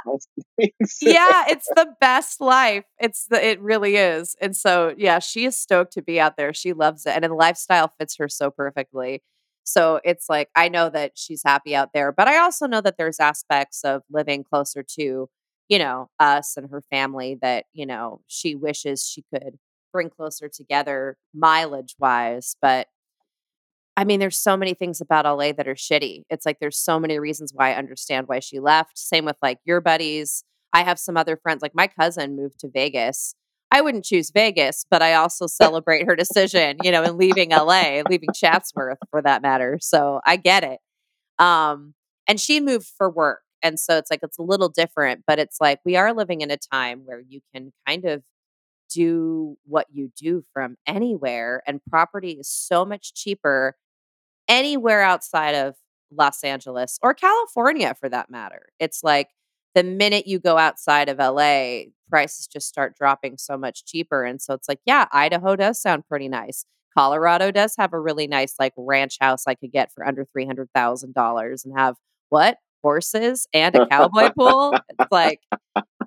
yeah, 1.02 1.44
it's 1.48 1.68
the 1.76 1.94
best 2.02 2.42
life. 2.42 2.86
It's 3.00 3.28
the, 3.28 3.46
it 3.46 3.62
really 3.62 3.96
is. 3.96 4.36
And 4.42 4.56
so, 4.56 4.94
yeah, 4.98 5.20
she 5.20 5.46
is 5.46 5.58
stoked 5.58 5.94
to 5.94 6.02
be 6.02 6.20
out 6.20 6.38
there. 6.38 6.54
She 6.54 6.74
loves 6.74 7.06
it. 7.06 7.14
And 7.16 7.24
the 7.24 7.34
lifestyle 7.34 7.94
fits 8.00 8.18
her 8.18 8.28
so 8.30 8.52
perfectly. 8.52 9.22
So 9.64 10.00
it's 10.04 10.30
like, 10.30 10.50
I 10.56 10.68
know 10.70 10.90
that 10.90 11.12
she's 11.16 11.42
happy 11.46 11.76
out 11.76 11.90
there, 11.94 12.12
but 12.12 12.28
I 12.28 12.40
also 12.40 12.66
know 12.66 12.82
that 12.82 12.98
there's 12.98 13.20
aspects 13.20 13.84
of 13.84 14.02
living 14.10 14.44
closer 14.44 14.84
to 14.98 15.30
you 15.70 15.78
know, 15.78 16.10
us 16.20 16.58
and 16.58 16.70
her 16.72 16.82
family 16.90 17.38
that, 17.42 17.66
you 17.74 17.86
know, 17.86 18.22
she 18.28 18.56
wishes 18.56 19.08
she 19.08 19.24
could 19.32 19.58
bring 19.94 20.10
closer 20.10 20.50
together 20.50 21.16
mileage 21.34 21.96
wise. 22.00 22.56
But 22.62 22.88
I 24.00 24.06
mean, 24.06 24.22
there's 24.22 24.40
so 24.40 24.56
many 24.56 24.74
things 24.74 25.02
about 25.02 25.26
LA 25.26 25.52
that 25.52 25.68
are 25.68 25.76
shitty. 25.76 26.24
It's 26.30 26.46
like 26.46 26.60
there's 26.62 26.78
so 26.78 27.02
many 27.02 27.20
reasons 27.20 27.52
why 27.54 27.74
I 27.74 27.76
understand 27.76 28.30
why 28.30 28.40
she 28.40 28.62
left. 28.62 28.98
Same 28.98 29.26
with 29.26 29.36
like 29.42 29.60
your 29.66 29.82
buddies. 29.82 30.46
I 30.72 30.84
have 30.84 30.98
some 30.98 31.18
other 31.18 31.36
friends, 31.36 31.62
like 31.62 31.76
my 31.76 31.88
cousin 31.88 32.38
moved 32.38 32.62
to 32.62 32.70
Vegas. 32.74 33.36
I 33.72 33.82
wouldn't 33.82 34.06
choose 34.06 34.32
Vegas, 34.32 34.86
but 34.90 35.02
I 35.02 35.16
also 35.16 35.48
celebrate 35.48 36.08
her 36.08 36.16
decision, 36.16 36.78
you 36.82 36.92
know, 36.92 37.04
in 37.04 37.18
leaving 37.18 37.50
LA, 37.50 38.02
leaving 38.10 38.30
Chatsworth 38.34 39.00
for 39.12 39.22
that 39.22 39.42
matter. 39.42 39.80
So 39.82 40.22
I 40.26 40.38
get 40.38 40.64
it. 40.64 40.80
Um, 41.38 41.94
and 42.26 42.40
she 42.40 42.62
moved 42.62 42.88
for 42.98 43.10
work. 43.10 43.42
And 43.62 43.78
so 43.78 43.98
it's 43.98 44.10
like 44.10 44.22
it's 44.24 44.40
a 44.40 44.44
little 44.44 44.70
different, 44.70 45.26
but 45.28 45.40
it's 45.40 45.60
like 45.60 45.82
we 45.84 45.98
are 45.98 46.14
living 46.14 46.40
in 46.40 46.52
a 46.52 46.58
time 46.58 47.02
where 47.04 47.20
you 47.20 47.42
can 47.54 47.74
kind 47.86 48.06
of 48.06 48.24
do 48.90 49.58
what 49.66 49.88
you 49.92 50.10
do 50.18 50.46
from 50.54 50.78
anywhere 50.88 51.62
and 51.68 51.82
property 51.90 52.32
is 52.40 52.48
so 52.50 52.86
much 52.86 53.14
cheaper 53.14 53.76
anywhere 54.50 55.02
outside 55.02 55.56
of 55.56 55.76
Los 56.12 56.44
Angeles 56.44 57.00
or 57.02 57.14
California 57.14 57.96
for 58.00 58.10
that 58.10 58.30
matter. 58.30 58.68
It's 58.80 59.04
like 59.04 59.30
the 59.76 59.84
minute 59.84 60.28
you 60.28 60.40
go 60.40 60.58
outside 60.58 61.08
of 61.08 61.20
LA, 61.20 61.84
prices 62.10 62.48
just 62.48 62.68
start 62.68 62.98
dropping 62.98 63.38
so 63.38 63.56
much 63.56 63.86
cheaper 63.86 64.24
and 64.24 64.42
so 64.42 64.54
it's 64.54 64.68
like 64.68 64.80
yeah, 64.86 65.06
Idaho 65.12 65.56
does 65.56 65.82
sound 65.82 66.08
pretty 66.10 66.28
nice. 66.28 66.66
Colorado 66.98 67.52
does 67.52 67.76
have 67.78 67.94
a 67.94 68.00
really 68.00 68.28
nice 68.28 68.56
like 68.60 68.74
ranch 68.76 69.18
house 69.22 69.44
I 69.48 69.56
could 69.56 69.72
get 69.72 69.92
for 69.94 70.06
under 70.06 70.26
$300,000 70.36 71.66
and 71.66 71.74
have 71.78 71.96
what? 72.30 72.58
horses 72.82 73.48
and 73.54 73.76
a 73.76 73.88
cowboy 73.88 74.32
pool. 74.38 74.74
It's 74.90 75.12
like 75.12 75.42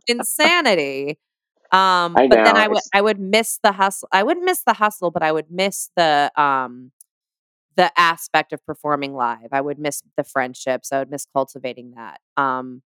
insanity. 0.07 1.19
Um, 1.73 2.13
but 2.13 2.29
then 2.29 2.55
I 2.55 2.69
would 2.69 2.83
I 2.93 3.01
would 3.01 3.19
miss 3.19 3.59
the 3.63 3.73
hustle. 3.73 4.07
I 4.13 4.25
wouldn't 4.25 4.45
miss 4.45 4.63
the 4.63 4.75
hustle, 4.75 5.11
but 5.11 5.23
I 5.23 5.33
would 5.33 5.51
miss 5.51 5.89
the 5.97 6.31
um 6.37 6.93
the 7.77 7.91
aspect 7.99 8.53
of 8.53 8.65
performing 8.65 9.15
live. 9.15 9.49
I 9.53 9.61
would 9.61 9.79
miss 9.79 10.03
the 10.17 10.25
friendships. 10.25 10.93
I 10.93 10.99
would 10.99 11.11
miss 11.11 11.27
cultivating 11.33 11.93
that. 11.97 12.21
Um, 12.37 12.83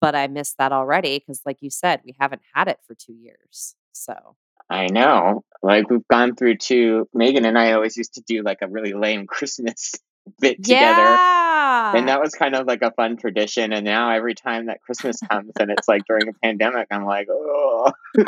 but 0.00 0.14
I 0.14 0.26
missed 0.26 0.58
that 0.58 0.72
already 0.72 1.18
because, 1.18 1.42
like 1.46 1.58
you 1.60 1.70
said, 1.70 2.00
we 2.04 2.14
haven't 2.20 2.42
had 2.54 2.68
it 2.68 2.78
for 2.86 2.94
two 2.94 3.14
years. 3.14 3.74
So 3.92 4.36
I 4.68 4.86
know. 4.86 5.44
Like 5.62 5.88
we've 5.90 6.06
gone 6.08 6.34
through 6.36 6.56
two. 6.56 7.08
Meghan 7.16 7.46
and 7.46 7.58
I 7.58 7.72
always 7.72 7.96
used 7.96 8.14
to 8.14 8.22
do 8.26 8.42
like 8.42 8.58
a 8.62 8.68
really 8.68 8.92
lame 8.92 9.26
Christmas 9.28 9.94
bit 10.40 10.62
together. 10.62 11.02
Yeah. 11.02 11.96
And 11.96 12.08
that 12.08 12.20
was 12.20 12.34
kind 12.34 12.54
of 12.54 12.66
like 12.66 12.82
a 12.82 12.90
fun 12.92 13.16
tradition. 13.16 13.72
And 13.72 13.84
now 13.84 14.10
every 14.10 14.34
time 14.34 14.66
that 14.66 14.80
Christmas 14.82 15.18
comes 15.30 15.52
and 15.58 15.70
it's 15.70 15.88
like 15.88 16.02
during 16.06 16.28
a 16.28 16.32
pandemic, 16.42 16.88
I'm 16.90 17.04
like, 17.04 17.28
oh, 17.30 17.92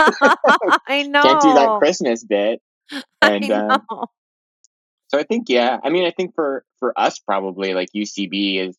I 0.86 1.04
know. 1.08 1.22
Can't 1.22 1.42
do 1.42 1.54
that 1.54 1.76
Christmas 1.78 2.24
bit. 2.24 2.60
And 3.20 3.50
um, 3.50 3.82
so 5.08 5.18
I 5.18 5.22
think, 5.22 5.48
yeah, 5.48 5.78
I 5.82 5.90
mean, 5.90 6.04
I 6.04 6.10
think 6.10 6.34
for 6.34 6.64
for 6.78 6.92
us, 6.98 7.18
probably 7.18 7.74
like 7.74 7.88
UCB 7.94 8.68
is, 8.68 8.76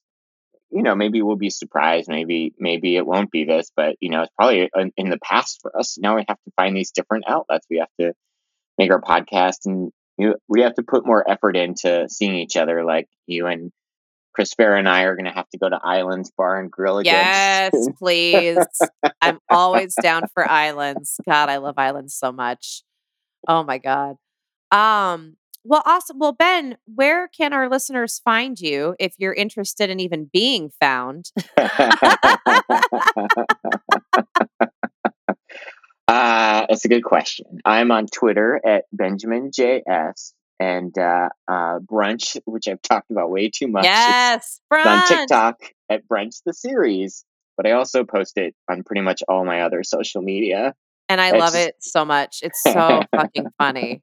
you 0.72 0.84
know, 0.84 0.96
maybe 0.96 1.22
we'll 1.22 1.38
be 1.38 1.50
surprised. 1.50 2.10
Maybe 2.10 2.54
maybe 2.60 2.96
it 2.96 3.06
won't 3.06 3.32
be 3.32 3.46
this, 3.46 3.72
but 3.76 3.96
you 4.02 4.10
know, 4.10 4.24
it's 4.24 4.34
probably 4.38 4.70
in 4.98 5.10
the 5.10 5.20
past 5.20 5.60
for 5.62 5.78
us. 5.78 5.98
Now 5.98 6.16
we 6.16 6.26
have 6.28 6.38
to 6.38 6.52
find 6.58 6.76
these 6.76 6.92
different 6.92 7.26
outlets. 7.28 7.66
We 7.70 7.78
have 7.78 7.90
to 8.00 8.14
make 8.78 8.92
our 8.92 9.02
podcast 9.02 9.66
and 9.66 9.92
you, 10.18 10.36
we 10.48 10.62
have 10.62 10.76
to 10.76 10.84
put 10.84 11.06
more 11.06 11.30
effort 11.30 11.56
into 11.56 12.08
seeing 12.10 12.36
each 12.36 12.58
other. 12.58 12.84
Like 12.84 13.08
you 13.28 13.46
and 13.48 13.72
Chris 14.34 14.54
Fair 14.54 14.76
and 14.76 14.88
I 14.88 15.04
are 15.04 15.16
going 15.16 15.26
to 15.26 15.32
have 15.32 15.50
to 15.50 15.58
go 15.58 15.68
to 15.70 15.80
Islands 15.82 16.32
Bar 16.38 16.60
and 16.60 16.70
Grill 16.70 17.00
again. 17.00 17.72
Yes, 17.74 17.90
please. 17.98 18.60
I'm 19.22 19.40
always 19.50 19.96
down 20.00 20.24
for 20.34 20.48
Islands. 20.48 21.20
God, 21.26 21.50
I 21.50 21.58
love 21.58 21.76
Islands 21.78 22.14
so 22.14 22.32
much. 22.32 22.84
Oh 23.48 23.64
my 23.64 23.78
God. 23.80 24.18
Um, 24.72 25.38
well, 25.68 25.84
awesome. 25.86 26.18
Well, 26.20 26.32
Ben, 26.32 26.78
where 26.86 27.28
can 27.28 27.54
our 27.54 27.70
listeners 27.70 28.22
find 28.24 28.60
you 28.60 28.96
if 29.00 29.16
you're 29.18 29.34
interested 29.34 29.90
in 29.90 30.00
even 30.00 30.30
being 30.32 30.72
found? 30.80 31.32
Uh, 36.10 36.66
that's 36.70 36.86
a 36.86 36.88
good 36.88 37.04
question. 37.04 37.60
I'm 37.66 37.92
on 37.92 38.06
Twitter 38.08 38.62
at 38.66 38.86
Benjamin 38.94 39.52
JS 39.52 40.32
and 40.58 40.98
uh, 40.98 41.30
uh, 41.48 41.80
Brunch, 41.80 42.38
which 42.46 42.68
I've 42.70 42.82
talked 42.82 43.12
about 43.12 43.30
way 43.30 43.50
too 43.54 43.68
much. 43.68 43.84
Yes, 43.84 44.62
Brunch. 44.72 44.86
on 44.86 45.08
TikTok 45.08 45.60
at 45.90 46.08
Brunch 46.08 46.38
the 46.46 46.54
series, 46.54 47.26
but 47.58 47.68
I 47.68 47.74
also 47.74 48.06
post 48.06 48.38
it 48.38 48.56
on 48.70 48.84
pretty 48.84 49.02
much 49.02 49.22
all 49.28 49.44
my 49.44 49.62
other 49.62 49.84
social 49.84 50.22
media. 50.22 50.74
And 51.10 51.20
I 51.20 51.30
it's... 51.30 51.40
love 51.40 51.56
it 51.56 51.76
so 51.82 52.06
much. 52.06 52.40
It's 52.42 52.64
so 52.64 53.02
fucking 53.16 53.48
funny. 53.58 54.02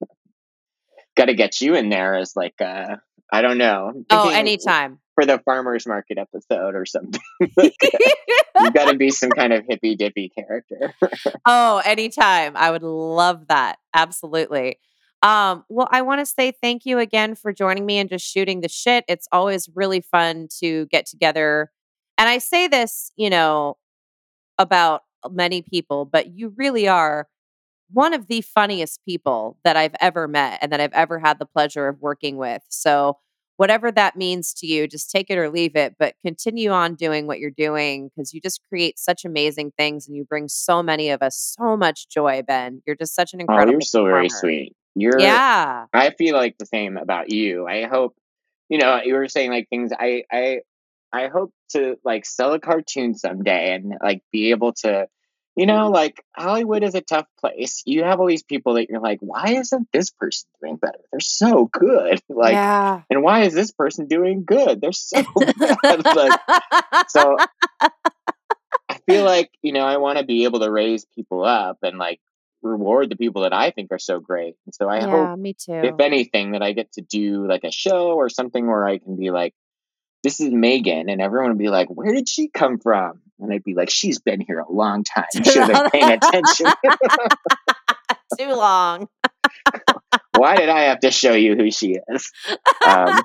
Got 1.17 1.27
to 1.27 1.35
get 1.35 1.61
you 1.61 1.75
in 1.75 1.91
there 1.91 2.15
as 2.15 2.35
like 2.35 2.61
uh, 2.61 2.97
I 3.33 3.43
don't 3.43 3.59
know. 3.59 4.05
Oh, 4.11 4.31
anytime 4.31 4.99
for 5.15 5.25
the 5.25 5.39
farmers 5.45 5.87
market 5.87 6.19
episode 6.19 6.75
or 6.75 6.85
something. 6.85 7.21
you 7.41 8.71
got 8.73 8.91
to 8.91 8.97
be 8.97 9.11
some 9.11 9.31
kind 9.31 9.53
of 9.53 9.65
hippy 9.69 9.97
dippy 9.97 10.31
character. 10.31 10.93
oh, 11.47 11.81
anytime. 11.85 12.57
I 12.57 12.71
would 12.71 12.83
love 12.83 13.49
that. 13.49 13.79
Absolutely. 13.95 14.79
Um, 15.23 15.65
well, 15.69 15.89
I 15.91 16.03
want 16.03 16.21
to 16.21 16.27
say 16.27 16.53
thank 16.53 16.85
you 16.85 16.99
again 16.99 17.35
for 17.35 17.53
joining 17.53 17.87
me 17.87 17.99
and 17.99 18.11
just 18.11 18.27
shooting 18.27 18.61
the 18.61 18.69
shit. 18.69 19.05
It's 19.09 19.27
always 19.33 19.69
really 19.75 20.03
fun 20.03 20.49
to 20.61 20.87
get 20.87 21.07
together. 21.07 21.71
And 22.19 22.29
I 22.29 22.39
say 22.39 22.69
this, 22.69 23.11
you 23.17 23.31
know, 23.31 23.79
about 24.59 25.03
many 25.31 25.63
people, 25.63 26.05
but 26.05 26.37
you 26.37 26.53
really 26.57 26.87
are 26.89 27.27
one 27.91 28.15
of 28.15 28.27
the 28.27 28.41
funniest 28.41 29.05
people 29.05 29.59
that 29.65 29.77
I've 29.77 29.95
ever 30.01 30.27
met 30.27 30.59
and 30.63 30.73
that 30.73 30.81
I've 30.81 30.93
ever 30.93 31.19
had 31.19 31.39
the 31.39 31.47
pleasure 31.47 31.89
of 31.89 32.01
working 32.01 32.37
with. 32.37 32.63
So 32.69 33.19
whatever 33.57 33.93
that 33.93 34.17
means 34.17 34.53
to 34.55 34.67
you, 34.67 34.87
just 34.87 35.11
take 35.11 35.31
it 35.31 35.39
or 35.39 35.49
leave 35.49 35.77
it, 35.77 35.95
but 35.99 36.15
continue 36.25 36.71
on 36.71 36.95
doing 36.95 37.27
what 37.27 37.39
you're 37.39 37.51
doing 37.51 38.09
because 38.09 38.33
you 38.33 38.41
just 38.41 38.61
create 38.69 38.99
such 38.99 39.25
amazing 39.25 39.73
things 39.77 40.07
and 40.07 40.17
you 40.17 40.25
bring 40.25 40.49
so 40.49 40.83
many 40.83 41.11
of 41.11 41.23
us 41.23 41.57
so 41.59 41.77
much 41.77 42.09
joy, 42.09 42.43
Ben. 42.47 42.83
You're 42.87 42.97
just 42.97 43.15
such 43.15 43.33
an 43.33 43.41
incredible. 43.41 43.71
Oh, 43.71 43.73
you're 43.73 43.81
so 43.81 44.01
performer. 44.01 44.17
very 44.17 44.29
sweet. 44.29 44.77
You're 44.97 45.19
yeah. 45.19 45.87
I 45.93 46.11
feel 46.11 46.35
like 46.35 46.57
the 46.59 46.67
same 46.67 46.97
about 46.97 47.31
you. 47.31 47.67
I 47.67 47.85
hope 47.85 48.15
you 48.69 48.79
know 48.79 49.01
you 49.05 49.15
were 49.15 49.29
saying 49.29 49.51
like 49.51 49.69
things. 49.69 49.91
I 49.99 50.23
I 50.31 50.61
I 51.13 51.29
hope 51.29 51.53
to 51.71 51.97
like 52.05 52.25
sell 52.27 52.53
a 52.53 52.61
cartoon 52.61 53.15
someday 53.15 53.75
and 53.75 53.95
like 54.03 54.23
be 54.33 54.51
able 54.51 54.73
to 54.83 55.07
you 55.57 55.67
know, 55.67 55.85
mm-hmm. 55.85 55.95
like 55.95 56.25
Hollywood 56.37 56.83
is 56.83 56.95
a 56.95 57.01
tough 57.01 57.27
place. 57.39 57.83
You 57.87 58.03
have 58.05 58.19
all 58.19 58.27
these 58.27 58.43
people 58.43 58.75
that 58.75 58.89
you're 58.89 59.01
like, 59.01 59.21
why 59.21 59.51
isn't 59.51 59.89
this 59.93 60.11
person 60.11 60.49
doing 60.61 60.77
better? 60.77 60.99
They're 61.13 61.21
so 61.21 61.67
good. 61.73 62.21
Like, 62.37 62.55
yeah. 62.55 63.03
and 63.11 63.23
why 63.23 63.43
is 63.43 63.55
this 63.55 63.71
person 63.71 64.09
doing 64.09 64.45
good? 64.45 64.81
They're 64.81 64.93
so 64.93 65.23
bad. 65.59 66.05
like, 66.17 66.41
so 67.09 67.37
I 68.89 68.99
feel 69.07 69.25
like, 69.25 69.51
you 69.63 69.73
know, 69.73 69.85
I 69.87 69.99
want 69.99 70.19
to 70.19 70.25
be 70.25 70.45
able 70.45 70.61
to 70.61 70.71
raise 70.71 71.05
people 71.15 71.45
up 71.45 71.79
and 71.83 71.97
like 71.97 72.21
reward 72.61 73.09
the 73.09 73.17
people 73.17 73.43
that 73.43 73.53
I 73.53 73.71
think 73.71 73.93
are 73.93 74.01
so 74.01 74.19
great. 74.19 74.57
And 74.67 74.75
so 74.75 74.89
I 74.89 74.99
yeah, 74.99 75.11
hope, 75.11 75.39
me 75.39 75.55
too. 75.55 75.75
if 75.75 76.01
anything, 76.01 76.53
that 76.53 76.63
I 76.63 76.73
get 76.73 76.93
to 76.95 77.03
do 77.03 77.47
like 77.47 77.63
a 77.63 77.71
show 77.71 78.15
or 78.15 78.29
something 78.29 78.67
where 78.67 78.85
I 78.85 78.99
can 78.99 79.17
be 79.17 79.31
like, 79.31 79.55
this 80.25 80.41
is 80.41 80.53
Meghan, 80.53 81.13
and 81.13 81.21
everyone 81.21 81.51
would 81.51 81.59
be 81.59 81.69
like, 81.69 81.89
where 81.89 82.13
did 82.13 82.29
she 82.29 82.49
come 82.49 82.79
from? 82.79 83.21
And 83.39 83.53
I'd 83.53 83.63
be 83.63 83.75
like, 83.75 83.91
she's 83.91 84.19
been 84.19 84.41
here 84.41 84.59
a 84.59 84.73
long 84.73 85.05
time. 85.05 85.27
You 85.35 85.45
should 85.45 85.69
have 85.69 85.69
been 85.69 85.91
paying 85.93 86.11
attention. 86.11 86.67
Too 88.39 88.55
long. 88.55 89.09
Why 90.37 90.57
did 90.57 90.69
I 90.69 90.85
have 90.85 91.01
to 91.01 91.11
show 91.11 91.35
you 91.35 91.55
who 91.57 91.71
she 91.71 91.99
is? 92.09 92.33
Um, 92.87 93.21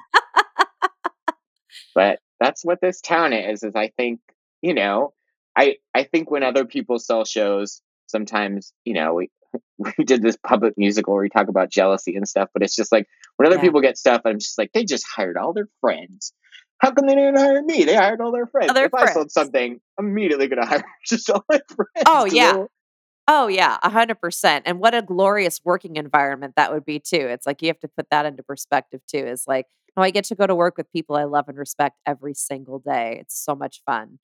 but 1.96 2.20
that's 2.40 2.64
what 2.64 2.82
this 2.82 3.02
town 3.02 3.34
is, 3.34 3.64
is 3.64 3.76
I 3.76 3.90
think, 3.98 4.20
you 4.62 4.74
know, 4.74 5.14
I, 5.58 5.78
I 5.96 6.04
think 6.04 6.30
when 6.30 6.44
other 6.44 6.66
people 6.66 7.00
sell 7.00 7.26
shows, 7.26 7.82
sometimes, 8.08 8.74
you 8.84 8.94
know, 8.94 9.14
we, 9.16 9.30
we 9.98 10.04
did 10.04 10.22
this 10.22 10.38
public 10.46 10.76
musical 10.78 11.14
where 11.14 11.24
we 11.24 11.30
talk 11.30 11.48
about 11.48 11.72
jealousy 11.72 12.16
and 12.16 12.28
stuff, 12.28 12.50
but 12.54 12.62
it's 12.62 12.76
just 12.76 12.92
like 12.92 13.08
when 13.38 13.48
other 13.48 13.56
Yeah. 13.56 13.62
people 13.64 13.82
get 13.82 13.98
stuff, 13.98 14.22
I'm 14.26 14.40
just 14.40 14.58
like, 14.58 14.72
they 14.74 14.84
just 14.86 15.06
hired 15.08 15.38
all 15.38 15.54
their 15.54 15.68
friends. 15.82 16.34
How 16.80 16.92
come 16.92 17.08
they 17.08 17.16
didn't 17.16 17.38
hire 17.38 17.62
me? 17.62 17.84
They 17.84 17.96
hired 17.96 18.22
all 18.22 18.32
their 18.32 18.48
friends. 18.48 18.70
All 18.70 18.76
their 18.76 18.86
if 18.86 18.94
I 18.94 19.12
sold 19.12 19.32
something, 19.32 19.80
I'm 19.98 20.08
immediately 20.08 20.48
going 20.48 20.62
to 20.62 20.68
hire 20.68 20.84
just 21.06 21.30
all 21.30 21.44
my 21.50 21.60
friends. 21.68 22.06
Oh, 22.06 22.26
yeah. 22.26 22.66
Oh 23.32 23.46
yeah, 23.48 23.78
a 23.84 23.92
hundred 23.92 24.20
percent. 24.20 24.64
And 24.66 24.80
what 24.80 24.96
a 24.96 25.04
glorious 25.04 25.62
working 25.64 25.98
environment 25.98 26.56
that 26.56 26.74
would 26.74 26.84
be 26.84 27.00
too. 27.00 27.28
It's 27.28 27.46
like 27.46 27.62
you 27.62 27.68
have 27.68 27.80
to 27.82 27.88
put 27.88 28.08
that 28.10 28.26
into 28.26 28.42
perspective 28.42 29.02
too. 29.08 29.20
Is 29.20 29.44
like, 29.46 29.68
oh, 29.96 30.02
I 30.02 30.10
get 30.10 30.24
to 30.26 30.36
go 30.36 30.48
to 30.48 30.56
work 30.56 30.78
with 30.78 30.92
people 30.92 31.16
I 31.16 31.26
love 31.26 31.48
and 31.48 31.56
respect 31.56 32.00
every 32.08 32.34
single 32.34 32.80
day. 32.80 33.20
It's 33.22 33.40
so 33.40 33.54
much 33.54 33.84
fun. 33.86 34.18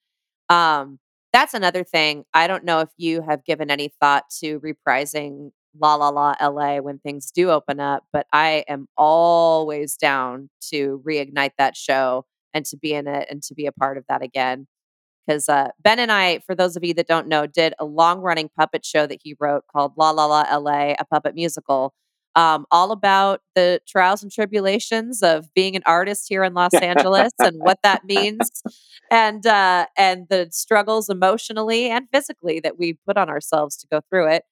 Um, 0.49 0.97
that's 1.32 1.53
another 1.53 1.84
thing. 1.84 2.26
I 2.34 2.47
don't 2.47 2.64
know 2.64 2.80
if 2.80 2.89
you 2.97 3.22
have 3.22 3.45
given 3.45 3.70
any 3.70 3.93
thought 4.01 4.24
to 4.39 4.60
reprising 4.60 5.51
La 5.80 5.93
La 5.93 6.10
La 6.10 6.34
LA 6.41 6.78
when 6.78 6.97
things 6.97 7.30
do 7.30 7.51
open 7.51 7.80
up, 7.80 8.06
but 8.12 8.26
I 8.34 8.64
am 8.68 8.88
always 8.97 9.97
down 9.97 10.49
to 10.72 11.03
reignite 11.06 11.51
that 11.60 11.78
show 11.78 12.26
and 12.56 12.66
to 12.66 12.78
be 12.78 12.93
in 12.93 13.08
it 13.08 13.28
and 13.30 13.43
to 13.43 13.53
be 13.53 13.68
a 13.68 13.72
part 13.72 13.99
of 13.99 14.06
that 14.10 14.24
again 14.24 14.66
because 15.26 15.49
uh, 15.49 15.70
Ben 15.82 15.99
and 15.99 16.12
I, 16.12 16.39
for 16.39 16.56
those 16.56 16.76
of 16.76 16.84
you 16.84 16.93
that 16.95 17.08
don't 17.08 17.28
know, 17.28 17.47
did 17.47 17.74
a 17.80 17.86
long 17.86 18.20
running 18.20 18.49
puppet 18.58 18.86
show 18.86 19.08
that 19.08 19.20
he 19.24 19.36
wrote 19.39 19.64
called 19.72 19.93
La 19.97 20.12
La 20.12 20.26
La 20.26 20.41
LA, 20.56 20.93
a 20.99 21.06
puppet 21.10 21.36
musical, 21.36 21.93
um, 22.36 22.66
all 22.70 22.91
about 22.91 23.41
the 23.56 23.80
trials 23.88 24.22
and 24.22 24.32
tribulations 24.32 25.24
of 25.24 25.53
being 25.53 25.76
an 25.76 25.84
artist 25.86 26.26
here 26.28 26.43
in 26.43 26.53
Los 26.53 26.74
Angeles 26.74 27.32
and 27.39 27.58
what 27.60 27.80
that 27.84 28.03
means, 28.06 28.62
and 29.12 29.45
uh, 29.45 29.86
and 29.97 30.28
the 30.30 30.49
struggles 30.51 31.10
emotionally 31.10 31.89
and 31.89 32.08
physically 32.14 32.60
that 32.60 32.78
we 32.78 32.97
put 33.08 33.18
on 33.18 33.30
ourselves 33.30 33.78
to 33.78 33.88
go 33.89 34.01
through 34.10 34.28
it. 34.28 34.43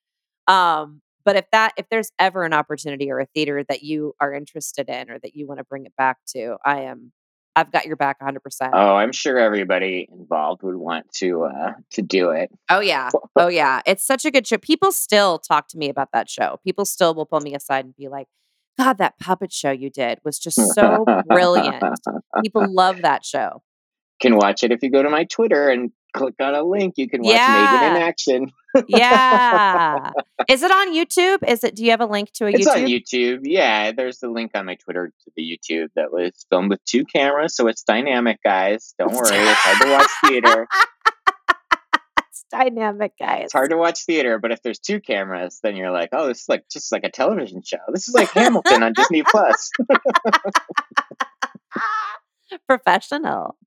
Um, 0.48 1.02
but 1.26 1.36
if 1.36 1.46
that 1.52 1.74
if 1.78 1.88
there's 1.90 2.12
ever 2.20 2.44
an 2.44 2.54
opportunity 2.54 3.12
or 3.12 3.20
a 3.20 3.28
theater 3.28 3.64
that 3.68 3.84
you 3.84 4.14
are 4.20 4.34
interested 4.34 4.90
in 4.90 5.12
or 5.12 5.20
that 5.20 5.36
you 5.36 5.46
want 5.46 5.60
to 5.60 5.66
bring 5.66 5.86
it 5.86 5.94
back 5.98 6.18
to, 6.30 6.58
I 6.66 6.82
am. 6.82 7.12
I've 7.56 7.72
got 7.72 7.86
your 7.86 7.96
back 7.96 8.20
100%. 8.20 8.38
Oh, 8.74 8.96
I'm 8.96 9.12
sure 9.12 9.38
everybody 9.38 10.08
involved 10.12 10.64
would 10.64 10.76
want 10.76 11.12
to 11.16 11.44
uh, 11.44 11.74
to 11.92 12.02
do 12.02 12.32
it. 12.32 12.50
Oh 12.70 12.80
yeah. 12.80 13.10
Oh 13.36 13.48
yeah. 13.48 13.82
It's 13.86 14.06
such 14.06 14.26
a 14.26 14.32
good 14.32 14.48
show. 14.48 14.58
People 14.58 14.92
still 14.92 15.38
talk 15.38 15.68
to 15.70 15.78
me 15.78 15.90
about 15.90 16.10
that 16.14 16.30
show. 16.30 16.60
People 16.64 16.86
still 16.86 17.14
will 17.14 17.26
pull 17.26 17.42
me 17.42 17.54
aside 17.54 17.86
and 17.86 17.96
be 17.96 18.08
like, 18.08 18.28
God, 18.78 18.98
that 18.98 19.20
puppet 19.20 19.54
show 19.54 19.70
you 19.70 19.92
did 19.92 20.20
was 20.24 20.40
just 20.40 20.60
so 20.74 21.06
brilliant. 21.28 21.84
People 22.42 22.66
love 22.74 23.04
that 23.04 23.24
show. 23.24 23.62
can 24.20 24.36
watch 24.36 24.64
it 24.64 24.72
if 24.72 24.82
you 24.82 24.90
go 24.90 25.04
to 25.04 25.10
my 25.12 25.26
Twitter 25.26 25.70
and 25.70 25.92
click 26.14 26.36
on 26.40 26.56
a 26.56 26.64
link. 26.64 26.96
You 26.98 27.08
can 27.08 27.22
watch 27.22 27.36
Meghan 27.36 27.96
in 27.96 28.02
action. 28.02 28.52
Yeah. 28.88 30.12
Is 30.50 30.64
it 30.64 30.72
on 30.72 30.94
YouTube? 30.94 31.48
Is 31.48 31.64
it 31.64 31.76
do 31.76 31.84
you 31.86 31.92
have 31.92 32.02
a 32.02 32.06
link 32.06 32.32
to 32.34 32.46
a 32.46 32.50
It's 32.50 32.68
YouTube? 32.68 32.76
on 32.76 32.86
YouTube. 32.86 33.40
Yeah, 33.44 33.92
there's 33.92 34.20
the 34.20 34.30
link 34.30 34.52
on 34.56 34.66
my 34.66 34.76
Twitter 34.76 35.08
to 35.26 35.32
the 35.36 35.44
YouTube 35.44 35.90
that 35.96 36.12
was 36.12 36.32
filmed 36.50 36.70
with 36.70 36.84
two 36.86 37.06
cameras, 37.06 37.56
so 37.56 37.68
it's 37.68 37.84
dynamic, 37.84 38.40
guys. 38.44 38.94
Don't 38.98 39.14
worry, 39.14 39.30
it's 39.38 39.60
hard 39.60 39.82
to 39.82 39.92
watch 39.92 40.10
theater. 40.26 40.68
it's 42.30 42.46
dynamic, 42.52 43.14
guys. 43.20 43.44
It's 43.46 43.54
hard 43.54 43.70
to 43.72 43.78
watch 43.78 44.06
theater, 44.06 44.40
but 44.40 44.52
if 44.52 44.62
there's 44.64 44.80
two 44.80 45.00
cameras, 45.00 45.60
then 45.64 45.76
you're 45.76 45.92
like, 45.92 46.10
oh, 46.12 46.28
this 46.28 46.42
is 46.42 46.50
like 46.50 46.64
just 46.72 46.92
like 46.92 47.04
a 47.04 47.12
television 47.12 47.62
show. 47.64 47.78
This 47.94 48.08
is 48.08 48.16
like 48.16 48.32
Hamilton 48.32 48.84
on 48.84 48.94
Disney 48.94 49.24
Plus. 49.24 49.70
Professional. 52.68 53.58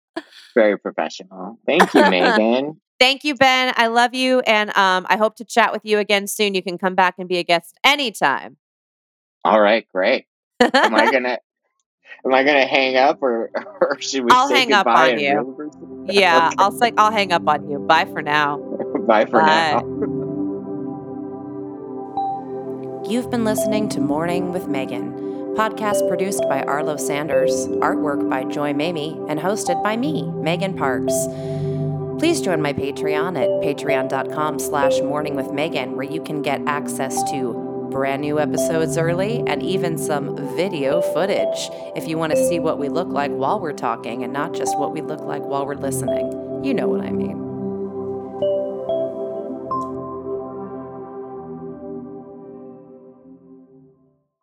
Very 0.54 0.78
professional. 0.78 1.58
Thank 1.66 1.92
you, 1.92 2.00
Meghan. 2.02 2.76
Thank 2.98 3.24
you, 3.24 3.34
Ben. 3.34 3.74
I 3.76 3.88
love 3.88 4.14
you. 4.14 4.40
And 4.40 4.70
um, 4.76 5.06
I 5.08 5.16
hope 5.16 5.36
to 5.36 5.44
chat 5.44 5.72
with 5.72 5.84
you 5.84 5.98
again 5.98 6.26
soon. 6.26 6.54
You 6.54 6.62
can 6.62 6.78
come 6.78 6.94
back 6.94 7.16
and 7.18 7.28
be 7.28 7.38
a 7.38 7.42
guest 7.44 7.76
anytime. 7.84 8.56
All 9.44 9.60
right, 9.60 9.86
great. 9.92 10.26
Am 10.60 10.94
I 10.94 11.10
gonna 11.12 11.38
am 12.24 12.34
I 12.34 12.42
gonna 12.42 12.66
hang 12.66 12.96
up 12.96 13.22
or, 13.22 13.50
or 13.80 14.00
should 14.00 14.24
we 14.24 14.30
I'll 14.32 14.48
say 14.48 14.60
hang 14.60 14.72
up 14.72 14.86
on 14.86 15.18
you. 15.18 16.06
yeah, 16.10 16.46
Okay. 16.48 16.56
I'll 16.58 16.72
say 16.72 16.92
I'll 16.96 17.12
hang 17.12 17.32
up 17.32 17.46
on 17.46 17.68
you. 17.70 17.78
Bye 17.78 18.06
for 18.06 18.22
now. 18.22 18.58
Bye 19.06 19.26
for 19.26 19.40
Bye. 19.40 19.46
now. 19.46 19.82
You've 23.08 23.30
been 23.30 23.44
listening 23.44 23.88
to 23.90 24.00
Morning 24.00 24.52
with 24.52 24.64
Meghan, 24.64 25.54
podcast 25.54 26.08
produced 26.08 26.42
by 26.48 26.62
Arlo 26.62 26.96
Sanders, 26.96 27.52
artwork 27.78 28.28
by 28.28 28.42
Joy 28.44 28.72
Mamie, 28.72 29.16
and 29.28 29.38
hosted 29.38 29.80
by 29.84 29.96
me, 29.96 30.22
Meghan 30.24 30.76
Parks. 30.76 31.14
Please 32.18 32.40
join 32.40 32.62
my 32.62 32.72
Patreon 32.72 33.36
at 33.36 33.50
patreon.com 33.62 34.58
slash 34.58 35.00
morning 35.02 35.36
with 35.36 35.48
Meghan, 35.48 35.96
where 35.96 36.06
you 36.06 36.22
can 36.22 36.40
get 36.40 36.62
access 36.66 37.14
to 37.30 37.88
brand 37.90 38.22
new 38.22 38.40
episodes 38.40 38.96
early 38.96 39.42
and 39.46 39.62
even 39.62 39.98
some 39.98 40.34
video 40.56 41.02
footage 41.12 41.70
if 41.94 42.08
you 42.08 42.16
want 42.16 42.32
to 42.32 42.48
see 42.48 42.58
what 42.58 42.78
we 42.78 42.88
look 42.88 43.08
like 43.08 43.30
while 43.30 43.60
we're 43.60 43.72
talking 43.72 44.24
and 44.24 44.32
not 44.32 44.54
just 44.54 44.78
what 44.78 44.92
we 44.92 45.02
look 45.02 45.20
like 45.20 45.42
while 45.42 45.66
we're 45.66 45.74
listening. 45.74 46.64
You 46.64 46.72
know 46.72 46.88
what 46.88 47.02
I 47.02 47.10
mean. 47.10 47.45